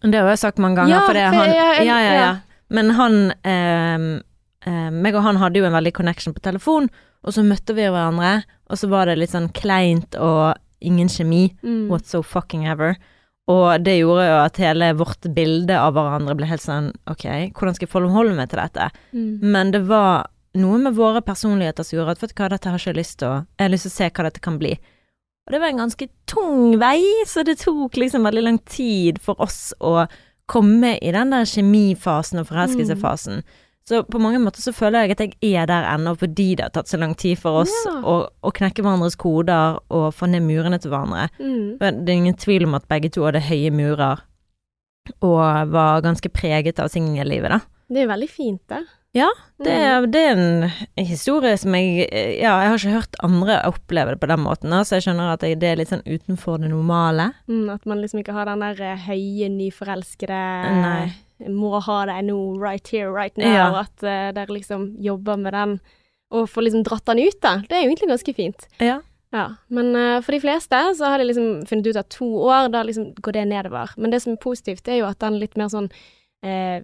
Det 0.00 0.16
har 0.16 0.32
jeg 0.32 0.40
sagt 0.40 0.62
mange 0.62 0.80
ganger, 0.80 0.96
Ja, 0.96 1.04
for 1.04 1.18
det 1.18 1.26
er 1.26 1.36
han 1.36 1.52
Ja, 1.52 1.68
ja, 1.84 2.00
ja. 2.00 2.16
ja. 2.16 2.30
Men 2.72 2.94
han 2.96 3.20
eh, 3.44 4.08
eh, 4.66 4.90
Meg 4.90 5.16
og 5.16 5.24
han 5.26 5.40
hadde 5.40 5.60
jo 5.60 5.68
en 5.68 5.76
veldig 5.76 5.94
connection 5.96 6.34
på 6.36 6.42
telefon, 6.44 6.90
og 7.20 7.36
så 7.36 7.44
møtte 7.44 7.76
vi 7.76 7.86
hverandre, 7.86 8.40
og 8.70 8.80
så 8.80 8.88
var 8.90 9.08
det 9.10 9.18
litt 9.20 9.34
sånn 9.34 9.50
kleint 9.56 10.16
og 10.16 10.56
ingen 10.80 11.10
kjemi. 11.12 11.50
Mm. 11.62 11.88
What 11.90 12.08
so 12.08 12.22
fucking 12.24 12.66
ever. 12.68 12.96
Og 13.50 13.82
det 13.84 13.96
gjorde 13.98 14.26
jo 14.28 14.36
at 14.44 14.60
hele 14.62 14.92
vårt 14.98 15.26
bilde 15.34 15.76
av 15.76 15.96
hverandre 15.96 16.36
ble 16.38 16.46
helt 16.46 16.62
sånn 16.62 16.92
Ok, 17.10 17.24
hvordan 17.56 17.74
skal 17.76 17.88
jeg 17.88 17.92
forholde 17.92 18.36
meg 18.36 18.50
til 18.52 18.60
dette? 18.60 18.90
Mm. 19.16 19.32
Men 19.42 19.72
det 19.74 19.82
var 19.88 20.28
noe 20.60 20.78
med 20.82 20.96
våre 20.98 21.22
personligheter 21.24 21.86
som 21.86 21.98
gjorde 21.98 22.16
at 22.16 22.22
vet 22.24 22.34
du 22.34 22.40
hva, 22.40 22.50
dette 22.52 22.70
har 22.70 22.80
ikke 22.80 22.90
jeg 22.92 22.98
lyst 23.00 23.18
til 23.22 23.30
å 23.30 23.36
Jeg 23.42 23.64
har 23.64 23.72
lyst 23.72 23.86
til 23.86 23.92
å 23.92 23.96
se 23.96 24.10
hva 24.10 24.26
dette 24.26 24.44
kan 24.44 24.58
bli. 24.60 24.74
Og 25.46 25.54
det 25.54 25.60
var 25.62 25.72
en 25.72 25.82
ganske 25.82 26.06
tung 26.30 26.76
vei, 26.78 27.00
så 27.26 27.42
det 27.46 27.58
tok 27.62 27.96
liksom 27.98 28.26
veldig 28.26 28.44
lang 28.44 28.60
tid 28.70 29.18
for 29.22 29.40
oss 29.42 29.72
å 29.80 30.04
komme 30.50 30.96
i 30.98 31.12
den 31.14 31.32
der 31.34 31.48
kjemifasen 31.48 32.42
og 32.42 32.48
forelskelsefasen. 32.50 33.42
Så 33.88 34.02
på 34.06 34.20
mange 34.22 34.38
måter 34.38 34.60
så 34.62 34.72
føler 34.76 35.02
jeg 35.08 35.10
at 35.16 35.20
jeg 35.42 35.54
er 35.56 35.66
der 35.66 35.86
ennå 35.94 36.12
fordi 36.20 36.54
det 36.56 36.62
har 36.68 36.70
tatt 36.70 36.86
så 36.88 36.98
lang 37.00 37.14
tid 37.18 37.38
for 37.38 37.62
oss 37.64 37.72
Ja. 37.86 37.96
å, 38.02 38.28
å 38.44 38.52
knekke 38.54 38.82
hverandres 38.84 39.16
koder 39.18 39.80
og 39.90 40.12
få 40.14 40.28
ned 40.30 40.42
murene 40.46 40.78
til 40.78 40.90
hverandre. 40.92 41.28
Mm. 41.40 41.78
Men 41.80 42.04
det 42.04 42.12
er 42.12 42.20
ingen 42.20 42.36
tvil 42.38 42.64
om 42.68 42.74
at 42.78 42.86
begge 42.88 43.10
to 43.10 43.24
hadde 43.26 43.40
høye 43.48 43.70
murer, 43.74 44.20
og 45.24 45.72
var 45.72 46.02
ganske 46.04 46.28
preget 46.30 46.78
av 46.78 46.88
singellivet, 46.92 47.50
da. 47.50 47.60
Det 47.90 48.04
er 48.04 48.10
veldig 48.12 48.28
fint, 48.30 48.60
det. 48.70 48.84
Ja, 49.12 49.26
Det, 49.58 49.66
Mm. 49.74 50.10
det 50.12 50.20
er 50.22 50.32
en 50.36 50.70
historie 51.04 51.56
som 51.58 51.72
jeg 51.74 52.06
Ja, 52.40 52.60
jeg 52.62 52.68
har 52.70 52.76
ikke 52.78 52.92
hørt 52.94 53.16
andre 53.24 53.56
oppleve 53.66 54.10
det 54.14 54.20
på 54.20 54.28
den 54.28 54.38
måten, 54.44 54.70
så 54.86 54.94
jeg 55.00 55.02
skjønner 55.08 55.32
at 55.32 55.40
jeg, 55.42 55.58
det 55.58 55.66
er 55.72 55.76
litt 55.80 55.88
sånn 55.88 56.04
utenfor 56.06 56.60
det 56.60 56.70
normale. 56.70 57.32
Mm, 57.48 57.74
at 57.74 57.84
man 57.86 57.98
liksom 58.00 58.20
ikke 58.22 58.32
har 58.32 58.44
den 58.46 58.60
der 58.60 58.80
eh, 58.80 58.96
høye, 59.08 59.48
nyforelskede 59.50 60.28
Nei. 60.80 61.10
Må 61.48 61.78
ha 61.80 62.00
deg 62.10 62.26
nå, 62.28 62.38
right 62.60 62.86
here, 62.92 63.10
right 63.12 63.36
now. 63.40 63.52
Ja. 63.52 63.84
At 63.84 64.04
uh, 64.04 64.30
dere 64.36 64.52
liksom 64.52 64.90
jobber 65.00 65.40
med 65.40 65.56
den, 65.56 65.78
og 66.30 66.50
får 66.50 66.66
liksom 66.66 66.84
dratt 66.86 67.06
den 67.10 67.22
ut, 67.24 67.38
da. 67.42 67.56
Det 67.66 67.78
er 67.78 67.84
jo 67.84 67.92
egentlig 67.92 68.10
ganske 68.12 68.36
fint. 68.36 68.68
Ja. 68.78 69.00
Ja, 69.30 69.44
men 69.70 69.92
uh, 69.94 70.18
for 70.26 70.34
de 70.34 70.40
fleste 70.42 70.78
så 70.98 71.06
har 71.12 71.22
de 71.22 71.28
liksom 71.28 71.60
funnet 71.70 71.86
ut 71.86 71.98
at 72.00 72.08
to 72.10 72.26
år, 72.50 72.70
da 72.74 72.82
liksom 72.82 73.12
går 73.22 73.36
det 73.36 73.44
nedover. 73.52 73.92
Men 73.96 74.10
det 74.10 74.24
som 74.24 74.34
er 74.34 74.42
positivt, 74.42 74.88
er 74.90 75.04
jo 75.04 75.10
at 75.10 75.20
den 75.22 75.38
litt 75.38 75.54
mer 75.60 75.70
sånn 75.70 75.86
eh, 76.42 76.82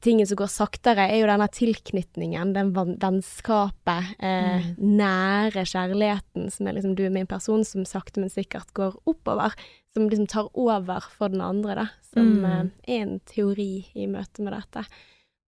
tingen 0.00 0.26
som 0.26 0.36
går 0.40 0.50
saktere, 0.50 1.08
er 1.10 1.20
jo 1.20 1.26
denne 1.30 1.48
tilknytningen, 1.52 2.52
den 2.56 2.72
vennskapet, 2.74 4.14
eh, 4.18 4.70
nære 4.78 5.64
kjærligheten 5.66 6.50
som 6.52 6.66
er 6.66 6.72
liksom 6.78 6.94
du 6.96 7.04
er 7.06 7.10
min 7.14 7.26
person, 7.26 7.64
som 7.64 7.84
sakte, 7.84 8.20
men 8.20 8.30
sikkert 8.32 8.72
går 8.74 8.96
oppover. 9.06 9.52
Som 9.94 10.08
liksom 10.10 10.26
tar 10.28 10.48
over 10.54 11.00
for 11.16 11.28
den 11.32 11.40
andre, 11.40 11.74
da. 11.74 11.86
Som 12.12 12.42
Mm. 12.42 12.44
eh, 12.44 12.94
er 12.96 13.02
en 13.02 13.20
teori 13.20 13.86
i 13.94 14.06
møte 14.06 14.42
med 14.42 14.52
dette. 14.52 14.86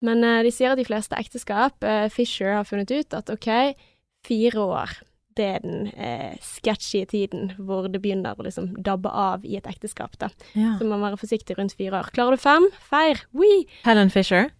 Men 0.01 0.23
eh, 0.23 0.43
de 0.43 0.51
sier 0.51 0.71
at 0.71 0.77
de 0.77 0.85
fleste 0.85 1.15
ekteskap, 1.17 1.83
eh, 1.83 2.07
Fisher 2.09 2.53
har 2.53 2.63
funnet 2.63 2.91
ut 2.91 3.13
at 3.13 3.29
ok, 3.29 3.75
fire 4.23 4.53
år, 4.59 4.89
det 5.38 5.47
er 5.56 5.63
den 5.63 5.88
eh, 5.93 6.36
sketchy 6.43 7.04
tiden 7.10 7.52
hvor 7.58 7.88
det 7.91 8.02
begynner 8.04 8.38
å 8.38 8.45
liksom 8.47 8.73
dabbe 8.84 9.12
av 9.12 9.45
i 9.45 9.58
et 9.60 9.69
ekteskap, 9.69 10.17
da. 10.21 10.32
Ja. 10.54 10.76
Så 10.80 10.88
man 10.88 10.97
må 11.00 11.10
være 11.10 11.21
forsiktig 11.21 11.58
rundt 11.60 11.78
fire 11.78 12.02
år. 12.02 12.12
Klarer 12.15 12.38
du 12.38 12.43
fem? 12.43 12.69
Feir! 12.89 13.23
Wee! 13.38 13.65
Helen 13.88 14.13
Fisher. 14.13 14.52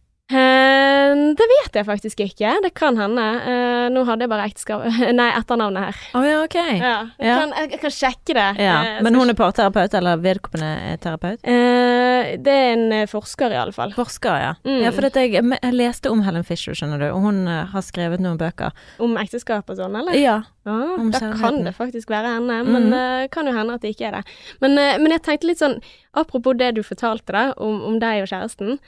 Eh, 0.78 1.14
det 1.38 1.48
vet 1.52 1.80
jeg 1.80 1.88
faktisk 1.88 2.22
ikke. 2.24 2.54
Det 2.64 2.72
kan 2.78 2.98
hende. 3.00 3.26
Uh, 3.44 3.86
nå 3.94 4.04
hadde 4.08 4.26
jeg 4.26 4.32
bare 4.32 4.48
ekteskap 4.50 4.86
Nei, 5.20 5.28
etternavnet 5.38 5.88
her. 5.88 6.02
Å 6.18 6.24
ja, 6.26 6.40
ok. 6.46 6.58
Ja, 6.58 6.96
jeg, 7.18 7.28
Ja. 7.28 7.38
Kan, 7.42 7.54
jeg, 7.58 7.82
kan 7.84 7.94
sjekke 7.94 8.38
det. 8.38 8.48
Ja. 8.64 8.76
Eh, 8.98 9.02
Men 9.06 9.18
hun 9.20 9.32
er 9.32 9.38
parterapeut, 9.38 9.96
eller 9.98 10.22
vedkommende 10.24 10.94
er 10.94 11.02
terapeut? 11.04 11.42
Uh, 11.44 12.36
det 12.44 12.54
er 12.54 12.74
en 12.76 13.08
forsker, 13.10 13.54
i 13.54 13.60
alle 13.62 13.76
fall. 13.76 13.94
Forsker, 13.98 14.42
ja. 14.44 14.54
Mm. 14.68 14.82
Ja, 14.86 14.94
for 14.96 15.08
jeg, 15.08 15.38
jeg 15.38 15.76
leste 15.76 16.12
om 16.14 16.24
Helen 16.26 16.46
Fisher, 16.48 16.78
skjønner 16.78 17.02
du, 17.02 17.10
og 17.12 17.24
hun 17.26 17.44
har 17.48 17.86
skrevet 17.86 18.24
noen 18.24 18.40
bøker. 18.40 18.76
Om 19.04 19.18
ekteskap 19.22 19.70
og 19.72 19.80
sånn, 19.80 19.98
eller? 20.00 20.18
Ja. 20.18 20.42
Ah, 20.68 20.98
da 21.14 21.32
kan 21.40 21.62
det 21.64 21.72
faktisk 21.78 22.12
være 22.12 22.34
henne, 22.38 22.58
men 22.68 22.90
det 22.92 23.04
eh, 23.24 23.28
kan 23.32 23.48
jo 23.48 23.54
hende 23.56 23.78
at 23.78 23.86
det 23.86 23.94
ikke 23.94 24.10
er 24.10 24.18
det. 24.18 24.34
Men, 24.60 24.76
men 24.76 25.14
jeg 25.16 25.24
tenkte 25.24 25.48
litt 25.48 25.62
sånn, 25.62 25.78
apropos 26.18 26.58
det 26.60 26.74
du 26.76 26.82
fortalte 26.84 27.32
da, 27.32 27.44
om, 27.64 27.80
om 27.88 28.00
deg 28.04 28.26
og 28.26 28.32
kjæresten. 28.34 28.82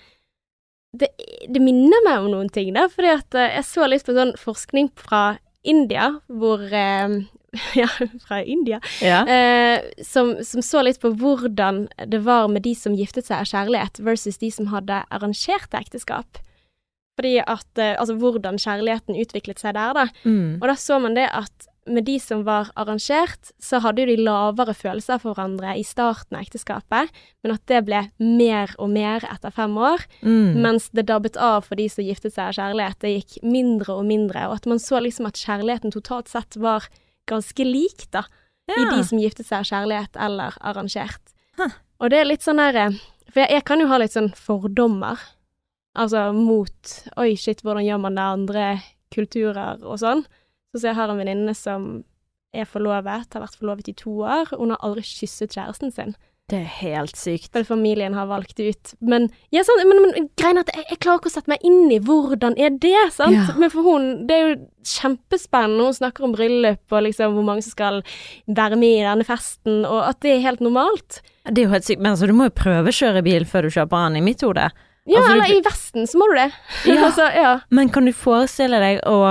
Det, 0.98 1.12
det 1.46 1.62
minner 1.62 2.02
meg 2.08 2.24
om 2.24 2.32
noen 2.32 2.50
ting, 2.50 2.72
da, 2.74 2.88
fordi 2.90 3.12
at 3.14 3.36
eh, 3.38 3.52
jeg 3.60 3.68
så 3.68 3.86
litt 3.90 4.08
på 4.08 4.16
sånn 4.18 4.34
forskning 4.42 4.90
fra 4.98 5.38
India, 5.62 6.16
hvor 6.28 6.64
eh, 6.66 7.20
Ja, 7.82 7.88
fra 8.26 8.44
India. 8.44 8.80
ja. 9.02 9.24
Eh, 9.28 10.04
som, 10.06 10.36
som 10.46 10.62
så 10.66 10.84
litt 10.86 11.02
på 11.02 11.12
hvordan 11.18 11.88
det 12.10 12.22
var 12.26 12.48
med 12.52 12.66
de 12.66 12.76
som 12.78 12.98
giftet 12.98 13.30
seg 13.30 13.42
av 13.42 13.50
kjærlighet, 13.50 14.02
versus 14.06 14.38
de 14.42 14.52
som 14.54 14.70
hadde 14.74 15.04
arrangerte 15.10 15.78
ekteskap. 15.78 16.42
Fordi 17.20 17.40
at 17.44 17.82
eh, 17.82 17.96
Altså 18.00 18.16
hvordan 18.16 18.60
kjærligheten 18.62 19.18
utviklet 19.20 19.60
seg 19.62 19.76
der, 19.78 19.98
da. 19.98 20.08
Mm. 20.24 20.60
Og 20.62 20.70
da 20.72 20.78
så 20.80 21.02
man 21.02 21.18
det 21.18 21.28
at 21.30 21.69
med 21.90 22.06
de 22.06 22.16
som 22.22 22.44
var 22.46 22.70
arrangert, 22.80 23.50
så 23.60 23.80
hadde 23.84 24.04
jo 24.04 24.10
de 24.12 24.24
lavere 24.24 24.74
følelser 24.78 25.20
for 25.20 25.34
hverandre 25.34 25.74
i 25.80 25.84
starten 25.84 26.38
av 26.38 26.46
ekteskapet, 26.46 27.10
men 27.44 27.54
at 27.56 27.64
det 27.72 27.82
ble 27.88 28.04
mer 28.22 28.72
og 28.78 28.92
mer 28.94 29.26
etter 29.28 29.52
fem 29.56 29.76
år, 29.78 30.06
Mm. 30.22 30.62
mens 30.62 30.90
det 30.94 31.08
dabbet 31.10 31.38
av 31.38 31.66
for 31.66 31.76
de 31.76 31.88
som 31.90 32.04
giftet 32.06 32.34
seg 32.34 32.48
av 32.50 32.54
kjærlighet. 32.60 33.00
Det 33.00 33.14
gikk 33.18 33.44
mindre 33.44 33.94
og 33.98 34.06
mindre, 34.06 34.48
og 34.50 34.56
at 34.60 34.66
man 34.68 34.78
så 34.80 35.02
liksom 35.02 35.26
at 35.28 35.34
kjærligheten 35.42 35.92
totalt 35.92 36.28
sett 36.30 36.56
var 36.58 36.88
ganske 37.28 37.66
lik, 37.66 38.06
da, 38.12 38.24
i 38.70 38.84
de 38.94 39.04
som 39.04 39.18
giftet 39.18 39.48
seg 39.48 39.60
av 39.60 39.66
kjærlighet 39.66 40.16
eller 40.16 40.54
arrangert. 40.62 41.34
Huh. 41.58 41.72
Og 42.00 42.10
det 42.12 42.20
er 42.20 42.26
litt 42.30 42.42
sånn 42.46 42.58
der 42.62 42.94
For 43.32 43.42
jeg, 43.42 43.50
jeg 43.52 43.64
kan 43.66 43.80
jo 43.80 43.88
ha 43.88 43.98
litt 43.98 44.14
sånn 44.14 44.32
fordommer, 44.34 45.18
altså 45.96 46.34
mot 46.34 46.94
Oi, 47.18 47.36
shit, 47.36 47.62
hvordan 47.62 47.86
gjør 47.86 48.00
man 48.02 48.16
det 48.16 48.24
andre 48.24 48.82
kulturer 49.14 49.84
og 49.84 50.00
sånn? 50.02 50.24
Så 50.78 50.86
jeg 50.90 50.96
har 51.00 51.10
en 51.10 51.18
venninne 51.18 51.56
som 51.58 52.04
er 52.54 52.66
forlovet, 52.66 53.30
har 53.34 53.42
vært 53.46 53.58
forlovet 53.60 53.88
i 53.92 53.94
to 53.98 54.20
år. 54.26 54.52
Hun 54.58 54.72
har 54.74 54.82
aldri 54.86 55.02
kysset 55.06 55.54
kjæresten 55.54 55.92
sin, 55.94 56.16
Det 56.50 56.58
er 56.64 56.70
helt 56.80 57.14
sykt. 57.18 57.52
Den 57.54 57.66
familien 57.66 58.16
har 58.18 58.26
valgt 58.26 58.58
ut. 58.60 58.94
Men, 59.06 59.28
ja, 59.54 59.62
sant, 59.62 59.84
men, 59.86 60.00
men 60.02 60.30
greien 60.38 60.58
er 60.58 60.64
at 60.66 60.72
jeg, 60.74 60.86
jeg 60.90 60.98
klarer 61.04 61.20
ikke 61.22 61.30
å 61.30 61.34
sette 61.36 61.52
meg 61.52 61.62
inn 61.62 61.92
i 61.94 62.00
hvordan 62.02 62.56
er 62.58 62.72
det, 62.82 62.96
sant? 63.14 63.36
Ja. 63.38 63.54
Men 63.62 63.70
for 63.70 63.86
hun, 63.86 64.08
det 64.26 64.34
er 64.40 64.48
jo 64.48 64.56
kjempespennende. 65.04 65.86
Hun 65.92 65.94
snakker 66.00 66.26
om 66.26 66.34
bryllup 66.34 66.96
og 66.98 67.04
liksom 67.06 67.36
hvor 67.38 67.46
mange 67.46 67.62
som 67.66 67.76
skal 67.76 68.02
være 68.50 68.80
med 68.82 68.96
i 68.98 69.06
denne 69.06 69.28
festen, 69.30 69.84
og 69.86 70.02
at 70.08 70.20
det 70.26 70.36
er 70.40 70.46
helt 70.48 70.64
normalt. 70.66 71.22
Det 71.46 71.62
er 71.64 71.68
jo 71.70 71.74
helt 71.76 71.86
sykt. 71.86 72.02
Men 72.02 72.16
altså, 72.16 72.30
du 72.30 72.34
må 72.38 72.50
jo 72.50 72.58
prøvekjøre 72.64 73.24
bil 73.30 73.46
før 73.50 73.68
du 73.70 73.74
kjøper 73.78 74.08
den, 74.10 74.18
i 74.22 74.26
mitt 74.26 74.42
hode. 74.46 74.70
Ja, 75.10 75.22
Altså, 75.22 75.30
du- 75.30 75.38
eller 75.40 75.54
i 75.56 75.62
Vesten 75.66 76.06
så 76.10 76.18
må 76.22 76.28
du 76.30 76.36
det. 76.38 76.50
Ja. 76.90 76.98
altså, 77.08 77.30
ja. 77.34 77.54
Men 77.70 77.90
kan 77.94 78.06
du 78.10 78.14
forestille 78.14 78.82
deg 78.82 79.00
å 79.10 79.22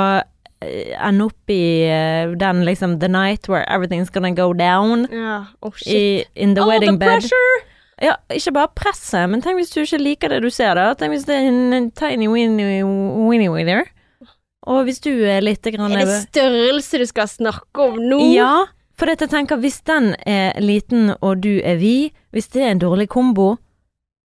ende 0.60 1.28
opp 1.28 1.50
i 1.52 1.86
uh, 1.86 2.34
den 2.38 2.64
liksom 2.66 2.98
the 3.00 3.08
night 3.08 3.48
where 3.48 3.64
everything's 3.70 4.10
gonna 4.10 4.34
go 4.34 4.52
down 4.52 5.06
ja. 5.12 5.44
Oh, 5.60 5.72
shit. 5.76 5.94
i, 5.94 6.24
in 6.34 6.54
the 6.54 6.62
oh, 6.62 6.68
wedding 6.68 6.98
the 6.98 7.04
bed? 7.04 7.20
pressure! 7.20 7.58
Ja, 8.02 8.14
ikke 8.30 8.52
bare 8.54 8.70
presset, 8.78 9.26
men 9.30 9.42
tenk 9.42 9.58
hvis 9.58 9.72
du 9.74 9.80
ikke 9.82 9.98
liker 9.98 10.30
det 10.30 10.42
du 10.44 10.50
ser, 10.54 10.78
da. 10.78 10.92
Tenk 10.94 11.16
hvis 11.16 11.26
det 11.26 11.34
er 11.34 11.48
en, 11.50 11.72
en 11.74 11.88
tiny 11.90 12.28
winnie 12.30 12.84
winnie 12.86 13.50
winner. 13.50 13.88
Og 14.68 14.84
hvis 14.86 15.00
du 15.02 15.10
er 15.26 15.42
litt 15.42 15.66
grann 15.74 15.94
Er 15.96 16.06
det 16.06 16.18
størrelse 16.28 17.00
du 17.00 17.06
skal 17.08 17.30
snakke 17.30 17.86
om 17.88 17.96
nå? 17.98 18.20
Ja, 18.34 18.68
for 18.98 19.10
jeg 19.10 19.30
tenker 19.30 19.58
hvis 19.62 19.80
den 19.86 20.12
er 20.26 20.58
liten 20.62 21.14
og 21.18 21.42
du 21.42 21.58
er 21.62 21.78
vid, 21.80 22.14
hvis 22.34 22.50
det 22.54 22.62
er 22.62 22.74
en 22.74 22.82
dårlig 22.82 23.08
kombo 23.10 23.56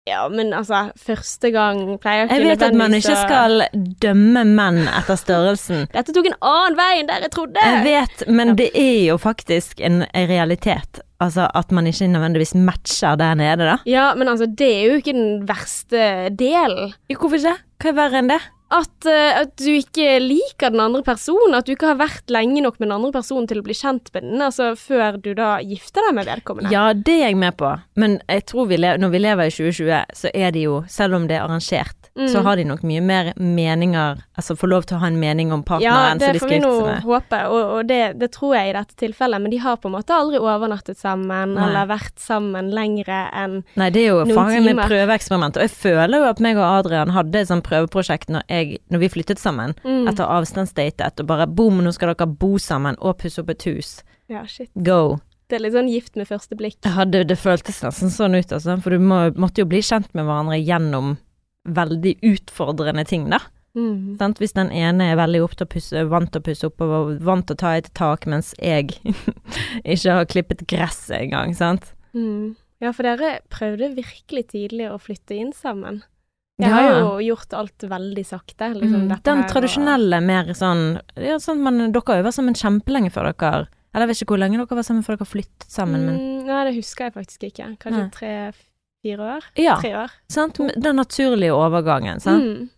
Ja, 0.06 0.28
men 0.30 0.52
altså, 0.54 0.92
første 1.02 1.50
gang 1.50 1.80
pleier 2.02 2.30
Jeg 2.30 2.44
vet 2.46 2.62
at 2.62 2.76
man 2.78 2.94
ikke 2.94 3.16
skal 3.18 3.64
dømme 4.02 4.44
menn 4.46 4.84
etter 4.86 5.18
størrelsen. 5.18 5.88
Dette 5.94 6.14
tok 6.14 6.28
en 6.30 6.38
annen 6.46 6.78
vei 6.78 6.92
enn 7.00 7.10
der 7.10 7.26
jeg 7.26 7.32
trodde. 7.34 7.64
Jeg 7.66 7.82
vet, 7.82 8.22
men 8.30 8.54
det 8.58 8.70
er 8.78 9.00
jo 9.08 9.18
faktisk 9.18 9.82
en 9.82 10.04
realitet. 10.14 11.02
Altså 11.22 11.48
at 11.56 11.72
man 11.74 11.88
ikke 11.90 12.06
nødvendigvis 12.12 12.54
matcher 12.54 13.16
der 13.18 13.34
nede, 13.34 13.66
da. 13.66 13.76
Ja, 13.88 14.10
men 14.14 14.28
altså, 14.30 14.46
det 14.46 14.68
er 14.68 14.82
jo 14.92 14.98
ikke 15.00 15.16
den 15.16 15.46
verste 15.48 16.02
delen. 16.38 16.92
Hvorfor 17.10 17.40
ikke? 17.40 17.56
Hva 17.82 17.90
er 17.90 17.98
verre 17.98 18.22
enn 18.22 18.30
det? 18.30 18.42
At, 18.74 19.06
eh, 19.06 19.40
at 19.42 19.52
du 19.60 19.68
ikke 19.76 20.16
liker 20.18 20.72
den 20.74 20.82
andre 20.82 21.04
personen, 21.06 21.54
at 21.54 21.68
du 21.68 21.74
ikke 21.76 21.92
har 21.92 22.00
vært 22.00 22.32
lenge 22.34 22.64
nok 22.64 22.80
med 22.80 22.88
den 22.88 22.96
andre 22.96 23.12
personen 23.14 23.46
til 23.46 23.60
å 23.60 23.66
bli 23.66 23.76
kjent 23.78 24.10
med 24.14 24.26
den, 24.26 24.42
altså 24.42 24.72
før 24.80 25.20
du 25.22 25.30
da 25.38 25.56
gifter 25.62 26.08
deg 26.08 26.16
med 26.18 26.26
vedkommende. 26.26 26.72
Ja, 26.74 26.88
det 26.90 27.14
er 27.20 27.28
jeg 27.28 27.38
med 27.38 27.54
på, 27.60 27.70
men 27.94 28.18
jeg 28.26 28.48
tror 28.50 28.66
vi 28.72 28.80
når 28.82 29.12
vi 29.12 29.22
lever 29.22 29.46
i 29.46 29.54
2020, 29.54 30.18
så 30.18 30.34
er 30.34 30.50
det 30.56 30.66
jo, 30.66 30.80
selv 30.90 31.20
om 31.20 31.30
det 31.30 31.38
er 31.38 31.46
arrangert, 31.46 32.05
Mm. 32.16 32.28
så 32.32 32.40
har 32.40 32.56
de 32.56 32.64
nok 32.64 32.80
mye 32.88 33.02
mer 33.04 33.32
meninger, 33.36 34.22
altså 34.40 34.56
får 34.56 34.70
lov 34.72 34.86
til 34.88 34.96
å 34.96 35.00
ha 35.02 35.10
en 35.10 35.18
mening 35.20 35.50
om 35.52 35.60
Ja, 35.60 35.68
partneren 35.68 36.20
det 36.22 36.30
som 36.30 36.32
de 36.32 36.40
får 36.40 36.48
skal 36.48 36.54
vi 36.54 36.60
nå 36.62 36.70
gifte 36.70 36.86
seg 36.86 36.94
med. 36.94 37.02
håpe, 37.10 37.40
og, 37.52 37.64
og 37.76 37.90
det, 37.90 38.00
det 38.22 38.28
tror 38.32 38.54
jeg 38.56 38.70
i 38.70 38.72
dette 38.76 38.96
tilfellet, 39.02 39.42
men 39.44 39.52
de 39.52 39.58
har 39.60 39.76
på 39.82 39.90
en 39.90 39.94
måte 39.98 40.16
aldri 40.16 40.40
overnattet 40.40 40.96
sammen, 40.96 41.52
Nei. 41.58 41.66
eller 41.66 41.90
vært 41.90 42.16
sammen 42.22 42.72
lengre 42.72 43.20
enn 43.36 43.58
Nei, 43.76 43.90
det 43.92 44.06
er 44.06 44.08
jo 44.14 44.24
Noen 44.32 44.70
med 44.70 44.80
prøveeksperiment, 44.86 45.60
og 45.60 45.66
jeg 45.66 45.74
føler 45.76 46.24
jo 46.24 46.30
at 46.30 46.40
meg 46.40 46.56
og 46.56 46.64
Adrian 46.70 47.12
hadde 47.12 47.44
et 47.44 47.52
sånt 47.52 47.66
prøveprosjekt 47.68 48.32
når, 48.32 48.48
jeg, 48.48 48.80
når 48.88 49.04
vi 49.04 49.12
flyttet 49.12 49.42
sammen, 49.42 49.76
mm. 49.84 50.08
etter 50.08 50.24
avstandsdatet, 50.24 51.20
og 51.20 51.28
bare 51.28 51.46
boom, 51.46 51.84
nå 51.84 51.92
skal 51.92 52.14
dere 52.14 52.30
bo 52.32 52.56
sammen 52.62 52.96
og 53.04 53.18
pusse 53.20 53.44
opp 53.44 53.52
et 53.52 53.68
hus. 53.68 53.98
Ja, 54.32 54.46
shit. 54.48 54.72
Go. 54.74 55.18
Det 55.46 55.60
er 55.60 55.62
litt 55.62 55.76
sånn 55.76 55.92
gift 55.92 56.16
med 56.18 56.26
første 56.26 56.56
blikk. 56.58 56.80
Ja, 56.82 57.04
det, 57.06 57.28
det 57.30 57.36
føltes 57.38 57.78
nesten 57.84 58.10
sånn 58.10 58.34
ut, 58.34 58.50
altså, 58.50 58.74
for 58.82 58.96
du 58.96 59.04
må, 59.04 59.20
måtte 59.38 59.62
jo 59.62 59.68
bli 59.70 59.78
kjent 59.84 60.08
med 60.16 60.26
hverandre 60.26 60.58
gjennom 60.58 61.14
veldig 61.66 62.16
utfordrende 62.22 63.04
ting, 63.08 63.28
da. 63.32 63.40
Mm. 63.76 64.16
Sant? 64.18 64.38
Hvis 64.40 64.54
den 64.56 64.70
ene 64.72 65.10
er 65.12 65.18
veldig 65.20 65.42
til 65.60 65.68
pusse, 65.74 66.04
vant 66.08 66.30
til 66.32 66.40
å 66.40 66.46
pusse 66.46 66.68
opp 66.70 66.80
og 66.84 67.16
vant 67.24 67.46
til 67.46 67.58
å 67.58 67.60
ta 67.60 67.74
et 67.76 67.90
tak, 67.98 68.24
mens 68.30 68.54
jeg 68.62 68.94
ikke 69.84 70.18
har 70.20 70.28
klippet 70.32 70.66
gresset 70.70 71.18
engang, 71.20 71.52
sant. 71.56 71.92
Mm. 72.16 72.54
Ja, 72.80 72.92
for 72.92 73.08
dere 73.08 73.38
prøvde 73.52 73.94
virkelig 73.96 74.48
tidlig 74.52 74.88
å 74.92 74.98
flytte 75.00 75.36
inn 75.36 75.52
sammen. 75.56 76.02
Jeg 76.56 76.72
har 76.72 76.86
jo 77.02 77.08
gjort 77.20 77.52
alt 77.52 77.84
veldig 77.84 78.22
sakte. 78.24 78.70
Liksom, 78.78 79.02
Mm, 79.10 79.18
Den 79.24 79.42
tradisjonelle, 79.44 80.22
mer 80.24 80.54
sånn 80.56 81.02
ja, 81.20 81.36
sånn 81.36 81.60
man, 81.60 81.92
Dere 81.92 82.22
vært 82.24 82.32
sammen 82.32 82.56
kjempelenge 82.56 83.12
før 83.12 83.28
dere 83.28 83.66
Eller 83.92 84.06
jeg 84.06 84.08
vet 84.08 84.22
ikke 84.22 84.32
hvor 84.32 84.40
lenge 84.40 84.56
dere 84.62 84.78
var 84.78 84.86
sammen 84.86 85.04
før 85.04 85.18
dere 85.18 85.28
flyttet 85.28 85.68
sammen, 85.68 86.06
men 86.06 86.16
mm, 86.16 86.46
nei, 86.48 86.62
det 86.70 86.74
husker 86.78 87.08
jeg 87.08 87.16
faktisk 87.16 87.44
ikke. 87.50 87.68
Kanskje 87.84 88.54
Tre-fire 89.06 89.36
år? 89.36 89.44
Ja, 89.54 89.76
Tre 89.80 89.94
år. 89.96 90.10
sant. 90.28 90.58
Den 90.76 90.96
naturlige 90.96 91.54
overgangen, 91.54 92.20
sant. 92.20 92.42
Mm. 92.44 92.68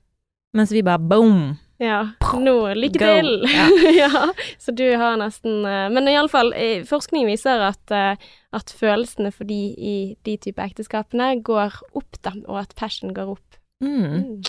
Mens 0.55 0.73
vi 0.73 0.83
bare 0.83 0.99
boom. 0.99 1.57
Ja. 1.79 2.09
Nå, 2.35 2.55
lykke 2.75 2.99
Go. 2.99 3.07
til! 3.07 3.45
ja. 4.01 4.27
Så 4.59 4.73
du 4.75 4.85
har 4.99 5.17
nesten 5.21 5.65
eh, 5.65 5.87
Men 5.95 6.09
iallfall, 6.11 6.51
forskning 6.89 7.29
viser 7.29 7.63
at, 7.69 7.93
eh, 7.95 8.17
at 8.53 8.73
følelsene 8.75 9.31
for 9.33 9.45
de 9.47 9.59
i 9.79 10.17
de 10.27 10.37
type 10.43 10.59
ekteskapene 10.65 11.37
går 11.47 11.79
opp, 11.95 12.19
da, 12.25 12.33
og 12.49 12.59
at 12.65 12.75
passion 12.77 13.15
går 13.15 13.31
opp. 13.37 13.61
Mm. 13.85 14.03
Mm. 14.03 14.43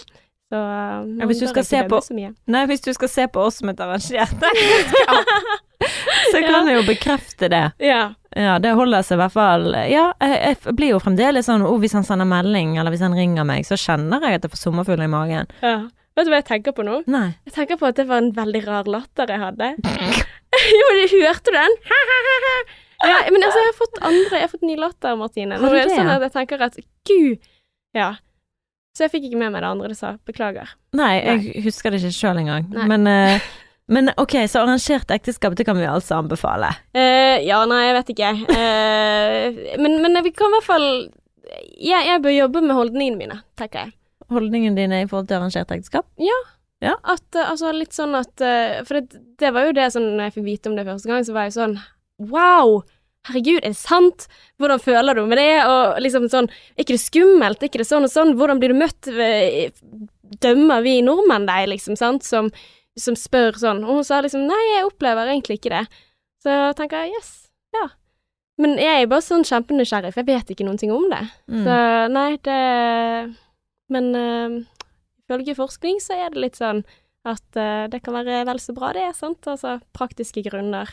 Så 0.50 0.58
uh, 0.58 1.06
Ja, 1.20 1.28
hvis 1.30 1.40
du 1.44 1.46
på- 1.86 2.02
Nei, 2.50 2.66
hvis 2.66 2.82
du 2.82 2.90
skal 2.98 3.10
se 3.14 3.28
på 3.30 3.44
oss 3.46 3.60
som 3.62 3.70
et 3.70 3.80
arrangert 3.80 4.42
ekteskap, 4.50 5.30
så 6.32 6.42
kan 6.42 6.66
jeg 6.68 6.80
jo 6.80 6.88
bekrefte 6.88 7.50
det. 7.54 7.66
Ja. 7.86 8.08
Ja, 8.38 8.60
det 8.62 8.76
holder 8.78 9.02
seg 9.02 9.18
i 9.18 9.22
hvert 9.24 9.34
fall 9.34 9.64
Ja, 9.90 10.12
jeg, 10.22 10.36
jeg 10.44 10.74
blir 10.78 10.92
jo 10.92 11.00
fremdeles 11.02 11.48
sånn 11.50 11.64
oh, 11.66 11.80
hvis 11.82 11.96
han 11.98 12.06
sender 12.06 12.28
melding, 12.30 12.76
eller 12.78 12.94
hvis 12.94 13.02
han 13.02 13.16
ringer 13.18 13.48
meg, 13.48 13.66
så 13.66 13.78
kjenner 13.80 14.22
jeg 14.28 14.38
at 14.38 14.46
jeg 14.46 14.54
får 14.54 14.62
sommerfugler 14.68 15.10
i 15.10 15.14
magen. 15.16 15.50
ja. 15.66 15.80
Vet 16.20 16.28
du 16.28 16.34
hva 16.34 16.40
jeg 16.42 16.50
tenker 16.50 16.74
på 16.76 16.84
nå? 16.84 16.98
Nei. 17.08 17.30
Jeg 17.48 17.54
tenker 17.56 17.78
på 17.80 17.88
at 17.88 17.96
det 17.96 18.04
var 18.10 18.20
en 18.20 18.34
veldig 18.36 18.60
rar 18.66 18.90
latter 18.92 19.30
jeg 19.32 19.40
hadde. 19.40 19.70
jo, 20.80 20.88
men 20.90 21.14
hørte 21.14 21.54
du 21.54 21.56
den? 21.56 21.76
ja, 23.08 23.22
men 23.32 23.46
altså, 23.46 23.62
jeg 23.62 23.70
har 23.70 23.78
fått 23.78 24.02
andre 24.04 24.42
Jeg 24.42 24.44
har 24.44 24.52
fått 24.52 24.66
ny 24.68 24.76
latter, 24.76 25.16
Martine. 25.16 25.60
Nå 25.62 25.70
er 25.72 25.88
det 25.88 25.94
sånn 25.96 26.12
at 26.12 26.26
jeg 26.28 26.34
tenker 26.36 26.66
at 26.66 26.76
gud 27.08 27.48
Ja. 27.96 28.10
Så 28.98 29.06
jeg 29.06 29.14
fikk 29.14 29.30
ikke 29.30 29.40
med 29.40 29.54
meg 29.54 29.64
det 29.64 29.70
andre 29.70 29.94
du 29.94 29.96
sa. 29.96 30.18
Beklager. 30.28 30.74
Nei, 30.98 31.14
jeg 31.22 31.64
husker 31.64 31.94
det 31.94 32.02
ikke 32.02 32.18
sjøl 32.18 32.42
engang. 32.42 32.68
Nei. 32.74 32.88
Men, 32.92 33.08
eh, 33.08 33.50
men 33.90 34.12
ok, 34.22 34.36
så 34.50 34.64
arrangert 34.64 35.12
ekteskap, 35.12 35.56
det 35.58 35.66
kan 35.68 35.78
vi 35.80 35.88
altså 35.90 36.20
anbefale. 36.20 36.72
Uh, 36.96 37.40
ja, 37.42 37.64
nei, 37.70 37.82
jeg 37.88 37.96
vet 37.98 38.12
ikke. 38.14 38.34
Uh, 38.50 39.80
men, 39.82 39.98
men 40.04 40.20
vi 40.26 40.34
kan 40.36 40.52
i 40.52 40.58
hvert 40.58 40.68
fall 40.68 40.88
jeg, 41.82 42.06
jeg 42.06 42.22
bør 42.22 42.36
jobbe 42.36 42.62
med 42.62 42.78
holdningene 42.78 43.18
mine, 43.18 43.40
tenker 43.58 43.88
jeg. 43.88 43.96
Holdningen 44.30 44.78
din 44.78 44.94
er 44.94 45.06
i 45.06 45.10
forhold 45.10 45.30
til 45.32 45.40
arrangert 45.40 45.74
ekteskap? 45.74 46.06
At, 47.02 47.26
eh, 47.36 47.50
altså 47.50 47.74
litt 47.76 47.92
sånn 47.92 48.14
at 48.16 48.40
For 48.88 48.96
det, 48.96 49.18
det 49.42 49.50
var 49.52 49.66
jo 49.68 49.74
det 49.76 49.90
sånn 49.92 50.06
Når 50.14 50.30
jeg 50.30 50.34
fikk 50.38 50.46
vite 50.46 50.70
om 50.70 50.78
det 50.78 50.86
første 50.88 51.10
gang, 51.10 51.26
så 51.28 51.34
var 51.36 51.50
jeg 51.50 51.56
sånn 51.58 51.74
Wow! 52.30 52.78
Herregud, 53.28 53.60
er 53.60 53.74
det 53.74 53.80
sant? 53.80 54.28
Hvordan 54.62 54.80
føler 54.80 55.18
du 55.18 55.26
med 55.28 55.42
det? 55.42 55.66
Og 55.68 56.00
liksom 56.04 56.30
sånn 56.32 56.48
Er 56.48 56.86
ikke 56.86 56.96
det 56.96 57.04
skummelt? 57.04 57.60
Er 57.60 57.72
ikke 57.72 57.82
det 57.82 57.90
sånn 57.90 58.08
og 58.08 58.14
sånn? 58.14 58.36
Hvordan 58.40 58.62
blir 58.62 58.72
du 58.72 58.80
møtt? 58.80 59.10
Dømmer 60.46 60.86
vi 60.86 61.00
nordmenn 61.04 61.50
deg, 61.50 61.68
liksom, 61.74 61.98
sant? 62.00 62.24
Som, 62.28 62.52
som 63.02 63.18
spør 63.18 63.58
sånn. 63.60 63.84
Og 63.86 64.00
hun 64.00 64.08
sa 64.08 64.22
liksom 64.24 64.46
Nei, 64.50 64.62
jeg 64.76 64.88
opplever 64.88 65.32
egentlig 65.32 65.60
ikke 65.60 65.74
det. 65.74 66.04
Så 66.44 66.56
tenker 66.78 67.06
jeg 67.06 67.18
yes, 67.20 67.34
ja. 67.76 67.90
Men 68.60 68.76
jeg 68.80 69.04
er 69.04 69.12
bare 69.12 69.24
sånn 69.24 69.46
kjempenysgjerrig, 69.48 70.12
for 70.14 70.24
jeg 70.24 70.30
vet 70.34 70.54
ikke 70.54 70.68
noen 70.68 70.80
ting 70.80 70.92
om 70.92 71.06
det. 71.12 71.24
Mm. 71.52 71.62
Så 71.68 71.76
nei, 72.12 72.32
det 72.44 72.62
Men 73.90 74.10
uh, 74.14 74.58
ifølge 75.24 75.58
forskning 75.58 76.02
så 76.04 76.18
er 76.20 76.34
det 76.34 76.44
litt 76.44 76.60
sånn 76.60 76.84
at 77.28 77.46
uh, 77.58 77.88
det 77.92 78.04
kan 78.04 78.16
være 78.16 78.44
vel 78.48 78.60
så 78.62 78.76
bra, 78.76 78.92
det, 78.96 79.08
er 79.08 79.16
sant? 79.18 79.48
Altså 79.50 79.80
praktiske 79.96 80.44
grunner. 80.46 80.92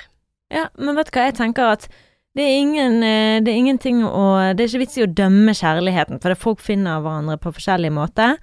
Ja, 0.52 0.68
men 0.78 0.96
vet 0.96 1.10
du 1.10 1.18
hva, 1.18 1.26
jeg 1.28 1.36
tenker 1.40 1.74
at 1.74 1.88
det 2.36 2.44
er, 2.44 2.58
ingen, 2.60 2.98
eh, 3.00 3.38
det 3.40 3.48
er 3.48 3.56
ingenting 3.56 4.02
å 4.04 4.52
Det 4.52 4.60
er 4.60 4.68
ikke 4.68 4.82
vits 4.82 4.98
i 4.98 5.06
å 5.06 5.08
dømme 5.08 5.54
kjærligheten, 5.56 6.20
for 6.20 6.28
det 6.28 6.36
folk 6.36 6.60
finner 6.60 7.00
hverandre 7.00 7.38
på 7.40 7.54
forskjellige 7.56 7.94
måter. 7.96 8.36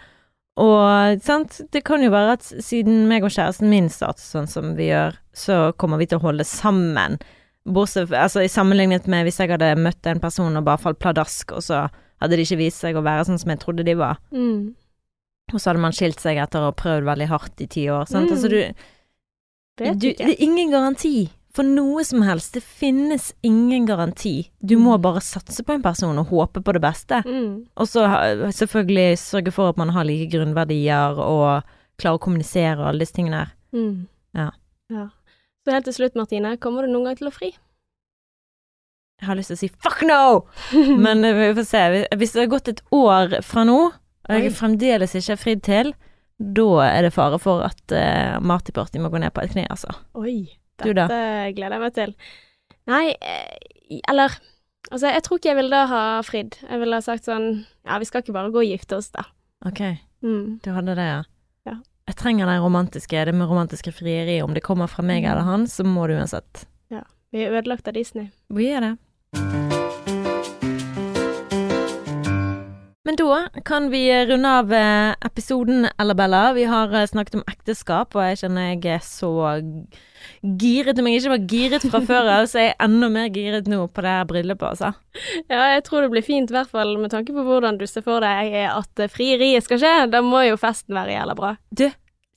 Og 0.62 1.22
sant, 1.26 1.62
det 1.74 1.82
kan 1.88 2.04
jo 2.04 2.12
være 2.14 2.36
at 2.38 2.46
siden 2.62 3.08
meg 3.10 3.26
og 3.26 3.34
kjæresten 3.34 3.72
min 3.72 3.90
starter 3.90 4.22
sånn 4.22 4.50
som 4.50 4.76
vi 4.78 4.92
gjør, 4.92 5.18
så 5.34 5.58
kommer 5.82 5.98
vi 6.02 6.08
til 6.12 6.20
å 6.20 6.26
holde 6.28 6.46
sammen. 6.46 7.18
Bortsett 7.64 8.14
altså 8.14 8.44
i 8.44 8.52
sammenlignet 8.52 9.08
med 9.10 9.26
hvis 9.26 9.40
jeg 9.42 9.54
hadde 9.54 9.72
møtt 9.82 10.06
en 10.10 10.22
person 10.22 10.60
og 10.60 10.66
bare 10.68 10.82
falt 10.84 11.02
pladask, 11.02 11.56
og 11.58 11.66
så 11.66 11.88
hadde 12.22 12.38
de 12.38 12.46
ikke 12.46 12.62
vist 12.62 12.84
seg 12.84 13.00
å 13.00 13.06
være 13.06 13.26
sånn 13.30 13.42
som 13.42 13.54
jeg 13.54 13.64
trodde 13.64 13.86
de 13.88 13.98
var. 13.98 14.20
Mm. 14.36 14.76
Og 15.54 15.58
så 15.58 15.72
hadde 15.72 15.84
man 15.84 15.96
skilt 15.96 16.22
seg 16.22 16.38
etter 16.40 16.62
å 16.62 16.70
ha 16.70 16.76
prøvd 16.78 17.08
veldig 17.10 17.30
hardt 17.32 17.64
i 17.64 17.70
ti 17.72 17.88
år. 17.92 18.06
Sant? 18.12 18.30
Mm. 18.30 18.36
Altså 18.36 18.52
du, 18.54 18.60
du, 19.82 20.12
det 20.12 20.30
er 20.30 20.44
ingen 20.44 20.72
garanti 20.74 21.32
for 21.54 21.64
noe 21.68 22.02
som 22.06 22.24
helst. 22.26 22.54
Det 22.56 22.64
finnes 22.64 23.32
ingen 23.46 23.86
garanti. 23.86 24.50
Du 24.60 24.76
må 24.78 24.96
Mm. 24.98 25.02
bare 25.02 25.22
satse 25.22 25.64
på 25.64 25.74
en 25.74 25.84
person 25.84 26.18
og 26.18 26.28
håpe 26.32 26.62
på 26.64 26.74
det 26.74 26.82
beste. 26.82 27.22
Mm. 27.26 27.66
Og 27.78 27.88
så 27.88 28.08
selvfølgelig 28.52 29.18
sørge 29.22 29.52
for 29.54 29.70
at 29.70 29.78
man 29.78 29.90
har 29.90 30.04
like 30.04 30.32
grunnverdier 30.32 31.18
og 31.20 31.64
klarer 32.02 32.18
å 32.18 32.24
kommunisere 32.24 32.80
og 32.80 32.88
alle 32.88 33.00
disse 33.06 33.14
tingene 33.14 33.44
her. 33.44 33.52
Mm. 33.74 34.08
Ja. 34.36 34.50
ja. 34.90 35.10
Så 35.64 35.72
helt 35.72 35.86
til 35.86 35.94
slutt, 35.94 36.16
Martine, 36.16 36.58
kommer 36.58 36.82
du 36.82 36.92
noen 36.92 37.06
gang 37.06 37.18
til 37.18 37.28
å 37.30 37.34
fri? 37.34 37.54
Jeg 39.22 39.28
har 39.30 39.38
lyst 39.38 39.54
til 39.54 39.56
å 39.56 39.62
si 39.62 39.70
fuck 39.70 40.02
no! 40.04 40.48
Men 41.06 41.24
eh, 41.24 41.38
vi 41.38 41.52
får 41.62 41.68
se. 41.70 41.84
Hvis 42.18 42.34
det 42.34 42.42
har 42.44 42.52
gått 42.52 42.68
et 42.74 42.82
år 42.92 43.38
fra 43.46 43.64
nå, 43.64 43.78
og 43.94 44.34
jeg 44.40 44.52
fremdeles 44.56 45.14
ikke 45.16 45.36
er 45.36 45.40
fridd 45.40 45.62
til, 45.64 45.94
da 46.40 46.68
er 46.88 47.06
det 47.06 47.14
fare 47.14 47.38
for 47.40 47.62
at 47.64 47.94
uh, 47.94 48.58
Party 48.74 49.00
må 49.00 49.12
gå 49.14 49.20
ned 49.22 49.32
på 49.36 49.44
et 49.44 49.52
kne, 49.54 49.68
altså. 49.70 49.94
Oi? 50.18 50.58
Dette 50.84 51.54
gleder 51.56 51.72
jeg 51.78 51.82
meg 51.82 51.94
til. 51.94 52.16
Nei, 52.88 53.16
eh, 53.22 54.00
eller 54.10 54.30
Altså, 54.92 55.08
jeg 55.14 55.24
tror 55.24 55.38
ikke 55.40 55.48
jeg 55.50 55.56
ville 55.56 55.70
da 55.72 55.86
ha 55.88 56.22
fridd. 56.22 56.58
Jeg 56.70 56.80
ville 56.82 56.94
ha 56.94 57.02
sagt 57.02 57.24
sånn 57.26 57.66
Ja, 57.88 57.98
vi 58.00 58.06
skal 58.06 58.22
ikke 58.22 58.34
bare 58.36 58.52
gå 58.52 58.60
og 58.60 58.68
gifte 58.68 58.98
oss, 58.98 59.10
da. 59.16 59.24
Ok, 59.66 59.80
Mm. 60.22 60.60
du 60.62 60.70
hadde 60.72 60.96
det, 60.96 61.06
ja. 61.08 61.24
Ja. 61.66 61.76
Jeg 62.08 62.16
trenger 62.16 62.46
det 62.46 62.60
romantiske, 62.62 63.26
det 63.26 63.34
med 63.34 63.48
romantiske 63.48 63.94
frieri. 63.94 64.42
Om 64.44 64.54
det 64.54 64.62
kommer 64.64 64.88
fra 64.90 65.02
meg 65.04 65.24
Mm. 65.24 65.32
eller 65.32 65.42
han, 65.44 65.66
så 65.68 65.84
må 65.86 66.06
det 66.08 66.20
uansett. 66.20 66.66
Ja. 66.92 67.04
Vi 67.32 67.46
er 67.46 67.52
ødelagt 67.62 67.88
av 67.88 67.94
Disney. 67.94 68.30
Vi 68.50 68.68
er 68.72 68.82
det. 68.82 69.63
Men 73.14 73.28
da 73.28 73.62
kan 73.62 73.92
vi 73.92 74.26
runde 74.26 74.50
av 74.50 74.72
eh, 74.74 75.14
episoden, 75.22 75.86
Ella-Bella. 76.02 76.54
Vi 76.54 76.64
har 76.66 76.94
eh, 76.98 77.06
snakket 77.06 77.36
om 77.38 77.44
ekteskap, 77.46 78.16
og 78.18 78.24
jeg 78.26 78.40
kjenner 78.40 78.72
jeg 78.72 78.96
er 78.96 79.04
så 79.06 79.30
giret. 80.42 80.98
Om 80.98 81.10
jeg 81.12 81.20
ikke 81.20 81.34
var 81.36 81.44
giret 81.52 81.86
fra 81.92 82.02
før 82.08 82.30
av, 82.40 82.48
så 82.50 82.58
er 82.58 82.66
jeg 82.72 82.80
enda 82.88 83.12
mer 83.14 83.28
giret 83.36 83.70
nå 83.70 83.84
på 83.86 84.02
det 84.02 84.16
her 84.16 84.26
bryllupet, 84.32 84.66
altså. 84.72 84.90
Ja, 85.46 85.62
jeg 85.76 85.84
tror 85.86 86.02
det 86.02 86.10
blir 86.16 86.26
fint, 86.26 86.50
i 86.50 86.58
hvert 86.58 86.74
fall 86.74 86.96
med 86.98 87.14
tanke 87.14 87.36
på 87.36 87.46
hvordan 87.46 87.78
du 87.78 87.86
ser 87.86 88.02
for 88.08 88.26
deg 88.26 88.58
at 88.66 89.06
eh, 89.06 89.14
frieriet 89.14 89.68
skal 89.68 89.84
skje. 89.84 89.94
Da 90.10 90.26
må 90.26 90.42
jo 90.48 90.58
festen 90.58 90.98
være 90.98 91.14
jævla 91.14 91.38
bra. 91.38 91.54
Du, 91.70 91.86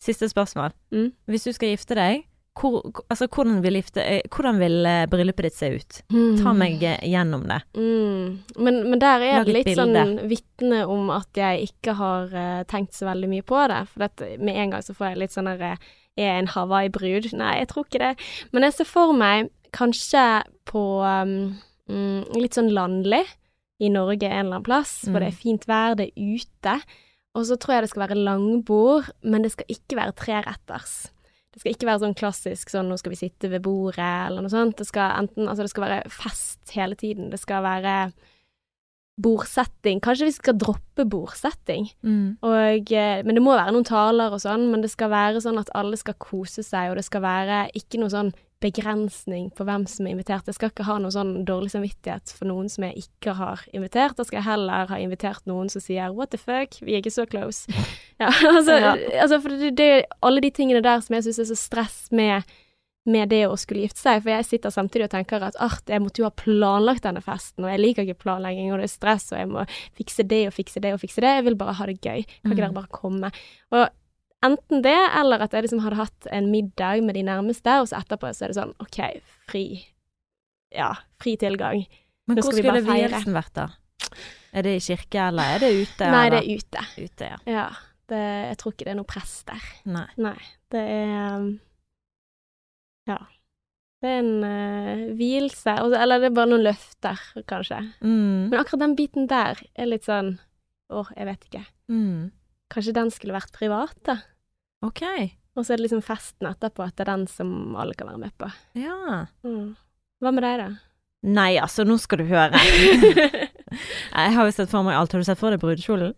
Siste 0.05 0.29
spørsmål. 0.29 0.77
Mm. 0.93 1.09
Hvis 1.33 1.49
du 1.49 1.55
skal 1.57 1.73
gifte 1.73 1.97
deg, 1.97 2.27
hvor, 2.57 2.81
altså, 3.13 3.27
hvordan 3.29 3.59
vil, 3.65 3.77
gifte, 3.81 4.01
eh, 4.01 4.23
hvordan 4.33 4.59
vil 4.63 4.87
eh, 4.89 5.03
bryllupet 5.13 5.45
ditt 5.49 5.57
se 5.59 5.69
ut? 5.75 5.99
Ta 6.41 6.55
meg 6.57 6.81
eh, 6.87 7.03
gjennom 7.05 7.45
det. 7.51 7.59
Mm. 7.77 8.39
Men, 8.57 8.81
men 8.91 9.03
der 9.03 9.21
er 9.27 9.39
Lag 9.41 9.51
det 9.51 9.57
litt 9.59 9.69
bilde. 9.69 9.85
sånn 9.85 10.21
vitne 10.31 10.81
om 10.89 11.11
at 11.13 11.37
jeg 11.37 11.69
ikke 11.69 11.97
har 11.99 12.33
uh, 12.33 12.63
tenkt 12.71 12.97
så 12.97 13.09
veldig 13.11 13.29
mye 13.35 13.45
på 13.47 13.61
det. 13.73 13.83
For 13.93 14.07
dette, 14.07 14.31
med 14.41 14.57
en 14.63 14.73
gang 14.77 14.85
så 14.87 14.97
får 14.97 15.11
jeg 15.11 15.21
litt 15.25 15.37
sånn 15.37 15.51
der 15.53 15.65
eh, 15.75 15.87
Er 16.17 16.31
jeg 16.31 16.43
en 16.47 16.53
Hawaii-brud? 16.55 17.27
Nei, 17.37 17.59
jeg 17.61 17.69
tror 17.69 17.85
ikke 17.85 18.01
det. 18.01 18.15
Men 18.57 18.65
jeg 18.65 18.73
ser 18.79 18.89
for 18.89 19.13
meg 19.13 19.51
kanskje 19.77 20.23
på 20.65 20.85
um, 21.05 21.35
mm, 21.93 22.23
litt 22.41 22.57
sånn 22.57 22.71
landlig 22.73 23.27
i 23.85 23.91
Norge 23.93 24.25
en 24.25 24.47
eller 24.47 24.55
annen 24.57 24.65
plass, 24.65 25.03
for 25.05 25.19
Mm. 25.19 25.21
det 25.21 25.29
er 25.29 25.37
fint 25.43 25.67
vær, 25.69 25.97
det 25.99 26.07
er 26.09 26.39
ute. 26.41 26.79
Og 27.37 27.45
så 27.45 27.59
tror 27.61 27.75
jeg 27.75 27.83
det 27.85 27.91
skal 27.93 28.07
være 28.07 28.17
langbord, 28.25 29.11
men 29.21 29.45
det 29.45 29.51
skal 29.53 29.69
ikke 29.69 29.99
være 29.99 30.17
treretters. 30.17 30.95
Det 31.57 31.63
skal 31.63 31.73
ikke 31.73 31.89
være 31.89 32.03
sånn 32.05 32.17
klassisk 32.21 32.69
sånn 32.69 32.91
'nå 32.91 32.99
skal 33.01 33.15
vi 33.15 33.17
sitte 33.17 33.49
ved 33.49 33.63
bordet', 33.65 34.27
eller 34.29 34.45
noe 34.45 34.53
sånt. 34.53 34.77
Det 34.77 34.87
skal 34.87 35.17
enten 35.17 35.49
Altså, 35.49 35.65
det 35.65 35.73
skal 35.73 35.85
være 35.89 36.11
fest 36.13 36.75
hele 36.77 36.95
tiden. 36.95 37.31
Det 37.31 37.41
skal 37.41 37.63
være 37.65 38.13
bordsetting. 39.17 40.03
Kanskje 40.05 40.29
vi 40.29 40.35
skal 40.37 40.59
droppe 40.61 41.07
bordsetting. 41.09 41.89
Og, 42.43 42.93
eh, 42.93 43.23
men 43.25 43.35
det 43.35 43.43
må 43.43 43.57
være 43.57 43.73
noen 43.73 43.89
taler 43.89 44.31
og 44.31 44.43
sånn, 44.43 44.71
men 44.71 44.83
det 44.83 44.91
skal 44.91 45.09
være 45.09 45.41
sånn 45.41 45.59
at 45.59 45.71
alle 45.75 45.97
skal 45.97 46.15
kose 46.21 46.63
seg, 46.63 46.91
og 46.91 46.97
det 46.97 47.07
skal 47.07 47.23
være 47.23 47.71
ikke 47.73 47.99
noe 47.99 48.13
sånn 48.13 48.35
begrensning 48.63 49.51
på 49.55 49.65
hvem 49.69 49.85
som 49.91 50.07
er 50.07 50.15
invitert. 50.17 50.47
Jeg 50.49 50.57
skal 50.57 50.71
ikke 50.73 50.87
ha 50.89 50.97
noe 51.03 51.13
sånn 51.13 51.45
dårlig 51.49 51.71
samvittighet 51.75 52.33
for 52.39 52.49
noen 52.49 52.71
som 52.73 52.87
jeg 52.89 53.05
ikke 53.05 53.35
har 53.37 53.65
invitert. 53.77 54.17
Da 54.17 54.25
skal 54.25 54.39
jeg 54.41 54.49
heller 54.49 54.89
ha 54.91 54.99
invitert 55.03 55.45
noen 55.47 55.69
som 55.73 55.81
sier 55.85 56.09
'what 56.13 56.31
the 56.31 56.39
fuck', 56.39 56.81
vi 56.83 56.95
er 56.95 57.03
ikke 57.03 57.13
så 57.17 57.27
close. 57.29 57.67
Ja, 58.19 58.31
altså, 58.33 58.73
Ja. 58.81 58.95
altså 59.23 59.43
for 59.43 59.49
det, 59.51 59.77
det 59.77 60.05
alle 60.23 60.41
de 60.41 60.51
tingene 60.51 60.81
der 60.83 61.01
som 61.01 61.15
jeg 61.15 61.25
syns 61.25 61.39
er 61.39 61.55
så 61.55 61.57
stress 61.57 62.09
med 62.11 62.43
med 63.09 63.29
det 63.29 63.47
å 63.47 63.55
skulle 63.57 63.83
gifte 63.87 64.01
seg, 64.01 64.23
for 64.23 64.31
jeg 64.31 64.45
sitter 64.45 64.69
samtidig 64.71 65.05
og 65.05 65.11
tenker 65.11 65.41
at 65.41 65.55
art, 65.61 65.83
jeg 65.87 66.01
måtte 66.03 66.19
jo 66.19 66.25
ha 66.25 66.31
planlagt 66.31 67.03
denne 67.05 67.23
festen, 67.23 67.63
og 67.65 67.71
jeg 67.71 67.79
liker 67.79 68.03
ikke 68.03 68.19
planlegging, 68.19 68.73
og 68.73 68.79
det 68.81 68.85
er 68.91 68.99
stress, 68.99 69.31
og 69.33 69.39
jeg 69.39 69.49
må 69.49 69.65
fikse 69.95 70.27
det 70.27 70.47
og 70.49 70.53
fikse 70.53 70.81
det 70.83 70.93
og 70.93 70.99
fikse 71.01 71.21
det, 71.21 71.31
jeg 71.37 71.45
vil 71.45 71.55
bare 71.55 71.73
ha 71.75 71.87
det 71.87 72.01
gøy, 72.01 72.25
kan 72.27 72.51
ikke 72.51 72.57
Mm. 72.57 72.57
dere 72.57 72.73
bare 72.75 72.91
komme? 72.91 73.31
Og 73.71 73.89
enten 74.47 74.83
det, 74.85 74.97
eller 75.19 75.45
at 75.45 75.55
jeg 75.55 75.67
liksom 75.67 75.83
hadde 75.85 76.01
hatt 76.01 76.29
en 76.35 76.51
middag 76.53 77.03
med 77.05 77.19
de 77.19 77.25
nærmeste, 77.27 77.81
og 77.83 77.91
så 77.91 78.01
etterpå 78.01 78.33
så 78.33 78.47
er 78.47 78.53
det 78.53 78.59
sånn, 78.59 78.75
ok, 78.83 79.01
fri, 79.51 79.67
ja, 80.75 80.93
fri 81.23 81.37
tilgang. 81.41 81.85
Men 82.27 82.41
Nå 82.41 82.47
hvor 82.47 82.57
skulle 82.57 82.83
vielsen 82.87 83.37
vært, 83.37 83.55
da? 83.57 83.69
Er 84.57 84.67
det 84.67 84.79
i 84.79 84.83
kirke, 84.83 85.29
eller 85.29 85.57
er 85.57 85.63
det 85.63 85.71
ute? 85.77 86.09
Nei, 86.11 86.25
det 86.33 86.41
er 86.41 86.51
ute. 86.59 86.85
ute. 86.97 87.31
Ja. 87.31 87.39
Ja, 87.51 87.69
det, 88.11 88.21
jeg 88.51 88.59
tror 88.61 88.75
ikke 88.75 88.87
det 88.87 88.93
er 88.95 89.01
noe 89.01 89.11
press 89.11 89.35
der. 89.49 89.65
Nei. 89.97 90.07
Nei, 90.23 90.39
det 90.75 90.85
er 90.97 91.17
um, 91.37 91.49
Ja. 93.11 93.21
Det 94.03 94.11
er 94.13 94.19
en 94.21 94.45
uh, 94.45 96.01
eller 96.03 96.21
det 96.21 96.29
er 96.29 96.35
bare 96.37 96.51
noen 96.51 96.67
løfter, 96.67 97.21
kanskje. 97.49 97.79
Mm. 98.05 98.51
Men 98.51 98.59
akkurat 98.61 98.85
den 98.85 98.97
biten 98.99 99.29
der 99.31 99.63
er 99.75 99.89
litt 99.89 100.07
sånn 100.07 100.37
Åh, 100.93 101.09
jeg 101.17 101.27
vet 101.27 101.47
ikke. 101.49 101.63
Mm. 101.91 102.29
Kanskje 102.71 102.93
den 102.95 103.09
skulle 103.11 103.35
vært 103.35 103.55
privat, 103.57 103.97
da? 104.07 104.21
Ok. 104.87 105.03
Og 105.57 105.65
så 105.65 105.73
er 105.73 105.81
det 105.81 105.87
liksom 105.87 106.03
festen 106.05 106.49
etterpå, 106.51 106.85
at 106.87 106.97
det 106.99 107.07
er 107.07 107.13
den 107.15 107.27
som 107.33 107.77
alle 107.81 107.95
kan 107.97 108.11
være 108.11 108.21
med 108.27 108.35
på. 108.39 108.51
Ja. 108.77 109.27
Mm. 109.47 109.71
Hva 110.21 110.33
med 110.37 110.45
deg, 110.45 110.59
da? 110.61 110.69
Nei, 111.27 111.57
altså, 111.59 111.85
nå 111.89 111.97
skal 111.99 112.21
du 112.23 112.27
høre. 112.29 112.53
jeg 113.27 114.35
har 114.37 114.47
jo 114.49 114.53
sett 114.55 114.71
for 114.73 114.85
meg 114.87 114.97
alt. 114.99 115.13
Har 115.17 115.23
du 115.23 115.27
sett 115.29 115.41
for 115.41 115.53
deg 115.55 115.63
brudekjolen? 115.63 116.15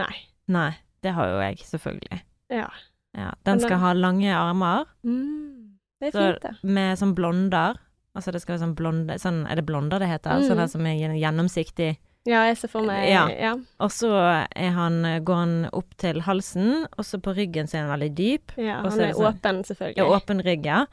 Nei. 0.00 0.12
Nei. 0.52 0.70
Det 1.02 1.14
har 1.16 1.30
jo 1.32 1.40
jeg, 1.42 1.58
selvfølgelig. 1.66 2.20
Ja. 2.52 2.68
Ja. 3.16 3.30
Den 3.48 3.60
skal 3.60 3.80
ha 3.82 3.92
lange 3.96 4.30
armer 4.32 4.86
Mm. 5.04 5.78
Det 6.02 6.08
er 6.08 6.12
Så- 6.12 6.22
fint, 6.32 6.42
det. 6.42 6.68
med 6.68 6.98
sånn 6.98 7.14
blonder. 7.14 7.76
Altså 8.16 8.32
det 8.32 8.40
skal 8.42 8.56
være 8.56 8.64
sånn 8.66 8.74
blonde 8.76 9.14
sånn, 9.22 9.46
Er 9.48 9.54
det 9.56 9.64
blonder 9.66 9.98
det 10.02 10.08
heter? 10.08 10.30
Mm. 10.40 10.48
Sånn 10.48 10.56
der 10.58 10.66
som 10.68 10.86
er 10.86 11.14
gjennomsiktig. 11.16 11.96
Ja, 12.28 12.44
jeg 12.46 12.56
ser 12.60 12.70
for 12.70 12.86
meg 12.86 13.08
Ja. 13.10 13.24
ja. 13.34 13.52
Og 13.82 13.90
så 13.90 14.10
han, 14.54 15.00
går 15.26 15.40
han 15.40 15.54
opp 15.74 15.96
til 15.98 16.20
halsen, 16.22 16.84
og 16.96 17.04
så 17.04 17.18
på 17.18 17.34
ryggen 17.34 17.66
så 17.66 17.78
er 17.80 17.86
han 17.86 17.94
veldig 17.96 18.10
dyp. 18.14 18.52
Ja, 18.56 18.76
han 18.84 18.92
er 19.00 19.08
er 19.08 19.12
sånn- 19.16 19.32
åpen, 19.32 19.62
selvfølgelig. 19.66 19.96
Ja, 19.96 20.04
åpen 20.06 20.42
rygg, 20.46 20.64
ja. 20.66 20.84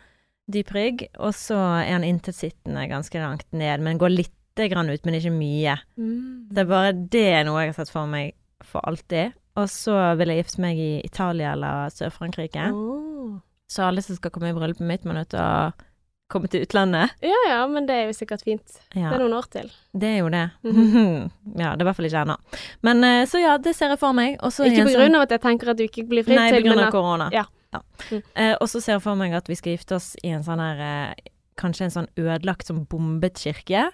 Dyp 0.49 0.71
rygg. 0.73 1.03
Og 1.19 1.34
så 1.38 1.57
er 1.86 1.91
han 1.91 2.03
intetsittende 2.07 2.88
ganske 2.89 3.13
langt 3.21 3.45
ned, 3.53 3.80
men 3.86 3.99
går 4.01 4.09
lite 4.09 4.69
grann 4.71 4.89
ut, 4.89 5.05
men 5.05 5.13
ikke 5.19 5.32
mye. 5.36 5.77
Mm. 5.97 6.49
Det 6.49 6.57
er 6.57 6.65
bare 6.65 6.93
det 6.93 7.27
er 7.34 7.43
noe 7.45 7.61
jeg 7.61 7.73
har 7.75 7.86
sett 7.86 7.93
for 7.93 8.07
meg 8.07 8.34
for 8.65 8.82
alltid. 8.89 9.34
Og 9.55 9.67
så 9.69 10.15
vil 10.17 10.27
jeg 10.34 10.43
gifte 10.45 10.61
meg 10.61 10.77
i 10.77 11.01
Italia 11.05 11.53
eller 11.53 11.89
Sør-Frankrike. 11.93 12.71
Oh. 12.73 13.38
Så 13.69 13.84
alle 13.86 14.01
som 14.01 14.15
skal 14.15 14.32
komme 14.32 14.49
i 14.49 14.53
bryllupet 14.57 14.82
mitt, 14.88 15.05
må 15.05 15.13
nødt 15.13 15.30
til 15.30 15.39
å 15.39 15.73
komme 16.30 16.47
til 16.51 16.61
utlandet. 16.65 17.15
Ja 17.25 17.38
ja, 17.49 17.59
men 17.67 17.88
det 17.89 17.95
er 17.97 18.05
jo 18.09 18.15
sikkert 18.17 18.43
fint. 18.45 18.75
Ja, 18.93 19.09
Det 19.09 19.17
er 19.17 19.23
noen 19.23 19.34
år 19.39 19.47
til. 19.51 19.71
det 19.97 20.09
er 20.13 20.17
jo 20.21 20.30
det. 20.30 20.43
Mhm. 20.63 21.32
ja, 21.61 21.71
det 21.75 21.82
er 21.82 21.86
i 21.86 21.88
hvert 21.89 21.97
fall 21.99 22.09
ikke 22.09 22.21
ennå. 22.25 22.36
Men 22.86 23.03
eh, 23.03 23.23
så 23.30 23.41
ja, 23.41 23.57
det 23.57 23.75
ser 23.75 23.89
jeg 23.95 23.99
for 24.01 24.13
meg. 24.13 24.38
Også 24.45 24.67
Ikke 24.69 24.86
på 24.86 24.93
sånn- 24.93 25.01
grunn 25.03 25.15
av 25.19 25.25
at 25.27 25.34
jeg 25.38 25.41
tenker 25.47 25.69
at 25.73 25.77
du 25.82 25.84
ikke 25.88 26.05
blir 26.07 26.27
Nei, 26.30 26.51
til, 26.51 26.61
på 26.61 26.69
grunn 26.69 26.86
av 26.86 26.91
korona. 26.93 27.30
ja. 27.34 27.45
Mm. 27.69 28.21
Eh, 28.34 28.55
og 28.59 28.65
så 28.71 28.80
ser 28.82 28.95
jeg 28.95 29.01
for 29.03 29.13
meg 29.19 29.34
at 29.38 29.45
vi 29.49 29.53
skal 29.59 29.75
gifte 29.75 29.93
oss 29.99 30.15
i 30.25 30.30
en 30.34 30.41
sånn 30.41 30.57
her 30.63 30.80
eh, 30.82 31.13
Kanskje 31.59 31.84
en 31.86 31.91
sånn 31.91 32.07
ødelagt, 32.17 32.65
sånn 32.69 32.86
bombet 32.89 33.36
kirke. 33.38 33.89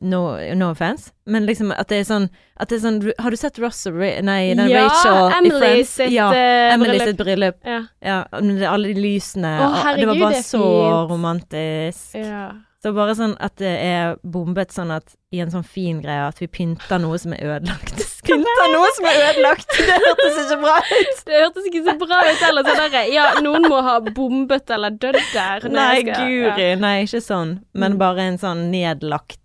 No, 0.00 0.38
no 0.54 0.70
offense, 0.70 1.10
men 1.26 1.44
liksom 1.46 1.72
at 1.74 1.88
det 1.90 1.98
er 2.00 2.04
sånn, 2.08 2.28
det 2.62 2.76
er 2.78 2.80
sånn 2.80 3.00
Har 3.20 3.30
du 3.34 3.36
sett 3.36 3.58
Ross 3.60 3.82
og 3.90 3.98
Ra 4.00 4.12
Nei, 4.24 4.54
den 4.56 4.70
ja, 4.70 4.86
Rachel 4.86 5.46
i 5.46 5.50
Friends? 5.52 5.90
sitt 5.98 6.12
ja, 6.14 6.30
uh, 6.32 6.72
Emily 6.72 6.94
bryllup. 6.96 7.08
sitt 7.10 7.18
bryllup. 7.20 7.58
Ja. 7.66 7.80
Ja, 8.00 8.18
alle 8.32 8.94
de 8.94 9.02
lysene 9.02 9.50
oh, 9.60 9.74
herregud, 9.82 10.00
Det 10.00 10.08
var 10.14 10.20
bare 10.22 10.38
det 10.38 10.44
så 10.48 10.62
fint. 10.64 11.10
romantisk. 11.12 12.14
ja. 12.22 12.44
Så 12.82 12.90
bare 12.96 13.12
sånn 13.14 13.36
at 13.38 13.52
det 13.62 13.72
er 13.78 14.16
bombet 14.26 14.72
sånn 14.74 14.90
at 14.90 15.12
i 15.30 15.38
en 15.44 15.52
sånn 15.52 15.62
fin 15.62 16.00
greie 16.02 16.24
at 16.26 16.40
vi 16.42 16.48
pynter 16.50 16.98
noe 16.98 17.14
som 17.22 17.30
er 17.36 17.44
ødelagt. 17.46 18.00
Pynter 18.26 18.72
noe 18.72 18.88
som 18.96 19.06
er 19.06 19.20
ødelagt! 19.28 19.68
Det 19.86 19.98
hørtes 20.02 20.40
ikke 20.46 20.58
bra 20.64 20.78
ut. 20.88 21.20
Det 21.28 21.42
hørtes 21.44 21.68
ikke 21.70 21.84
så 21.86 21.94
bra 22.00 22.18
ut 22.26 22.42
heller. 22.42 22.66
Så 22.66 22.74
der, 22.80 23.06
Ja, 23.12 23.28
noen 23.44 23.68
må 23.70 23.78
ha 23.86 24.00
bombet 24.02 24.70
eller 24.74 24.90
dødd 24.98 25.20
der. 25.30 25.68
Nei, 25.70 26.02
guri. 26.08 26.72
Nei, 26.82 26.96
ikke 27.06 27.22
sånn. 27.22 27.60
Men 27.72 27.92
Mm. 27.94 27.98
bare 28.02 28.26
en 28.32 28.38
sånn 28.42 28.64
nedlagt 28.74 29.38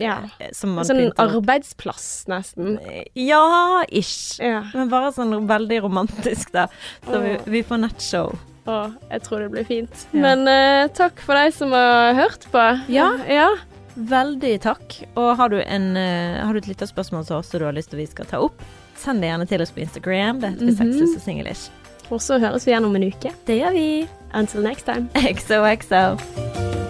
Ja. 0.00 0.16
eh, 0.38 0.52
Som 0.56 0.74
man 0.78 0.88
Sånn 0.88 1.02
pynter 1.02 1.28
opp. 1.28 1.40
arbeidsplass, 1.40 2.06
nesten. 2.30 2.78
Ja, 3.14 3.84
ish. 3.88 4.40
Ja. 4.42 4.64
Men 4.74 4.92
bare 4.92 5.12
sånn 5.16 5.34
veldig 5.48 5.82
romantisk, 5.86 6.52
da. 6.56 6.68
Så 7.06 7.20
vi, 7.24 7.36
vi 7.58 7.62
får 7.66 7.84
nettshow. 7.84 8.32
Å, 8.68 8.78
jeg 9.10 9.24
tror 9.26 9.44
det 9.44 9.50
blir 9.54 9.66
fint. 9.68 10.06
Ja. 10.12 10.22
Men 10.26 10.44
uh, 10.48 10.90
takk 10.96 11.20
for 11.24 11.38
deg 11.38 11.54
som 11.56 11.74
har 11.76 12.14
hørt 12.18 12.46
på. 12.52 12.66
Ja. 12.92 13.12
ja. 13.28 13.50
Veldig 13.96 14.54
takk. 14.64 15.00
Og 15.18 15.32
har 15.40 15.52
du, 15.52 15.58
en, 15.62 15.90
uh, 15.96 16.40
har 16.44 16.54
du 16.54 16.62
et 16.62 16.70
lytterspørsmål 16.70 17.26
til 17.28 17.40
oss 17.40 17.50
som 17.52 17.62
du 17.62 17.68
har 17.68 17.76
lyst 17.76 17.92
til 17.92 18.02
vi 18.02 18.08
skal 18.10 18.28
ta 18.30 18.42
opp, 18.44 18.64
send 19.00 19.24
det 19.24 19.32
gjerne 19.32 19.48
til 19.50 19.64
oss 19.64 19.74
på 19.74 19.84
Instagram. 19.84 20.40
Det 20.40 20.54
heter 20.54 20.64
mm 20.64 20.74
-hmm. 20.74 20.78
Sexless 20.84 21.16
og 21.16 21.22
Singlish. 21.22 21.70
Og 22.10 22.20
så 22.22 22.38
høres 22.38 22.66
vi 22.66 22.72
igjen 22.72 22.84
om 22.84 22.96
en 22.96 23.04
uke. 23.04 23.32
Det 23.46 23.58
gjør 23.58 23.72
vi. 23.72 24.08
Until 24.34 24.62
next 24.62 24.84
time. 24.84 25.08
XOXO. 25.38 26.89